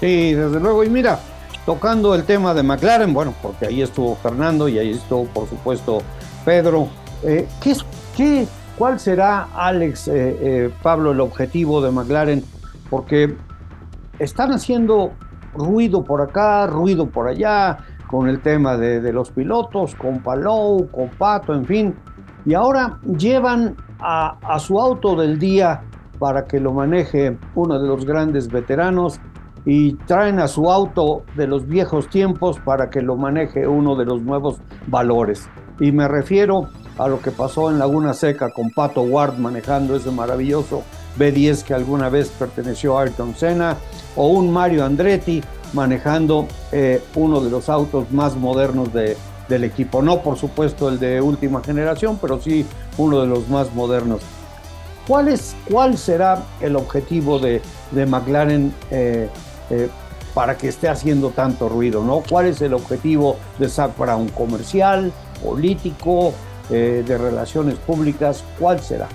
Sí, 0.00 0.32
desde 0.32 0.60
luego. 0.60 0.84
Y 0.84 0.90
mira, 0.90 1.18
tocando 1.66 2.14
el 2.14 2.24
tema 2.24 2.54
de 2.54 2.62
McLaren, 2.62 3.12
bueno, 3.12 3.34
porque 3.42 3.66
ahí 3.66 3.82
estuvo 3.82 4.16
Fernando 4.16 4.68
y 4.68 4.78
ahí 4.78 4.92
estuvo, 4.92 5.26
por 5.26 5.48
supuesto, 5.48 6.02
Pedro. 6.44 6.88
Eh, 7.22 7.48
¿qué, 7.60 7.74
qué, 8.16 8.46
¿Cuál 8.76 9.00
será, 9.00 9.48
Alex, 9.54 10.08
eh, 10.08 10.38
eh, 10.40 10.70
Pablo, 10.82 11.12
el 11.12 11.20
objetivo 11.20 11.80
de 11.80 11.90
McLaren? 11.90 12.44
Porque 12.88 13.36
están 14.18 14.52
haciendo 14.52 15.12
ruido 15.54 16.04
por 16.04 16.22
acá, 16.22 16.66
ruido 16.66 17.06
por 17.06 17.28
allá, 17.28 17.78
con 18.06 18.28
el 18.28 18.40
tema 18.40 18.76
de, 18.76 19.12
los 19.12 19.30
pilotos, 19.30 19.94
con 19.94 20.20
Palou, 20.20 20.88
con 20.90 21.08
Pato, 21.08 21.54
en 21.54 21.64
fin. 21.64 21.94
Y 22.46 22.54
ahora 22.54 22.98
llevan 23.18 23.76
a, 23.98 24.38
a 24.42 24.58
su 24.58 24.80
auto 24.80 25.16
del 25.16 25.38
día 25.38 25.82
para 26.18 26.46
que 26.46 26.60
lo 26.60 26.72
maneje 26.72 27.36
uno 27.54 27.78
de 27.78 27.88
los 27.88 28.06
grandes 28.06 28.48
veteranos 28.48 29.20
y 29.64 29.94
traen 30.06 30.38
a 30.38 30.48
su 30.48 30.70
auto 30.70 31.24
de 31.36 31.46
los 31.46 31.66
viejos 31.66 32.08
tiempos 32.08 32.58
para 32.60 32.90
que 32.90 33.02
lo 33.02 33.16
maneje 33.16 33.66
uno 33.66 33.96
de 33.96 34.04
los 34.04 34.22
nuevos 34.22 34.60
valores. 34.86 35.48
Y 35.80 35.92
me 35.92 36.08
refiero 36.08 36.68
a 36.98 37.08
lo 37.08 37.20
que 37.20 37.30
pasó 37.30 37.70
en 37.70 37.78
Laguna 37.78 38.14
Seca 38.14 38.50
con 38.50 38.70
Pato 38.70 39.02
Ward 39.02 39.38
manejando 39.38 39.94
ese 39.96 40.10
maravilloso 40.10 40.82
B10 41.18 41.62
que 41.62 41.74
alguna 41.74 42.08
vez 42.08 42.28
perteneció 42.28 42.98
a 42.98 43.02
Ayrton 43.02 43.34
Senna, 43.36 43.76
o 44.16 44.28
un 44.28 44.52
Mario 44.52 44.84
Andretti 44.84 45.42
manejando 45.72 46.46
eh, 46.72 47.02
uno 47.14 47.40
de 47.40 47.50
los 47.50 47.68
autos 47.68 48.10
más 48.10 48.36
modernos 48.36 48.92
de, 48.92 49.16
del 49.48 49.64
equipo. 49.64 50.02
No, 50.02 50.22
por 50.22 50.36
supuesto, 50.36 50.88
el 50.88 50.98
de 50.98 51.20
última 51.20 51.62
generación, 51.62 52.18
pero 52.20 52.40
sí 52.40 52.64
uno 52.96 53.20
de 53.20 53.26
los 53.26 53.48
más 53.48 53.72
modernos. 53.74 54.20
¿Cuál, 55.06 55.28
es, 55.28 55.56
cuál 55.70 55.96
será 55.96 56.42
el 56.60 56.76
objetivo 56.76 57.38
de, 57.38 57.62
de 57.92 58.06
McLaren 58.06 58.74
eh, 58.90 59.28
eh, 59.70 59.88
para 60.34 60.58
que 60.58 60.68
esté 60.68 60.88
haciendo 60.88 61.30
tanto 61.30 61.68
ruido? 61.68 62.04
¿no? 62.04 62.22
¿Cuál 62.28 62.46
es 62.46 62.60
el 62.60 62.74
objetivo 62.74 63.36
de 63.58 63.68
Zach 63.68 63.96
Brown? 63.96 64.28
¿Comercial? 64.28 65.12
¿Político? 65.42 66.34
Eh, 66.70 67.02
¿De 67.06 67.16
relaciones 67.16 67.76
públicas? 67.76 68.44
¿Cuál 68.58 68.80
será? 68.80 69.08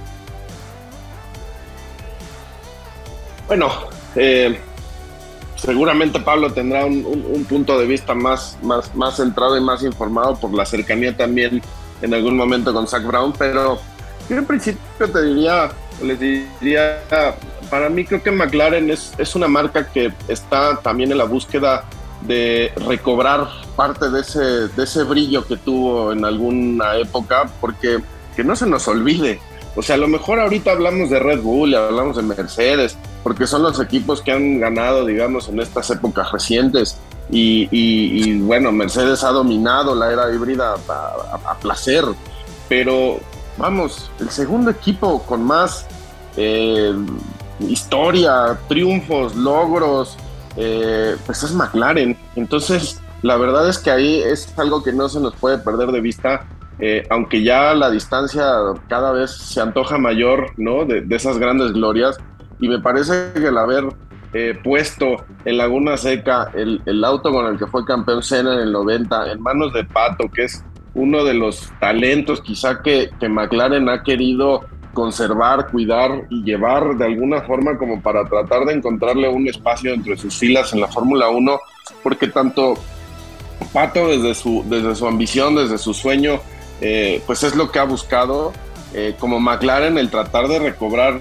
Bueno, 3.48 3.70
seguramente 5.56 6.20
Pablo 6.20 6.52
tendrá 6.52 6.86
un, 6.86 7.46
punto 7.48 7.78
de 7.78 7.86
vista 7.86 8.14
más, 8.14 8.58
más, 8.64 8.96
más 8.96 9.18
centrado 9.18 9.58
y 9.58 9.62
más 9.62 9.84
informado 9.84 10.36
por 10.36 10.54
la 10.54 10.66
cercanía 10.66 11.16
también 11.16 11.62
en 12.02 12.14
algún 12.14 12.36
momento 12.36 12.74
con 12.74 12.88
Zach 12.88 13.04
Brown, 13.04 13.34
pero 13.38 13.80
yo 14.30 14.38
en 14.38 14.46
principio 14.46 15.10
te 15.12 15.24
diría, 15.24 15.70
les 16.02 16.20
diría, 16.20 17.02
para 17.70 17.90
mí 17.90 18.06
creo 18.06 18.22
que 18.22 18.32
McLaren 18.32 18.90
es, 18.90 19.14
es 19.18 19.36
una 19.36 19.48
marca 19.48 19.88
que 19.88 20.12
está 20.28 20.80
también 20.82 21.12
en 21.12 21.18
la 21.18 21.26
búsqueda 21.26 21.86
de 22.28 22.72
recobrar 22.88 23.48
parte 23.76 24.10
de 24.10 24.22
ese, 24.22 24.40
de 24.40 24.84
ese 24.84 25.04
brillo 25.04 25.46
que 25.46 25.58
tuvo 25.58 26.12
en 26.12 26.26
alguna 26.26 26.96
época, 26.96 27.50
porque 27.60 28.00
que 28.36 28.44
no 28.44 28.56
se 28.56 28.66
nos 28.66 28.88
olvide. 28.88 29.40
O 29.76 29.82
sea, 29.82 29.96
a 29.96 29.98
lo 29.98 30.08
mejor 30.08 30.40
ahorita 30.40 30.72
hablamos 30.72 31.10
de 31.10 31.20
Red 31.20 31.42
Bull 31.42 31.74
hablamos 31.74 32.16
de 32.16 32.22
Mercedes, 32.22 32.96
porque 33.24 33.48
son 33.48 33.64
los 33.64 33.80
equipos 33.80 34.22
que 34.22 34.32
han 34.32 34.60
ganado, 34.60 35.06
digamos, 35.06 35.50
en 35.50 35.60
estas 35.60 35.90
épocas 35.90 36.32
recientes. 36.32 36.98
Y, 37.32 38.38
bueno, 38.42 38.72
Mercedes 38.72 39.24
ha 39.24 39.30
dominado 39.30 39.96
la 39.96 40.12
era 40.12 40.32
híbrida 40.32 40.76
a, 40.88 41.56
placer, 41.56 42.04
pero 42.70 43.20
vamos, 43.58 44.12
el 44.20 44.30
segundo 44.30 44.70
equipo 44.70 45.24
con 45.24 45.44
más 45.44 45.88
eh, 46.38 46.94
historia, 47.60 48.60
triunfos, 48.68 49.36
logros, 49.36 50.18
eh, 50.58 51.16
pues 51.26 51.44
es 51.44 51.54
McLaren. 51.54 52.18
Entonces, 52.36 53.02
la 53.22 53.38
verdad 53.38 53.68
es 53.70 53.80
que 53.80 53.92
ahí 53.92 54.22
es 54.22 54.54
algo 54.58 54.84
que 54.84 54.94
no 54.94 55.10
se 55.10 55.20
nos 55.20 55.36
puede 55.36 55.58
perder 55.58 55.92
de 55.92 56.02
vista, 56.02 56.46
eh, 56.80 57.06
aunque 57.10 57.44
ya 57.44 57.74
la 57.74 57.90
distancia 57.90 58.46
cada 58.88 59.12
vez 59.12 59.32
se 59.32 59.62
antoja 59.62 59.98
mayor, 59.98 60.52
¿no? 60.58 60.86
De, 60.86 61.06
esas 61.10 61.38
grandes 61.38 61.74
glorias. 61.74 62.18
Y 62.60 62.68
me 62.68 62.80
parece 62.80 63.32
que 63.34 63.48
el 63.48 63.58
haber 63.58 63.86
eh, 64.34 64.60
puesto 64.64 65.24
en 65.46 65.58
Laguna 65.58 65.98
Seca 65.98 66.52
el, 66.54 66.82
el, 66.86 67.04
auto 67.04 67.32
con 67.32 67.46
el 67.48 67.58
que 67.58 67.68
fue 67.68 67.86
campeón 67.86 68.24
Senna 68.24 68.56
en 68.56 68.62
el 68.62 68.72
90 68.72 69.32
en 69.32 69.42
manos 69.42 69.74
de 69.74 69.84
Pato, 69.84 70.30
que 70.30 70.46
es 70.46 70.64
uno 70.96 71.24
de 71.24 71.34
los 71.34 71.72
talentos 71.80 72.42
quizá 72.42 72.82
que, 72.82 73.10
que 73.20 73.30
McLaren 73.30 73.90
ha 73.90 74.04
querido 74.04 74.62
conservar, 74.94 75.70
cuidar 75.72 76.26
y 76.30 76.44
llevar 76.44 76.96
de 76.96 77.06
alguna 77.06 77.42
forma 77.42 77.78
como 77.78 78.02
para 78.02 78.26
tratar 78.26 78.66
de 78.66 78.74
encontrarle 78.74 79.28
un 79.28 79.48
espacio 79.48 79.94
entre 79.94 80.16
sus 80.18 80.38
filas 80.38 80.74
en 80.74 80.82
la 80.82 80.88
Fórmula 80.88 81.30
1, 81.30 81.60
porque 82.02 82.28
tanto 82.28 82.76
Pato 83.72 84.08
desde 84.08 84.36
su, 84.36 84.64
desde 84.68 84.96
su 84.96 85.08
ambición, 85.08 85.56
desde 85.56 85.78
su 85.78 85.94
sueño, 85.94 86.40
eh, 86.82 87.22
pues 87.26 87.44
es 87.44 87.56
lo 87.56 87.72
que 87.72 87.80
ha 87.80 87.84
buscado, 87.84 88.54
eh, 88.94 89.16
como 89.18 89.40
McLaren 89.40 89.98
el 89.98 90.10
tratar 90.10 90.48
de 90.48 90.60
recobrar 90.60 91.20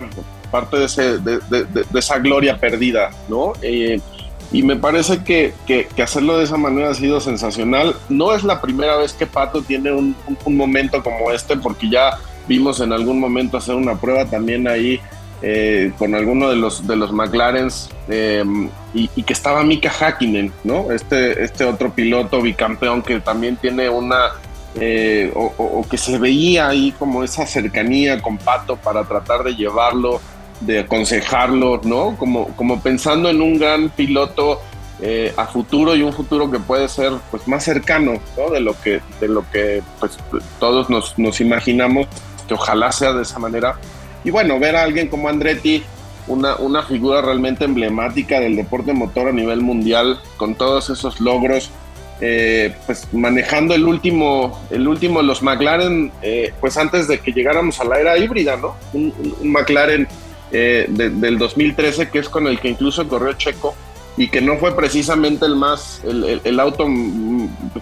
parte 0.51 0.77
de, 0.77 0.85
ese, 0.85 1.19
de, 1.19 1.41
esa 1.95 2.19
gloria 2.19 2.59
perdida, 2.59 3.11
¿no? 3.29 3.55
Eh, 3.63 4.01
y 4.51 4.63
me 4.63 4.77
parece 4.77 5.25
que, 5.25 5.55
que, 5.67 6.03
hacerlo 6.03 6.37
de 6.37 6.45
esa 6.45 6.59
manera 6.59 6.91
ha 6.91 6.95
sido 6.95 7.21
sensacional. 7.21 7.97
No 8.11 8.35
es 8.35 8.45
la 8.45 8.61
primera 8.61 8.99
vez 8.99 9.15
que 9.15 9.27
Pato 9.27 9.63
tiene 9.63 9.93
un, 9.93 10.15
un, 10.45 10.57
momento 10.57 11.03
como 11.03 11.31
este, 11.31 11.57
porque 11.57 11.89
ya 11.89 12.19
vimos 12.47 12.81
en 12.81 12.93
algún 12.93 13.21
momento 13.21 13.57
hacer 13.57 13.75
una 13.75 13.97
prueba 13.97 14.25
también 14.25 14.69
ahí 14.69 15.01
eh, 15.43 15.93
con 15.99 16.15
alguno 16.15 16.49
de 16.49 16.57
los, 16.57 16.87
de 16.87 16.97
los 16.97 17.13
McLarens 17.13 17.91
eh, 18.09 18.45
y, 18.95 19.09
que 19.09 19.33
estaba 19.33 19.65
Mika 19.65 19.91
Hakkinen, 19.91 20.53
¿no? 20.65 20.93
Este, 20.93 21.43
este 21.43 21.65
otro 21.65 21.93
piloto 21.93 22.41
bicampeón 22.41 23.03
que 23.03 23.21
también 23.21 23.57
tiene 23.57 23.89
una... 23.89 24.33
o, 25.35 25.53
o 25.59 25.87
que 25.89 25.99
se 25.99 26.19
veía 26.19 26.69
ahí 26.69 26.93
como 26.99 27.25
esa 27.25 27.45
cercanía 27.47 28.23
con 28.23 28.39
Pato 28.39 28.77
para 28.77 29.05
tratar 29.05 29.43
de 29.43 29.55
llevarlo 29.55 30.21
de 30.67 30.81
aconsejarlo, 30.81 31.81
¿no? 31.85 32.17
Como, 32.17 32.49
como 32.57 32.81
pensando 32.81 33.29
en 33.29 33.43
un 33.43 33.59
gran 33.59 33.91
piloto 33.91 34.61
eh, 35.01 35.33
a 35.37 35.47
futuro 35.47 35.97
y 35.97 36.03
un 36.03 36.13
futuro 36.13 36.51
que 36.51 36.59
puede 36.59 36.89
ser 36.89 37.13
pues 37.31 37.49
más 37.49 37.65
cercano, 37.65 38.15
¿no? 38.37 38.51
De 38.51 38.61
lo 38.61 38.81
que, 38.81 39.01
de 39.21 39.29
lo 39.29 39.45
que 39.51 39.83
pues, 39.99 40.17
todos 40.61 40.89
nos, 40.91 41.19
nos 41.19 41.41
imaginamos, 41.41 42.07
ojalá 42.53 42.93
sea 42.93 43.13
de 43.13 43.23
esa 43.23 43.39
manera. 43.39 43.77
Y 44.25 44.31
bueno, 44.31 44.59
ver 44.59 44.77
a 44.77 44.83
alguien 44.83 45.09
como 45.09 45.29
Andretti, 45.29 45.83
una, 46.29 46.57
una 46.57 46.83
figura 46.83 47.21
realmente 47.21 47.65
emblemática 47.65 48.41
del 48.41 48.57
deporte 48.57 48.93
motor 48.93 49.29
a 49.29 49.33
nivel 49.33 49.61
mundial, 49.61 50.21
con 50.37 50.55
todos 50.55 50.91
esos 50.91 51.21
logros, 51.21 51.71
eh, 52.21 52.73
pues 52.87 53.13
manejando 53.13 53.75
el 53.75 53.85
último, 53.85 54.61
el 54.71 54.87
último, 54.87 55.23
los 55.23 55.43
McLaren, 55.43 56.13
eh, 56.23 56.53
pues 56.61 56.77
antes 56.77 57.09
de 57.09 57.19
que 57.19 57.33
llegáramos 57.33 57.81
a 57.81 57.85
la 57.85 57.99
era 57.99 58.17
híbrida, 58.17 58.57
¿no? 58.57 58.77
un 58.93 59.13
McLaren 59.43 60.07
eh, 60.53 60.87
del 60.89 61.39
2013, 61.39 62.11
que 62.11 62.19
es 62.19 62.29
con 62.29 62.47
el 62.47 62.61
que 62.61 62.69
incluso 62.69 63.09
corrió 63.09 63.33
Checo 63.33 63.75
y 64.17 64.29
que 64.29 64.41
no 64.41 64.57
fue 64.57 64.77
precisamente 64.77 65.47
el 65.47 65.57
más, 65.57 66.03
el, 66.05 66.61
auto 66.61 66.87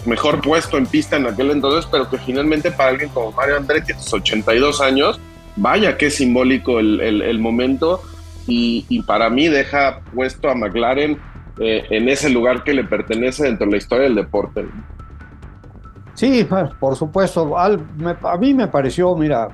mejor 0.07 0.41
puesto 0.41 0.79
en 0.79 0.87
pista 0.87 1.17
en 1.17 1.27
aquel 1.27 1.51
entonces, 1.51 1.89
pero 1.91 2.09
que 2.09 2.19
finalmente 2.19 2.71
para 2.71 2.91
alguien 2.91 3.11
como 3.11 3.33
Mario 3.33 3.57
Andretti, 3.57 3.93
sus 3.95 4.15
82 4.15 4.81
años, 4.81 5.21
vaya 5.57 5.97
que 5.97 6.11
simbólico 6.11 6.79
el, 6.79 7.39
momento 7.41 8.03
y, 8.47 9.03
para 9.03 9.29
mí 9.29 9.49
deja 9.49 10.01
puesto 10.15 10.49
a 10.49 10.55
McLaren 10.55 11.19
eh, 11.59 11.85
en 11.91 12.09
ese 12.09 12.31
lugar 12.31 12.63
que 12.65 12.75
le 12.75 12.85
pertenece 12.85 13.45
dentro 13.45 13.67
de 13.67 13.73
la 13.73 13.79
historia 13.79 14.05
del 14.05 14.15
deporte. 14.15 14.67
Sí, 16.15 16.45
pues, 16.49 16.71
por 16.79 16.97
supuesto. 16.97 17.57
a 17.59 18.37
mí 18.39 18.55
me 18.55 18.69
pareció, 18.69 19.17
mira, 19.17 19.49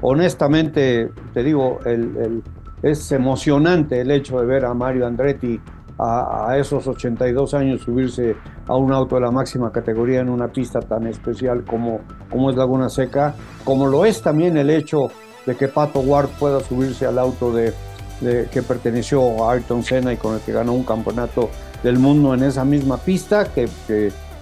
honestamente, 0.00 1.10
te 1.32 1.42
digo, 1.42 1.80
el, 1.84 2.42
es 2.82 3.10
emocionante 3.12 4.00
el 4.00 4.10
hecho 4.10 4.40
de 4.40 4.46
ver 4.46 4.64
a 4.64 4.74
Mario 4.74 5.06
Andretti 5.06 5.60
a, 5.98 6.56
esos 6.58 6.86
82 6.86 7.54
años 7.54 7.82
subirse 7.82 8.36
a 8.66 8.76
un 8.76 8.92
auto 8.92 9.16
de 9.16 9.22
la 9.22 9.30
máxima 9.30 9.72
categoría 9.72 10.20
en 10.20 10.28
una 10.28 10.48
pista 10.48 10.80
tan 10.80 11.06
especial 11.06 11.64
como, 11.64 12.00
como 12.30 12.50
es 12.50 12.56
Laguna 12.56 12.88
Seca, 12.88 13.34
como 13.64 13.86
lo 13.86 14.04
es 14.04 14.20
también 14.20 14.56
el 14.56 14.70
hecho 14.70 15.10
de 15.46 15.56
que 15.56 15.68
Pato 15.68 16.00
Ward 16.00 16.28
pueda 16.38 16.60
subirse 16.60 17.06
al 17.06 17.18
auto 17.18 17.52
de, 17.52 17.72
que 18.20 18.62
perteneció 18.62 19.44
a 19.44 19.52
Ayrton 19.52 19.82
Senna 19.82 20.12
y 20.12 20.16
con 20.16 20.34
el 20.34 20.40
que 20.40 20.52
ganó 20.52 20.72
un 20.72 20.84
campeonato 20.84 21.50
del 21.82 21.98
mundo 21.98 22.34
en 22.34 22.42
esa 22.42 22.64
misma 22.64 22.96
pista, 22.96 23.44
que, 23.44 23.68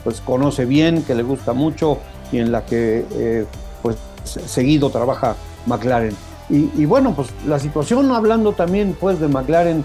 pues 0.03 0.21
conoce 0.21 0.65
bien, 0.65 1.03
que 1.03 1.15
le 1.15 1.23
gusta 1.23 1.53
mucho 1.53 1.99
y 2.31 2.39
en 2.39 2.53
la 2.53 2.65
que 2.65 3.05
eh, 3.13 3.47
pues 3.83 3.97
seguido 4.25 4.91
trabaja 4.91 5.35
McLaren. 5.67 6.15
Y, 6.51 6.85
bueno, 6.85 7.15
pues 7.17 7.31
la 7.47 7.59
situación, 7.59 8.13
hablando 8.13 8.53
también 8.53 8.95
pues 9.01 9.19
de 9.19 9.29
McLaren, 9.29 9.83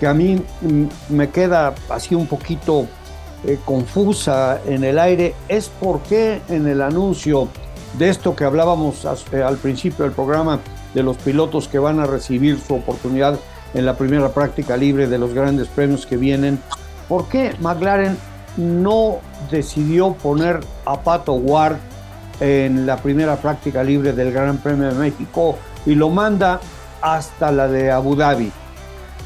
que 0.00 0.06
a 0.06 0.14
mí 0.14 0.42
mm, 0.62 0.84
me 1.10 1.28
queda 1.28 1.74
así 1.90 2.14
un 2.14 2.26
poquito 2.26 2.86
eh, 3.46 3.58
confusa 3.64 4.60
en 4.66 4.82
el 4.82 4.98
aire, 4.98 5.34
es 5.46 5.68
por 5.68 6.00
qué 6.00 6.40
en 6.48 6.66
el 6.66 6.82
anuncio 6.82 7.48
de 7.98 8.08
esto 8.08 8.34
que 8.34 8.44
hablábamos 8.44 9.06
eh, 9.32 9.42
al 9.42 9.58
principio 9.58 10.04
del 10.04 10.12
programa, 10.12 10.58
de 10.94 11.02
los 11.02 11.16
pilotos 11.18 11.68
que 11.68 11.78
van 11.78 12.00
a 12.00 12.06
recibir 12.06 12.58
su 12.60 12.74
oportunidad 12.74 13.38
en 13.74 13.86
la 13.86 13.96
primera 13.96 14.30
práctica 14.30 14.76
libre 14.76 15.06
de 15.06 15.18
los 15.18 15.32
grandes 15.32 15.68
premios 15.68 16.06
que 16.06 16.16
vienen, 16.16 16.58
¿por 17.08 17.28
qué 17.28 17.54
McLaren 17.60 18.16
no 18.56 19.18
decidió 19.50 20.14
poner 20.14 20.60
a 20.84 21.00
Pato 21.00 21.34
Ward 21.34 21.76
en 22.40 22.86
la 22.86 22.96
primera 22.96 23.36
práctica 23.36 23.84
libre 23.84 24.12
del 24.12 24.32
Gran 24.32 24.58
Premio 24.58 24.88
de 24.88 24.94
México 24.94 25.56
y 25.86 25.94
lo 25.94 26.08
manda 26.08 26.60
hasta 27.00 27.52
la 27.52 27.68
de 27.68 27.90
Abu 27.90 28.16
Dhabi. 28.16 28.50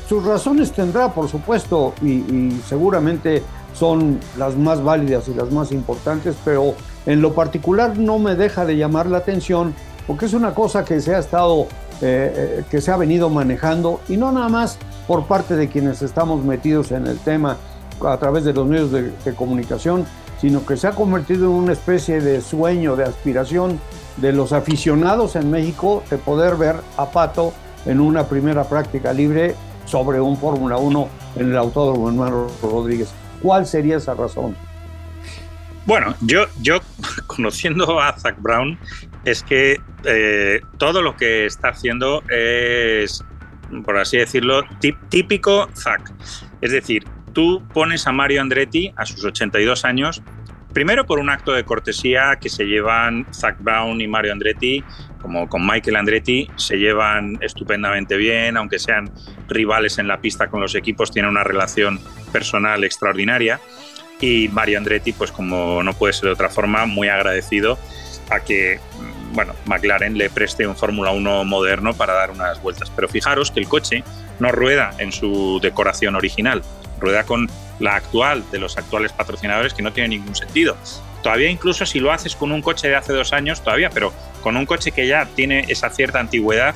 Sus 0.08 0.24
razones 0.24 0.72
tendrá, 0.72 1.12
por 1.12 1.28
supuesto, 1.28 1.94
y, 2.02 2.50
seguramente 2.68 3.42
son 3.74 4.20
las 4.38 4.56
más 4.56 4.82
válidas 4.82 5.28
y 5.28 5.34
las 5.34 5.50
más 5.50 5.72
importantes, 5.72 6.36
pero 6.44 6.74
en 7.06 7.20
lo 7.20 7.34
particular 7.34 7.98
no 7.98 8.18
me 8.18 8.36
deja 8.36 8.64
de 8.64 8.76
llamar 8.76 9.06
la 9.06 9.18
atención 9.18 9.74
porque 10.06 10.26
es 10.26 10.34
una 10.34 10.54
cosa 10.54 10.84
que 10.84 11.00
se 11.00 11.14
ha 11.14 11.18
estado, 11.18 11.62
eh, 12.00 12.32
eh, 12.60 12.64
que 12.70 12.80
se 12.80 12.92
ha 12.92 12.96
venido 12.96 13.30
manejando 13.30 14.00
y 14.08 14.16
no 14.16 14.30
nada 14.30 14.48
más 14.48 14.78
por 15.08 15.26
parte 15.26 15.56
de 15.56 15.68
quienes 15.68 16.02
estamos 16.02 16.44
metidos 16.44 16.92
en 16.92 17.08
el 17.08 17.18
tema 17.18 17.56
a 18.06 18.16
través 18.18 18.44
de 18.44 18.52
los 18.52 18.66
medios 18.66 18.92
de 18.92 19.34
comunicación, 19.34 20.04
sino 20.40 20.64
que 20.64 20.76
se 20.76 20.86
ha 20.86 20.92
convertido 20.92 21.46
en 21.46 21.52
una 21.52 21.72
especie 21.72 22.20
de 22.20 22.40
sueño, 22.40 22.96
de 22.96 23.04
aspiración 23.04 23.80
de 24.18 24.32
los 24.32 24.52
aficionados 24.52 25.36
en 25.36 25.50
México 25.50 26.02
de 26.10 26.18
poder 26.18 26.56
ver 26.56 26.76
a 26.96 27.06
Pato 27.06 27.52
en 27.86 28.00
una 28.00 28.24
primera 28.24 28.64
práctica 28.64 29.12
libre 29.12 29.54
sobre 29.84 30.20
un 30.20 30.36
Fórmula 30.36 30.76
1 30.76 31.08
en 31.36 31.50
el 31.50 31.56
Autódromo 31.56 32.08
Hermano 32.08 32.48
Rodríguez. 32.62 33.12
¿Cuál 33.42 33.66
sería 33.66 33.98
esa 33.98 34.14
razón? 34.14 34.56
Bueno, 35.86 36.14
yo, 36.22 36.46
yo 36.60 36.80
conociendo 37.26 38.00
a 38.00 38.16
Zach 38.18 38.36
Brown, 38.38 38.78
es 39.24 39.42
que 39.42 39.80
eh, 40.04 40.60
todo 40.78 41.02
lo 41.02 41.16
que 41.16 41.46
está 41.46 41.68
haciendo 41.68 42.22
es, 42.30 43.22
por 43.84 43.98
así 43.98 44.18
decirlo, 44.18 44.62
típico 45.08 45.68
Zach. 45.74 46.12
Es 46.60 46.72
decir, 46.72 47.04
tú 47.32 47.62
pones 47.72 48.06
a 48.06 48.12
Mario 48.12 48.40
Andretti 48.40 48.92
a 48.96 49.04
sus 49.04 49.24
82 49.24 49.84
años, 49.84 50.22
primero 50.72 51.04
por 51.04 51.18
un 51.18 51.30
acto 51.30 51.52
de 51.52 51.64
cortesía 51.64 52.36
que 52.40 52.48
se 52.48 52.64
llevan 52.64 53.26
Zach 53.32 53.56
Brown 53.60 54.00
y 54.00 54.08
Mario 54.08 54.32
Andretti, 54.32 54.82
como 55.24 55.48
con 55.48 55.66
Michael 55.66 55.96
Andretti, 55.96 56.50
se 56.56 56.76
llevan 56.76 57.38
estupendamente 57.40 58.18
bien, 58.18 58.58
aunque 58.58 58.78
sean 58.78 59.10
rivales 59.48 59.96
en 59.96 60.06
la 60.06 60.20
pista 60.20 60.48
con 60.48 60.60
los 60.60 60.74
equipos, 60.74 61.10
tienen 61.10 61.30
una 61.30 61.42
relación 61.42 61.98
personal 62.30 62.84
extraordinaria. 62.84 63.58
Y 64.20 64.48
Mario 64.48 64.76
Andretti, 64.76 65.14
pues 65.14 65.32
como 65.32 65.82
no 65.82 65.94
puede 65.94 66.12
ser 66.12 66.24
de 66.26 66.32
otra 66.32 66.50
forma, 66.50 66.84
muy 66.84 67.08
agradecido 67.08 67.78
a 68.28 68.40
que 68.40 68.78
bueno, 69.32 69.54
McLaren 69.64 70.18
le 70.18 70.28
preste 70.28 70.66
un 70.66 70.76
Fórmula 70.76 71.10
1 71.10 71.44
moderno 71.44 71.94
para 71.94 72.12
dar 72.12 72.30
unas 72.30 72.60
vueltas. 72.62 72.90
Pero 72.90 73.08
fijaros 73.08 73.50
que 73.50 73.60
el 73.60 73.66
coche 73.66 74.04
no 74.40 74.52
rueda 74.52 74.92
en 74.98 75.10
su 75.10 75.58
decoración 75.62 76.16
original, 76.16 76.62
rueda 77.00 77.24
con 77.24 77.48
la 77.80 77.96
actual 77.96 78.44
de 78.52 78.58
los 78.58 78.76
actuales 78.76 79.14
patrocinadores 79.14 79.72
que 79.72 79.82
no 79.82 79.90
tiene 79.90 80.10
ningún 80.10 80.34
sentido. 80.34 80.76
Todavía 81.24 81.48
incluso 81.48 81.86
si 81.86 82.00
lo 82.00 82.12
haces 82.12 82.36
con 82.36 82.52
un 82.52 82.60
coche 82.60 82.86
de 82.86 82.96
hace 82.96 83.14
dos 83.14 83.32
años, 83.32 83.62
todavía, 83.62 83.88
pero 83.88 84.12
con 84.42 84.58
un 84.58 84.66
coche 84.66 84.92
que 84.92 85.06
ya 85.06 85.24
tiene 85.24 85.64
esa 85.68 85.88
cierta 85.88 86.20
antigüedad, 86.20 86.74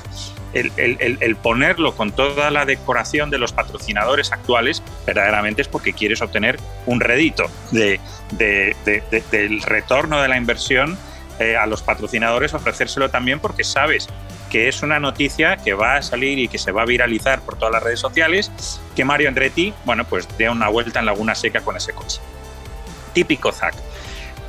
el, 0.54 1.36
ponerlo 1.36 1.94
con 1.94 2.12
toda 2.12 2.50
la 2.50 2.64
decoración 2.64 3.28
de 3.28 3.36
los 3.36 3.52
patrocinadores 3.52 4.32
actuales, 4.32 4.82
verdaderamente 5.06 5.60
es 5.60 5.68
porque 5.68 5.92
quieres 5.92 6.22
obtener 6.22 6.58
un 6.86 7.00
rédito 7.00 7.44
de, 7.72 8.00
del 9.30 9.60
retorno 9.60 10.22
de 10.22 10.28
la 10.28 10.38
inversión 10.38 10.96
eh, 11.38 11.54
a 11.54 11.66
los 11.66 11.82
patrocinadores, 11.82 12.54
ofrecérselo 12.54 13.10
también 13.10 13.40
porque 13.40 13.64
sabes 13.64 14.08
que 14.50 14.66
es 14.68 14.82
una 14.82 14.98
noticia 14.98 15.58
que 15.58 15.74
va 15.74 15.96
a 15.96 16.02
salir 16.02 16.38
y 16.38 16.48
que 16.48 16.56
se 16.56 16.72
va 16.72 16.80
a 16.80 16.86
viralizar 16.86 17.42
por 17.42 17.58
todas 17.58 17.70
las 17.74 17.82
redes 17.82 18.00
sociales, 18.00 18.50
que 18.96 19.04
Mario 19.04 19.28
Andretti, 19.28 19.74
bueno, 19.84 20.06
pues 20.06 20.26
dé 20.38 20.48
una 20.48 20.70
vuelta 20.70 21.00
en 21.00 21.04
Laguna 21.04 21.34
Seca 21.34 21.60
con 21.60 21.76
ese 21.76 21.92
coche. 21.92 22.18
Típico 23.12 23.52
Zack. 23.52 23.74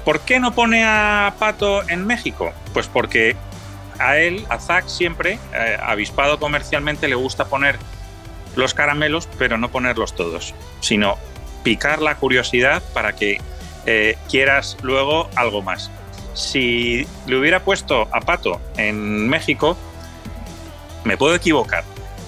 ¿Por 0.10 0.22
qué 0.22 0.40
no 0.40 0.56
pone 0.56 0.84
a 0.84 1.36
Pato 1.38 1.88
en 1.88 2.08
México? 2.08 2.52
Pues 2.74 2.88
porque 2.88 3.36
a 4.00 4.18
él, 4.18 4.44
a 4.50 4.58
Zack, 4.58 4.88
siempre, 4.88 5.38
eh, 5.54 5.78
avispado 5.80 6.40
comercialmente, 6.40 7.08
le 7.08 7.14
gusta 7.14 7.46
poner 7.46 7.78
los 8.56 8.74
caramelos, 8.74 9.30
pero 9.38 9.60
no 9.60 9.70
ponerlos 9.70 10.16
todos, 10.16 10.56
sino 10.80 11.20
picar 11.62 12.02
la 12.02 12.16
curiosidad 12.16 12.82
para 12.96 13.16
que 13.16 13.40
eh, 13.86 14.18
quieras 14.28 14.78
luego 14.82 15.30
algo 15.36 15.62
más. 15.62 15.92
Si 16.34 17.06
le 17.28 17.38
hubiera 17.38 17.60
puesto 17.60 18.08
a 18.12 18.20
Pato 18.22 18.60
en 18.78 19.30
México, 19.30 19.78
me 21.04 21.18
puedo 21.18 21.36
equivocar, 21.36 21.84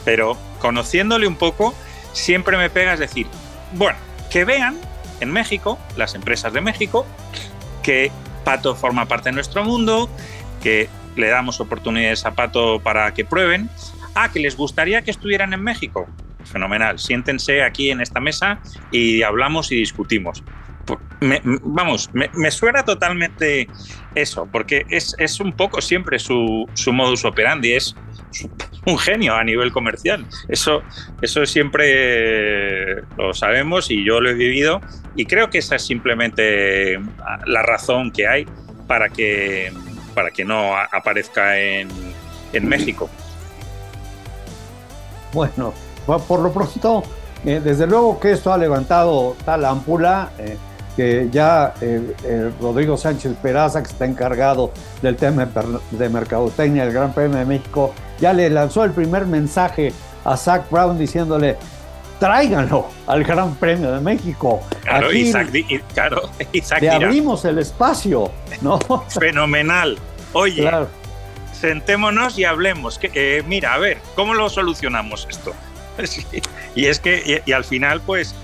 pero 0.06 0.38
conociéndole 0.60 1.26
un 1.26 1.36
poco, 1.36 1.74
siempre 2.14 2.58
me 2.58 2.70
pega 2.70 2.94
es 2.94 3.00
decir, 3.00 3.26
bueno, 3.74 3.98
que 4.30 4.46
vean 4.46 4.78
en 5.20 5.32
México, 5.32 5.80
las 5.98 6.14
empresas 6.14 6.54
de 6.54 6.62
México, 6.62 7.08
que 7.82 8.12
Pato 8.44 8.76
forma 8.76 9.08
parte 9.08 9.30
de 9.30 9.34
nuestro 9.34 9.64
mundo, 9.64 10.10
que 10.64 10.90
le 11.16 11.28
damos 11.28 11.60
oportunidades 11.60 12.26
a 12.26 12.32
Pato 12.32 12.80
para 12.80 13.14
que 13.14 13.26
prueben. 13.26 13.70
Ah, 14.16 14.30
que 14.32 14.40
les 14.40 14.58
gustaría 14.58 15.02
que 15.04 15.12
estuvieran 15.12 15.54
en 15.54 15.62
México. 15.62 16.08
Fenomenal. 16.44 17.00
Siéntense 17.00 17.64
aquí 17.64 17.92
en 17.92 18.02
esta 18.02 18.20
mesa 18.20 18.60
y 18.92 19.22
hablamos 19.22 19.72
y 19.72 19.76
discutimos. 19.76 20.44
Vamos, 21.64 22.10
me, 22.14 22.52
suena 22.52 22.84
totalmente 22.84 23.68
eso, 24.16 24.48
porque 24.52 24.86
es, 24.90 25.16
es 25.18 25.40
un 25.40 25.54
poco 25.54 25.82
siempre 25.82 26.20
su, 26.20 26.68
su, 26.74 26.92
modus 26.92 27.26
operandi, 27.26 27.74
es 27.74 27.96
un 28.86 28.98
genio 28.98 29.36
a 29.36 29.44
nivel 29.44 29.72
comercial. 29.72 30.26
Eso, 30.48 30.82
eso 31.22 31.46
siempre 31.46 33.04
lo 33.18 33.34
sabemos 33.34 33.92
y 33.92 34.04
yo 34.04 34.20
lo 34.20 34.30
he 34.30 34.34
vivido 34.34 34.82
y 35.16 35.26
creo 35.26 35.50
que 35.50 35.60
esa 35.60 35.76
es 35.76 35.86
simplemente 35.86 37.00
la 37.46 37.62
razón 37.64 38.12
que 38.12 38.28
hay 38.28 38.48
para 38.88 39.10
que 39.10 39.72
para 40.14 40.32
que 40.32 40.44
no 40.44 40.76
aparezca 40.76 41.58
en, 41.58 41.90
México. 42.64 43.10
Bueno, 45.32 45.74
por 46.06 46.42
lo 46.42 46.52
pronto, 46.52 47.04
eh, 47.46 47.62
desde 47.64 47.88
luego 47.88 48.20
que 48.20 48.34
esto 48.34 48.52
ha 48.52 48.58
levantado 48.58 49.38
tal 49.46 49.64
ámpula 49.64 50.32
eh, 50.38 50.58
que 51.02 51.30
ya 51.32 51.74
eh, 51.82 52.52
Rodrigo 52.62 52.96
Sánchez 52.96 53.34
Peraza, 53.42 53.82
que 53.82 53.90
está 53.90 54.06
encargado 54.06 54.72
del 55.02 55.16
tema 55.16 55.50
de 55.90 56.10
mercadotecnia 56.10 56.86
del 56.86 56.94
Gran 56.94 57.12
Premio 57.12 57.40
de 57.40 57.46
México, 57.46 57.92
ya 58.20 58.34
le 58.34 58.48
lanzó 58.52 58.84
el 58.84 58.92
primer 58.92 59.26
mensaje 59.26 59.94
a 60.24 60.38
Zach 60.38 60.70
Brown 60.70 61.00
diciéndole, 61.00 61.58
tráiganlo 62.20 62.88
al 63.08 63.24
Gran 63.24 63.56
Premio 63.56 63.92
de 63.92 64.00
México. 64.00 64.62
Claro, 64.84 65.08
Aquí 65.08 65.32
claro, 65.94 66.30
le 66.82 66.90
abrimos 66.92 67.46
el 67.46 67.58
espacio, 67.58 68.32
¿no? 68.62 68.78
Fenomenal. 69.10 69.98
Oye, 70.34 70.70
sentémonos 71.52 72.38
y 72.38 72.46
hablemos. 72.46 73.00
Que, 73.00 73.10
eh, 73.16 73.44
mira, 73.48 73.74
a 73.74 73.80
ver, 73.80 73.98
¿cómo 74.14 74.36
lo 74.36 74.50
solucionamos 74.50 75.28
esto? 75.28 75.52
y 76.76 76.86
es 76.86 77.00
que, 77.00 77.42
y, 77.44 77.52
al 77.52 77.64
final, 77.64 78.02
pues, 78.02 78.36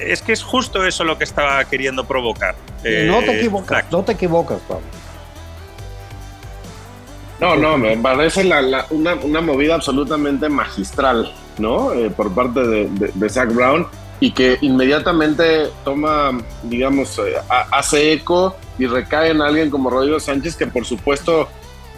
es 0.00 0.22
que 0.22 0.32
es 0.32 0.42
justo 0.42 0.84
eso 0.84 1.04
lo 1.04 1.18
que 1.18 1.24
estaba 1.24 1.64
queriendo 1.64 2.04
provocar. 2.04 2.54
no 2.82 3.20
te 3.20 3.32
eh, 3.32 3.38
equivocas, 3.38 3.84
no 3.90 4.02
te 4.02 4.12
equivocas, 4.12 4.60
Pablo. 4.68 4.86
No, 7.40 7.56
no, 7.56 7.76
me 7.76 7.96
parece 7.96 8.48
una, 8.90 9.40
movida 9.40 9.74
absolutamente 9.74 10.48
magistral, 10.48 11.32
¿no? 11.58 11.92
Eh, 11.92 12.10
por 12.10 12.32
parte 12.32 12.60
de, 12.60 12.88
de, 12.88 13.28
Zach 13.28 13.52
Brown 13.52 13.86
y 14.20 14.30
que 14.30 14.56
inmediatamente 14.62 15.68
toma, 15.84 16.30
digamos, 16.62 17.20
hace 17.70 18.12
eco 18.12 18.56
y 18.78 18.86
recae 18.86 19.30
en 19.30 19.42
alguien 19.42 19.70
como 19.70 19.90
Rodrigo 19.90 20.20
Sánchez, 20.20 20.56
que 20.56 20.66
por 20.66 20.84
supuesto 20.84 21.48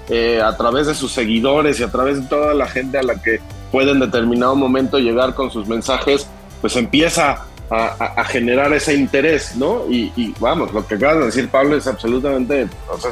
eh, 0.09 0.41
a 0.41 0.57
través 0.57 0.87
de 0.87 0.95
sus 0.95 1.11
seguidores 1.11 1.81
y 1.81 1.83
a 1.83 1.91
través 1.91 2.22
de 2.22 2.29
toda 2.29 2.55
la 2.55 2.68
gente 2.68 2.97
a 2.97 3.03
la 3.03 3.20
que 3.20 3.41
puede 3.72 3.91
en 3.91 3.99
determinado 3.99 4.55
momento 4.55 4.99
llegar 4.99 5.35
con 5.35 5.51
sus 5.51 5.66
mensajes, 5.66 6.29
pues 6.61 6.77
empieza 6.77 7.45
a, 7.71 8.25
generar 8.25 8.73
ese 8.73 8.95
interés, 8.95 9.57
¿no? 9.57 9.83
Y, 9.91 10.35
vamos, 10.39 10.73
lo 10.73 10.87
que 10.87 10.95
acabas 10.95 11.19
de 11.19 11.25
decir, 11.27 11.49
Pablo, 11.49 11.77
es 11.77 11.87
absolutamente, 11.87 12.69
o 12.89 12.99
sea, 12.99 13.11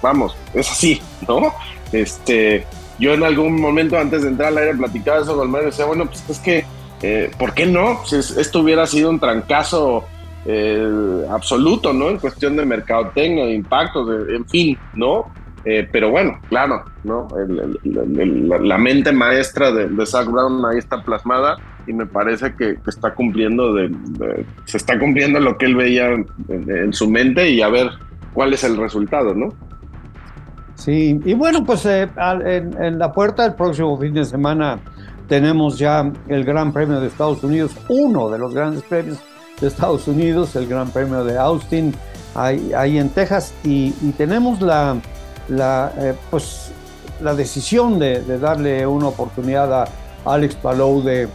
vamos, 0.00 0.36
es 0.54 0.70
así, 0.70 1.00
¿no? 1.28 1.54
Este, 1.92 2.66
yo 2.98 3.14
en 3.14 3.22
algún 3.22 3.60
momento 3.60 3.98
antes 3.98 4.22
de 4.22 4.28
entrar 4.28 4.48
al 4.48 4.58
aire 4.58 4.74
platicaba 4.74 5.20
eso 5.22 5.36
con 5.36 5.50
Mario 5.50 5.68
y 5.68 5.70
decía, 5.70 5.84
bueno, 5.84 6.06
pues 6.06 6.24
es 6.28 6.38
que, 6.38 6.64
eh, 7.02 7.30
¿por 7.38 7.54
qué 7.54 7.66
no? 7.66 8.04
Si 8.04 8.16
esto 8.16 8.60
hubiera 8.60 8.86
sido 8.86 9.10
un 9.10 9.20
trancazo 9.20 10.04
eh, 10.46 11.26
absoluto, 11.30 11.92
¿no? 11.92 12.10
En 12.10 12.18
cuestión 12.18 12.56
de 12.56 12.64
mercadotecnia, 12.64 13.46
de 13.46 13.54
impactos, 13.54 14.08
en 14.30 14.48
fin, 14.48 14.78
¿no? 14.94 15.26
Eh, 15.64 15.88
pero 15.92 16.10
bueno, 16.10 16.40
claro, 16.48 16.82
¿no? 17.04 17.28
la, 17.84 18.78
mente 18.78 19.12
maestra 19.12 19.70
de, 19.70 19.88
de, 19.88 20.06
Zach 20.06 20.26
Brown 20.26 20.64
ahí 20.66 20.78
está 20.78 21.04
plasmada 21.04 21.56
y 21.86 21.92
me 21.92 22.06
parece 22.06 22.54
que, 22.54 22.78
está 22.86 23.14
cumpliendo, 23.14 23.72
de, 23.74 23.94
se 24.64 24.76
está 24.76 24.98
cumpliendo 24.98 25.40
lo 25.40 25.56
que 25.56 25.66
él 25.66 25.76
veía 25.76 26.08
en, 26.48 26.92
su 26.92 27.08
mente 27.08 27.48
y 27.50 27.62
a 27.62 27.68
ver 27.68 27.90
cuál 28.32 28.52
es 28.52 28.64
el 28.64 28.76
resultado, 28.76 29.34
¿no? 29.34 29.50
Sí, 30.74 31.20
y 31.24 31.34
bueno, 31.34 31.64
pues 31.64 31.86
eh, 31.86 32.08
en, 32.16 32.98
la 32.98 33.12
puerta 33.12 33.44
del 33.44 33.54
próximo 33.54 33.96
fin 33.98 34.14
de 34.14 34.24
semana 34.24 34.80
tenemos 35.28 35.78
ya 35.78 36.10
el 36.28 36.44
Gran 36.44 36.72
Premio 36.72 37.00
de 37.00 37.06
Estados 37.06 37.42
Unidos, 37.44 37.76
uno 37.88 38.30
de 38.30 38.38
los 38.38 38.52
grandes 38.52 38.82
premios 38.82 39.18
de 39.60 39.68
Estados 39.68 40.08
Unidos, 40.08 40.56
el 40.56 40.66
Gran 40.66 40.90
Premio 40.90 41.24
de 41.24 41.38
Austin, 41.38 41.94
ahí, 42.34 42.98
en 42.98 43.08
Texas, 43.10 43.54
y, 43.64 43.90
tenemos 44.12 44.60
la, 44.60 44.96
la, 45.48 45.92
eh, 45.98 46.14
pues, 46.30 46.70
la 47.20 47.34
decisión 47.34 47.98
de, 47.98 48.20
darle 48.38 48.86
una 48.86 49.08
oportunidad 49.08 49.72
a 49.72 49.88
Alex 50.24 50.54
Palou 50.56 51.02
de, 51.02 51.28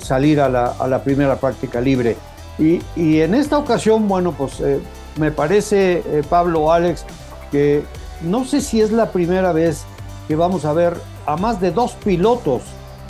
salir 0.00 0.40
a 0.40 0.48
la, 0.48 1.02
primera 1.02 1.36
práctica 1.36 1.80
libre. 1.80 2.16
Y, 2.58 2.80
y, 2.96 3.20
en 3.20 3.34
esta 3.34 3.58
ocasión, 3.58 4.08
bueno, 4.08 4.32
pues 4.32 4.60
eh, 4.60 4.80
me 5.18 5.30
parece, 5.30 6.02
eh, 6.06 6.22
Pablo 6.28 6.72
Alex, 6.72 7.04
que 7.50 7.82
no 8.22 8.44
sé 8.44 8.60
si 8.60 8.80
es 8.80 8.92
la 8.92 9.10
primera 9.10 9.52
vez 9.52 9.84
que 10.28 10.36
vamos 10.36 10.64
a 10.64 10.72
ver 10.72 10.94
a 11.26 11.36
más 11.36 11.60
de 11.60 11.70
dos 11.70 11.92
pilotos 12.04 12.62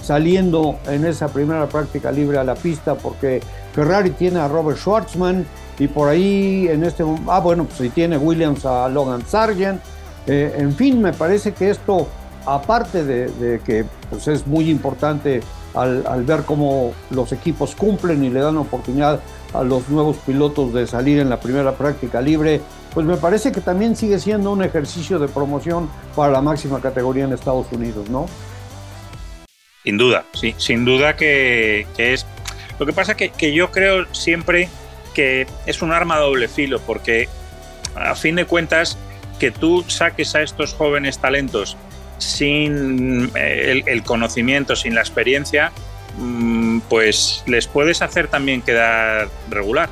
saliendo 0.02 0.78
en 0.86 1.04
esa 1.04 1.28
primera 1.28 1.68
práctica 1.68 2.10
libre 2.10 2.38
a 2.38 2.44
la 2.44 2.54
pista, 2.54 2.94
porque 2.94 3.40
Ferrari 3.72 4.10
tiene 4.10 4.40
a 4.40 4.48
Robert 4.48 4.78
Schwartzman 4.78 5.46
y 5.78 5.88
por 5.88 6.08
ahí 6.08 6.68
en 6.68 6.84
este 6.84 7.04
ah 7.28 7.40
bueno 7.40 7.64
pues 7.64 7.78
si 7.78 7.88
tiene 7.88 8.18
Williams 8.18 8.66
a 8.66 8.88
Logan 8.88 9.24
Sargent 9.26 9.80
eh, 10.26 10.54
en 10.58 10.74
fin 10.74 11.00
me 11.00 11.12
parece 11.12 11.52
que 11.52 11.70
esto 11.70 12.08
aparte 12.46 13.04
de, 13.04 13.60
que 13.64 13.84
pues 14.10 14.28
es 14.28 14.46
muy 14.46 14.70
importante 14.70 15.40
al, 15.74 16.24
ver 16.24 16.42
cómo 16.42 16.92
los 17.10 17.32
equipos 17.32 17.74
cumplen 17.74 18.22
y 18.24 18.30
le 18.30 18.40
dan 18.40 18.56
oportunidad 18.56 19.20
a 19.54 19.62
los 19.62 19.88
nuevos 19.88 20.16
pilotos 20.18 20.72
de 20.72 20.86
salir 20.86 21.18
en 21.18 21.28
la 21.28 21.40
primera 21.40 21.72
práctica 21.72 22.20
libre, 22.20 22.60
pues 22.94 23.06
me 23.06 23.16
parece 23.16 23.52
que 23.52 23.60
también 23.60 23.96
sigue 23.96 24.18
siendo 24.18 24.50
un 24.50 24.62
ejercicio 24.62 25.18
de 25.18 25.28
promoción 25.28 25.90
para 26.16 26.32
la 26.32 26.40
máxima 26.40 26.80
categoría 26.80 27.24
en 27.24 27.32
Estados 27.32 27.66
Unidos, 27.70 28.08
¿no? 28.08 28.26
Sin 29.84 29.98
duda, 29.98 30.24
sí, 30.32 30.54
sin 30.58 30.84
duda 30.84 31.16
que, 31.16 31.86
es. 31.98 32.26
Lo 32.78 32.86
que 32.86 32.92
pasa 32.92 33.14
que, 33.14 33.30
que 33.30 33.52
yo 33.52 33.70
creo 33.70 34.06
siempre 34.12 34.68
que 35.14 35.46
es 35.66 35.82
un 35.82 35.92
arma 35.92 36.16
a 36.16 36.20
doble 36.20 36.48
filo, 36.48 36.80
porque 36.80 37.28
a 37.94 38.14
fin 38.14 38.36
de 38.36 38.46
cuentas, 38.46 38.96
que 39.42 39.50
tú 39.50 39.84
saques 39.88 40.36
a 40.36 40.42
estos 40.42 40.72
jóvenes 40.72 41.18
talentos 41.18 41.76
sin 42.18 43.28
eh, 43.34 43.82
el, 43.84 44.04
conocimiento, 44.04 44.76
sin 44.76 44.94
la 44.94 45.00
experiencia, 45.00 45.72
mm, 46.16 46.78
pues 46.88 47.42
les 47.48 47.66
puedes 47.66 48.02
hacer 48.02 48.28
también 48.28 48.62
quedar 48.62 49.26
regular. 49.50 49.88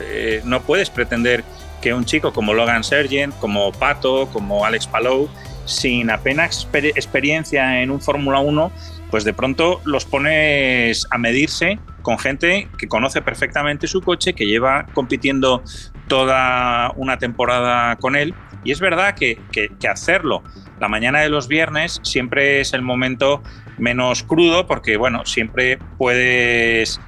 Eh, 0.00 0.42
no 0.44 0.62
puedes 0.62 0.90
pretender 0.90 1.44
que 1.80 1.94
un 1.94 2.04
chico 2.06 2.32
como 2.32 2.54
Logan 2.54 2.82
Sergent, 2.82 3.32
como 3.38 3.70
Pato, 3.70 4.28
como 4.32 4.66
Alex 4.66 4.88
Palou, 4.88 5.28
sin 5.64 6.10
apenas 6.10 6.66
experiencia 6.72 7.82
en 7.82 7.92
un 7.92 8.00
Fórmula 8.00 8.40
1, 8.40 8.72
pues 9.12 9.24
de 9.24 9.34
pronto 9.34 9.82
los 9.84 10.06
pones 10.06 11.06
a 11.10 11.18
medirse 11.18 11.78
con 12.00 12.18
gente 12.18 12.66
que 12.78 12.88
conoce 12.88 13.20
perfectamente 13.20 13.86
su 13.86 14.00
coche, 14.00 14.32
que 14.32 14.46
lleva 14.46 14.86
compitiendo 14.94 15.62
toda 16.08 16.90
una 16.96 17.18
temporada 17.18 17.96
con 17.96 18.16
él. 18.16 18.34
Y 18.64 18.72
es 18.72 18.80
verdad 18.80 19.14
que, 19.14 19.38
hacerlo 19.86 20.42
la 20.80 20.88
mañana 20.88 21.20
de 21.20 21.28
los 21.28 21.46
viernes 21.46 22.00
siempre 22.02 22.62
es 22.62 22.72
el 22.72 22.80
momento 22.80 23.42
menos 23.76 24.22
crudo 24.22 24.66
porque, 24.66 24.96
bueno, 24.96 25.26
siempre 25.26 25.78
puedes, 25.98 26.98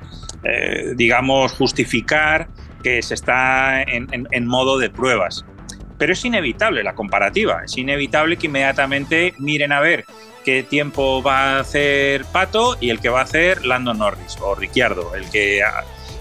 eh, 0.43 0.93
digamos, 0.97 1.53
justificar 1.53 2.49
que 2.83 3.01
se 3.01 3.15
está 3.15 3.83
en 3.83 4.47
modo 4.47 4.77
de 4.77 4.91
pruebas. 4.91 5.47
Pero 5.97 6.13
es 6.13 6.23
inevitable 6.23 6.83
la 6.83 6.95
comparativa, 6.95 7.63
es 7.65 7.79
inevitable 7.79 8.37
que 8.37 8.49
inmediatamente 8.49 9.33
miren 9.39 9.73
a 9.73 9.81
ver 9.81 10.05
qué 10.45 10.63
tiempo 10.63 11.23
va 11.23 11.57
a 11.57 11.61
hacer 11.61 12.25
Pato 12.27 12.77
y 12.81 12.91
el 12.91 13.01
que 13.01 13.09
va 13.09 13.21
a 13.21 13.25
hacer 13.25 13.65
Lando 13.65 13.95
Norris 13.95 14.37
o 14.41 14.55
Ricciardo, 14.55 15.15
el 15.15 15.29
que, 15.31 15.63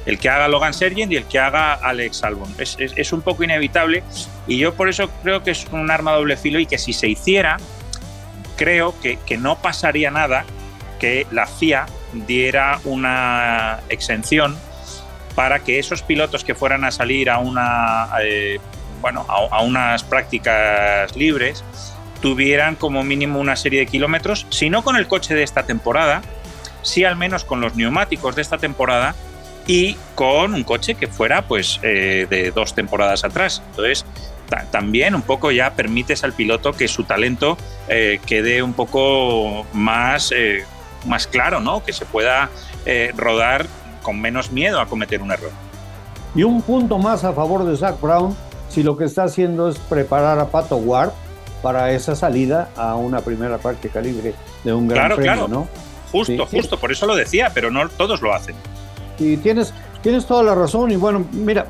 el 0.05 0.17
que 0.17 0.29
haga 0.29 0.47
Logan 0.47 0.73
Sergent 0.73 1.11
y 1.11 1.17
el 1.17 1.25
que 1.25 1.39
haga 1.39 1.73
Alex 1.73 2.23
Albon. 2.23 2.53
Es, 2.57 3.13
un 3.13 3.21
poco 3.21 3.43
inevitable 3.43 4.03
y 4.47 4.57
yo 4.57 4.73
por 4.73 4.89
eso 4.89 5.09
creo 5.21 5.43
que 5.43 5.51
es 5.51 5.67
un 5.71 5.91
arma 5.91 6.13
doble 6.13 6.37
filo 6.37 6.59
y 6.59 6.65
que 6.65 6.77
si 6.77 6.93
se 6.93 7.07
hiciera, 7.07 7.57
creo 8.55 8.99
que, 9.01 9.19
que 9.25 9.37
no 9.37 9.61
pasaría 9.61 10.09
nada 10.09 10.45
que 10.99 11.27
la 11.31 11.45
FIA 11.45 11.85
diera 12.13 12.79
una 12.85 13.81
exención 13.89 14.57
para 15.35 15.59
que 15.59 15.79
esos 15.79 16.01
pilotos 16.01 16.43
que 16.43 16.55
fueran 16.55 16.83
a 16.83 16.91
salir 16.91 17.29
a 17.29 17.39
una 17.39 18.09
eh, 18.21 18.59
bueno 19.01 19.25
a, 19.27 19.61
unas 19.61 20.03
prácticas 20.03 21.15
libres 21.15 21.63
tuvieran 22.23 22.77
como 22.77 23.03
mínimo 23.03 23.37
una 23.37 23.57
serie 23.57 23.81
de 23.81 23.85
kilómetros, 23.85 24.47
si 24.49 24.69
no 24.69 24.81
con 24.81 24.95
el 24.95 25.09
coche 25.09 25.35
de 25.35 25.43
esta 25.43 25.63
temporada, 25.63 26.21
sí 26.81 27.03
al 27.03 27.17
menos 27.17 27.43
con 27.43 27.59
los 27.59 27.75
neumáticos 27.75 28.33
de 28.37 28.41
esta 28.41 28.57
temporada 28.57 29.13
y 29.67 29.97
con 30.15 30.53
un 30.53 30.63
coche 30.63 30.95
que 30.95 31.07
fuera 31.07 31.41
pues 31.41 31.81
eh, 31.83 32.25
de 32.29 32.51
dos 32.51 32.75
temporadas 32.75 33.25
atrás. 33.25 33.61
Entonces, 33.71 34.05
también 34.71 35.15
un 35.15 35.21
poco 35.21 35.51
ya 35.51 35.71
permites 35.71 36.23
al 36.23 36.31
piloto 36.31 36.71
que 36.71 36.87
su 36.87 37.03
talento 37.03 37.57
eh, 37.89 38.21
quede 38.25 38.63
un 38.63 38.71
poco 38.71 39.65
más, 39.73 40.31
eh, 40.31 40.63
más 41.05 41.27
claro, 41.27 41.59
¿no? 41.59 41.83
Que 41.83 41.91
se 41.91 42.05
pueda 42.05 42.49
rodar 43.17 43.67
con 44.01 44.21
menos 44.21 44.51
miedo 44.51 44.79
a 44.79 44.85
cometer 44.85 45.21
un 45.21 45.31
error. 45.31 45.51
Y 46.35 46.43
un 46.43 46.61
punto 46.61 46.97
más 46.99 47.25
a 47.25 47.33
favor 47.33 47.65
de 47.65 47.75
Zach 47.75 47.99
Brown, 47.99 48.33
si 48.69 48.81
lo 48.81 48.95
que 48.95 49.03
está 49.03 49.25
haciendo 49.25 49.67
es 49.67 49.77
preparar 49.77 50.39
a 50.39 50.47
Pato 50.47 50.77
Ward 50.77 51.11
para 51.63 51.91
esa 51.93 52.13
salida 52.15 52.69
a 52.75 52.95
una 52.95 53.21
primera 53.21 53.57
práctica 53.57 54.01
libre 54.01 54.35
de 54.65 54.73
un 54.73 54.87
gran 54.89 55.07
premio, 55.07 55.23
claro. 55.23 55.47
¿no? 55.47 55.67
Justo, 56.11 56.45
justo, 56.45 56.77
por 56.77 56.91
eso 56.91 57.07
lo 57.07 57.15
decía, 57.15 57.51
pero 57.53 57.71
no 57.71 57.87
todos 57.89 58.21
lo 58.21 58.33
hacen. 58.33 58.53
Y 59.17 59.37
tienes, 59.37 59.73
tienes 60.01 60.25
toda 60.27 60.43
la 60.43 60.53
razón. 60.53 60.91
Y 60.91 60.97
bueno, 60.97 61.25
mira, 61.31 61.65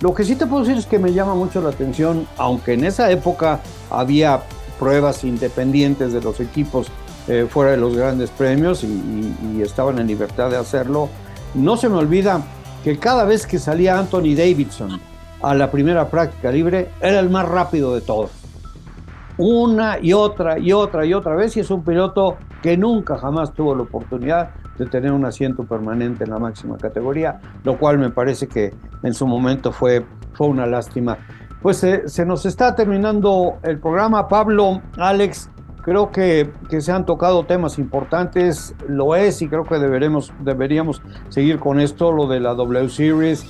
lo 0.00 0.14
que 0.14 0.24
sí 0.24 0.36
te 0.36 0.46
puedo 0.46 0.62
decir 0.62 0.78
es 0.78 0.86
que 0.86 0.98
me 0.98 1.12
llama 1.12 1.34
mucho 1.34 1.62
la 1.62 1.70
atención, 1.70 2.28
aunque 2.36 2.74
en 2.74 2.84
esa 2.84 3.10
época 3.10 3.60
había 3.90 4.42
pruebas 4.78 5.24
independientes 5.24 6.12
de 6.12 6.20
los 6.20 6.38
equipos 6.38 6.88
eh, 7.26 7.46
fuera 7.48 7.70
de 7.70 7.78
los 7.78 7.96
grandes 7.96 8.30
premios 8.30 8.84
y, 8.84 9.34
y, 9.56 9.62
estaban 9.62 9.98
en 9.98 10.06
libertad 10.06 10.50
de 10.50 10.58
hacerlo, 10.58 11.08
no 11.54 11.78
se 11.78 11.88
me 11.88 11.96
olvida 11.96 12.42
que 12.84 12.98
cada 12.98 13.24
vez 13.24 13.46
que 13.46 13.58
salía 13.58 13.98
Anthony 13.98 14.34
Davidson 14.36 15.00
a 15.40 15.54
la 15.54 15.70
primera 15.70 16.08
práctica 16.10 16.52
libre, 16.52 16.90
era 17.00 17.18
el 17.20 17.30
más 17.30 17.48
rápido 17.48 17.94
de 17.94 18.02
todos 18.02 18.43
una 19.36 19.98
y 20.00 20.12
otra 20.12 20.58
y 20.58 20.72
otra 20.72 21.04
y 21.04 21.14
otra 21.14 21.34
vez 21.34 21.56
y 21.56 21.60
es 21.60 21.70
un 21.70 21.82
piloto 21.82 22.36
que 22.62 22.76
nunca 22.76 23.18
jamás 23.18 23.52
tuvo 23.52 23.74
la 23.74 23.82
oportunidad 23.82 24.50
de 24.78 24.86
tener 24.86 25.12
un 25.12 25.24
asiento 25.24 25.64
permanente 25.64 26.24
en 26.24 26.30
la 26.30 26.38
máxima 26.38 26.76
categoría, 26.76 27.40
lo 27.62 27.78
cual 27.78 27.98
me 27.98 28.10
parece 28.10 28.48
que 28.48 28.72
en 29.02 29.14
su 29.14 29.26
momento 29.26 29.72
fue, 29.72 30.04
fue 30.32 30.48
una 30.48 30.66
lástima. 30.66 31.18
Pues 31.62 31.82
eh, 31.84 32.02
se 32.06 32.26
nos 32.26 32.44
está 32.44 32.74
terminando 32.74 33.54
el 33.62 33.78
programa. 33.78 34.28
Pablo, 34.28 34.82
Alex, 34.98 35.48
creo 35.82 36.10
que, 36.10 36.50
que, 36.68 36.80
se 36.80 36.92
han 36.92 37.06
tocado 37.06 37.44
temas 37.44 37.78
importantes, 37.78 38.74
lo 38.88 39.14
es 39.14 39.40
y 39.42 39.48
creo 39.48 39.64
que 39.64 39.78
deberemos, 39.78 40.32
deberíamos 40.40 41.00
seguir 41.28 41.58
con 41.58 41.80
esto, 41.80 42.12
lo 42.12 42.26
de 42.26 42.40
la 42.40 42.54
W 42.54 42.88
Series, 42.88 43.46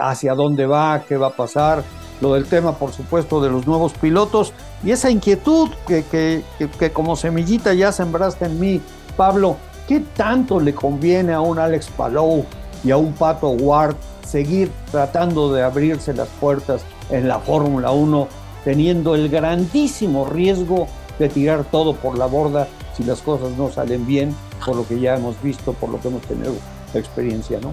hacia 0.00 0.34
dónde 0.34 0.66
va, 0.66 1.02
qué 1.08 1.16
va 1.16 1.28
a 1.28 1.36
pasar, 1.36 1.82
lo 2.20 2.34
del 2.34 2.46
tema, 2.46 2.72
por 2.72 2.90
supuesto, 2.90 3.40
de 3.40 3.50
los 3.50 3.66
nuevos 3.66 3.92
pilotos 3.94 4.52
y 4.82 4.92
esa 4.92 5.10
inquietud 5.10 5.70
que, 5.86 6.04
que, 6.04 6.42
que, 6.78 6.92
como 6.92 7.16
semillita 7.16 7.74
ya 7.74 7.90
sembraste 7.92 8.46
en 8.46 8.60
mí, 8.60 8.80
Pablo, 9.16 9.56
¿qué 9.88 10.00
tanto 10.16 10.60
le 10.60 10.74
conviene 10.74 11.32
a 11.32 11.40
un 11.40 11.58
Alex 11.58 11.88
Palou 11.88 12.44
y 12.84 12.90
a 12.90 12.96
un 12.96 13.12
Pato 13.12 13.48
Ward 13.50 13.96
seguir 14.24 14.70
tratando 14.90 15.52
de 15.52 15.62
abrirse 15.62 16.12
las 16.14 16.28
puertas 16.28 16.82
en 17.10 17.26
la 17.26 17.40
Fórmula 17.40 17.90
1, 17.90 18.28
teniendo 18.64 19.14
el 19.14 19.28
grandísimo 19.28 20.26
riesgo 20.26 20.86
de 21.18 21.28
tirar 21.28 21.64
todo 21.64 21.94
por 21.94 22.16
la 22.16 22.26
borda 22.26 22.68
si 22.96 23.02
las 23.04 23.20
cosas 23.22 23.52
no 23.56 23.70
salen 23.70 24.06
bien, 24.06 24.34
por 24.64 24.76
lo 24.76 24.86
que 24.86 25.00
ya 25.00 25.16
hemos 25.16 25.40
visto, 25.42 25.72
por 25.72 25.88
lo 25.88 26.00
que 26.00 26.08
hemos 26.08 26.22
tenido 26.22 26.54
experiencia, 26.94 27.58
¿no? 27.60 27.72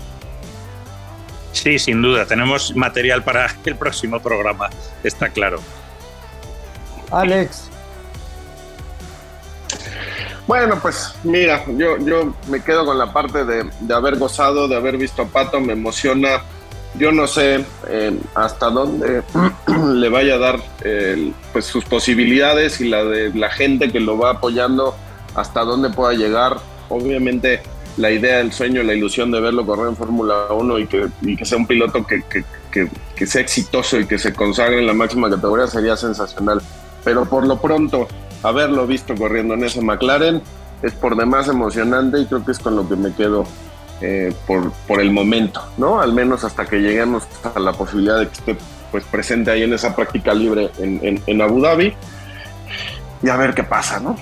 Sí, 1.52 1.80
sin 1.80 2.02
duda. 2.02 2.26
Tenemos 2.26 2.76
material 2.76 3.24
para 3.24 3.48
el 3.66 3.76
próximo 3.76 4.20
programa, 4.20 4.70
está 5.04 5.30
claro. 5.30 5.60
Alex. 7.12 7.70
Bueno, 10.48 10.78
pues 10.80 11.16
mira, 11.24 11.64
yo, 11.76 11.98
yo 11.98 12.36
me 12.50 12.62
quedo 12.62 12.86
con 12.86 13.00
la 13.00 13.12
parte 13.12 13.46
de, 13.46 13.94
haber 13.94 14.18
gozado, 14.18 14.68
de 14.68 14.76
haber 14.76 14.98
visto 14.98 15.24
a 15.24 15.26
Pato, 15.26 15.60
me 15.60 15.74
emociona. 15.74 16.44
Yo 16.98 17.12
no 17.12 17.28
sé 17.28 17.66
eh, 17.90 18.18
hasta 18.36 18.70
dónde 18.70 19.24
le 19.94 20.10
vaya 20.10 20.36
a 20.36 20.38
dar 20.38 20.60
pues 21.52 21.66
sus 21.66 21.84
posibilidades 21.84 22.80
y 22.80 22.88
la 22.88 23.04
de 23.04 23.34
la 23.34 23.50
gente 23.50 23.92
que 23.92 24.00
lo 24.00 24.18
va 24.18 24.32
apoyando, 24.32 24.96
hasta 25.34 25.62
dónde 25.62 25.90
pueda 25.90 26.14
llegar. 26.14 26.58
Obviamente 26.90 27.62
la 27.98 28.12
idea, 28.12 28.40
el 28.40 28.52
sueño, 28.52 28.84
la 28.84 28.94
ilusión 28.94 29.32
de 29.32 29.40
verlo 29.40 29.66
correr 29.66 29.88
en 29.88 29.96
Fórmula 29.96 30.48
1 30.52 30.80
y 30.80 30.88
que, 30.88 31.08
que, 31.38 31.46
sea 31.46 31.58
un 31.58 31.66
piloto 31.66 32.06
que, 32.06 32.24
que, 32.26 33.28
sea 33.28 33.42
exitoso 33.42 34.00
y 34.00 34.06
que 34.06 34.18
se 34.18 34.34
consagre 34.34 34.80
en 34.80 34.88
la 34.88 34.94
máxima 34.94 35.30
categoría 35.30 35.68
sería 35.68 35.96
sensacional. 35.96 36.62
Pero 37.06 37.24
por 37.24 37.48
lo 37.48 37.62
pronto, 37.62 38.08
haberlo 38.44 38.86
visto 38.86 39.16
corriendo 39.16 39.54
en 39.54 39.64
ese 39.64 39.82
McLaren 39.82 40.42
es 40.82 40.94
por 40.94 41.16
demás 41.16 41.48
emocionante 41.48 42.20
y 42.20 42.26
creo 42.26 42.44
que 42.44 42.52
es 42.52 42.60
con 42.60 42.76
lo 42.76 42.88
que 42.90 42.98
me 42.98 43.14
quedo 43.14 43.46
eh, 44.02 44.34
por, 44.46 44.72
por 44.88 45.00
el 45.00 45.12
momento, 45.12 45.62
¿no? 45.78 46.02
Al 46.02 46.12
menos 46.12 46.44
hasta 46.44 46.66
que 46.66 46.80
lleguemos 46.80 47.24
a 47.56 47.58
la 47.60 47.72
posibilidad 47.72 48.20
de 48.20 48.28
que 48.28 48.34
esté 48.34 48.58
pues, 48.92 49.06
presente 49.06 49.52
ahí 49.52 49.64
en 49.64 49.74
esa 49.74 49.96
práctica 49.96 50.34
libre 50.34 50.70
en, 50.80 51.22
en, 51.26 51.42
Abu 51.42 51.62
Dhabi 51.62 51.94
y 53.24 53.30
a 53.30 53.38
ver 53.38 53.54
qué 53.54 53.64
pasa, 53.64 54.00
¿no? 54.00 54.16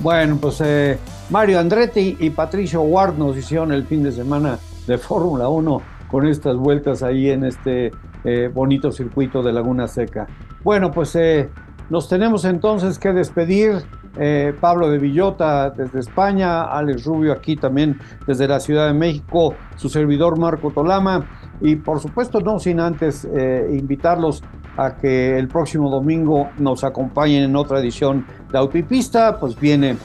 Bueno, 0.00 0.36
pues 0.40 0.60
eh, 0.60 0.98
Mario 1.30 1.60
Andretti 1.60 2.16
y 2.18 2.30
Patricio 2.30 2.82
Ward 2.82 3.16
nos 3.16 3.36
hicieron 3.36 3.72
el 3.72 3.86
fin 3.86 4.02
de 4.02 4.12
semana 4.12 4.58
de 4.86 4.98
Fórmula 4.98 5.48
1 5.48 5.82
con 6.10 6.26
estas 6.26 6.56
vueltas 6.56 7.02
ahí 7.02 7.30
en 7.30 7.44
este 7.44 7.92
eh, 8.24 8.50
bonito 8.52 8.90
circuito 8.90 9.42
de 9.42 9.52
Laguna 9.52 9.86
Seca. 9.88 10.26
Bueno, 10.62 10.90
pues 10.90 11.14
eh, 11.16 11.48
nos 11.90 12.08
tenemos 12.08 12.44
entonces 12.44 12.98
que 12.98 13.12
despedir. 13.12 13.84
Eh, 14.16 14.54
Pablo 14.60 14.90
de 14.90 14.98
Villota 14.98 15.70
desde 15.70 15.98
España, 15.98 16.62
Alex 16.62 17.04
Rubio 17.04 17.32
aquí 17.32 17.56
también 17.56 17.98
desde 18.28 18.46
la 18.46 18.60
Ciudad 18.60 18.86
de 18.86 18.94
México, 18.94 19.56
su 19.74 19.88
servidor 19.88 20.38
Marco 20.38 20.70
Tolama 20.70 21.26
y 21.60 21.74
por 21.74 21.98
supuesto 21.98 22.38
no 22.38 22.60
sin 22.60 22.78
antes 22.78 23.28
invitarlos 23.72 24.44
a 24.76 24.96
que 24.96 25.38
el 25.38 25.48
próximo 25.48 25.90
domingo 25.90 26.48
nos 26.58 26.84
acompañen 26.84 27.44
en 27.44 27.56
otra 27.56 27.80
edición 27.80 28.26
de 28.50 28.58
Autopista, 28.58 29.38
pues 29.38 29.58
viene 29.58 29.96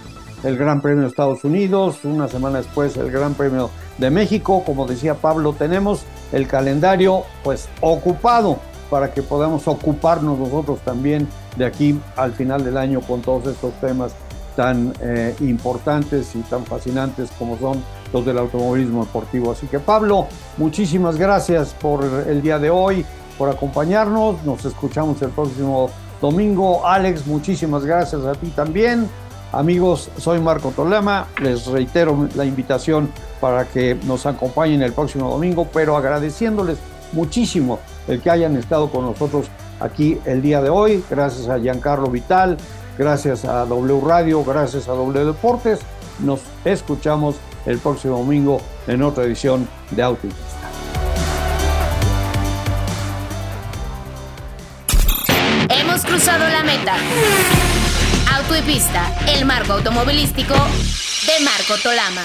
el 0.43 0.57
Gran 0.57 0.81
Premio 0.81 1.01
de 1.01 1.07
Estados 1.07 1.43
Unidos, 1.43 2.05
una 2.05 2.27
semana 2.27 2.59
después 2.59 2.95
el 2.97 3.11
Gran 3.11 3.33
Premio 3.33 3.69
de 3.97 4.09
México. 4.09 4.63
Como 4.65 4.85
decía 4.85 5.15
Pablo, 5.15 5.53
tenemos 5.53 6.05
el 6.31 6.47
calendario 6.47 7.23
pues 7.43 7.67
ocupado 7.81 8.59
para 8.89 9.13
que 9.13 9.21
podamos 9.21 9.67
ocuparnos 9.67 10.39
nosotros 10.39 10.79
también 10.79 11.27
de 11.59 11.65
aquí 11.65 11.99
al 12.15 12.31
final 12.33 12.63
del 12.63 12.77
año 12.77 13.01
con 13.01 13.21
todos 13.21 13.45
estos 13.45 13.73
temas 13.81 14.13
tan 14.55 14.93
eh, 15.01 15.35
importantes 15.41 16.35
y 16.35 16.39
tan 16.39 16.65
fascinantes 16.65 17.29
como 17.37 17.57
son 17.59 17.83
los 18.11 18.25
del 18.25 18.37
automovilismo 18.39 19.05
deportivo. 19.05 19.51
Así 19.51 19.67
que 19.67 19.79
Pablo, 19.79 20.27
muchísimas 20.57 21.17
gracias 21.17 21.75
por 21.79 22.03
el 22.03 22.41
día 22.41 22.57
de 22.57 22.69
hoy, 22.69 23.05
por 23.37 23.49
acompañarnos. 23.49 24.43
Nos 24.43 24.65
escuchamos 24.65 25.21
el 25.21 25.29
próximo 25.29 25.91
domingo. 26.19 26.87
Alex, 26.87 27.27
muchísimas 27.27 27.85
gracias 27.85 28.25
a 28.25 28.33
ti 28.33 28.47
también. 28.47 29.07
Amigos, 29.51 30.09
soy 30.17 30.39
Marco 30.39 30.71
Tolama. 30.71 31.27
Les 31.41 31.65
reitero 31.67 32.27
la 32.35 32.45
invitación 32.45 33.09
para 33.41 33.65
que 33.65 33.95
nos 34.05 34.25
acompañen 34.25 34.81
el 34.81 34.93
próximo 34.93 35.29
domingo, 35.29 35.67
pero 35.73 35.95
agradeciéndoles 35.97 36.77
muchísimo 37.13 37.79
el 38.07 38.21
que 38.21 38.29
hayan 38.29 38.55
estado 38.57 38.89
con 38.89 39.05
nosotros 39.05 39.47
aquí 39.79 40.19
el 40.25 40.41
día 40.41 40.61
de 40.61 40.69
hoy. 40.69 41.03
Gracias 41.09 41.47
a 41.47 41.59
Giancarlo 41.59 42.09
Vital, 42.09 42.57
gracias 42.97 43.45
a 43.45 43.65
W 43.65 44.01
Radio, 44.05 44.43
gracias 44.43 44.87
a 44.87 44.91
W 44.93 45.25
Deportes. 45.25 45.79
Nos 46.19 46.41
escuchamos 46.65 47.35
el 47.65 47.79
próximo 47.79 48.17
domingo 48.17 48.61
en 48.87 49.03
otra 49.03 49.23
edición 49.23 49.67
de 49.91 50.03
Auto 50.03 50.27
Hemos 55.69 56.03
cruzado 56.03 56.47
la 56.49 56.63
meta. 56.63 56.95
Auto 58.35 58.57
y 58.57 58.61
Pista, 58.61 59.05
el 59.27 59.45
marco 59.45 59.73
automovilístico 59.73 60.53
de 60.53 61.45
Marco 61.45 61.75
Tolama. 61.81 62.23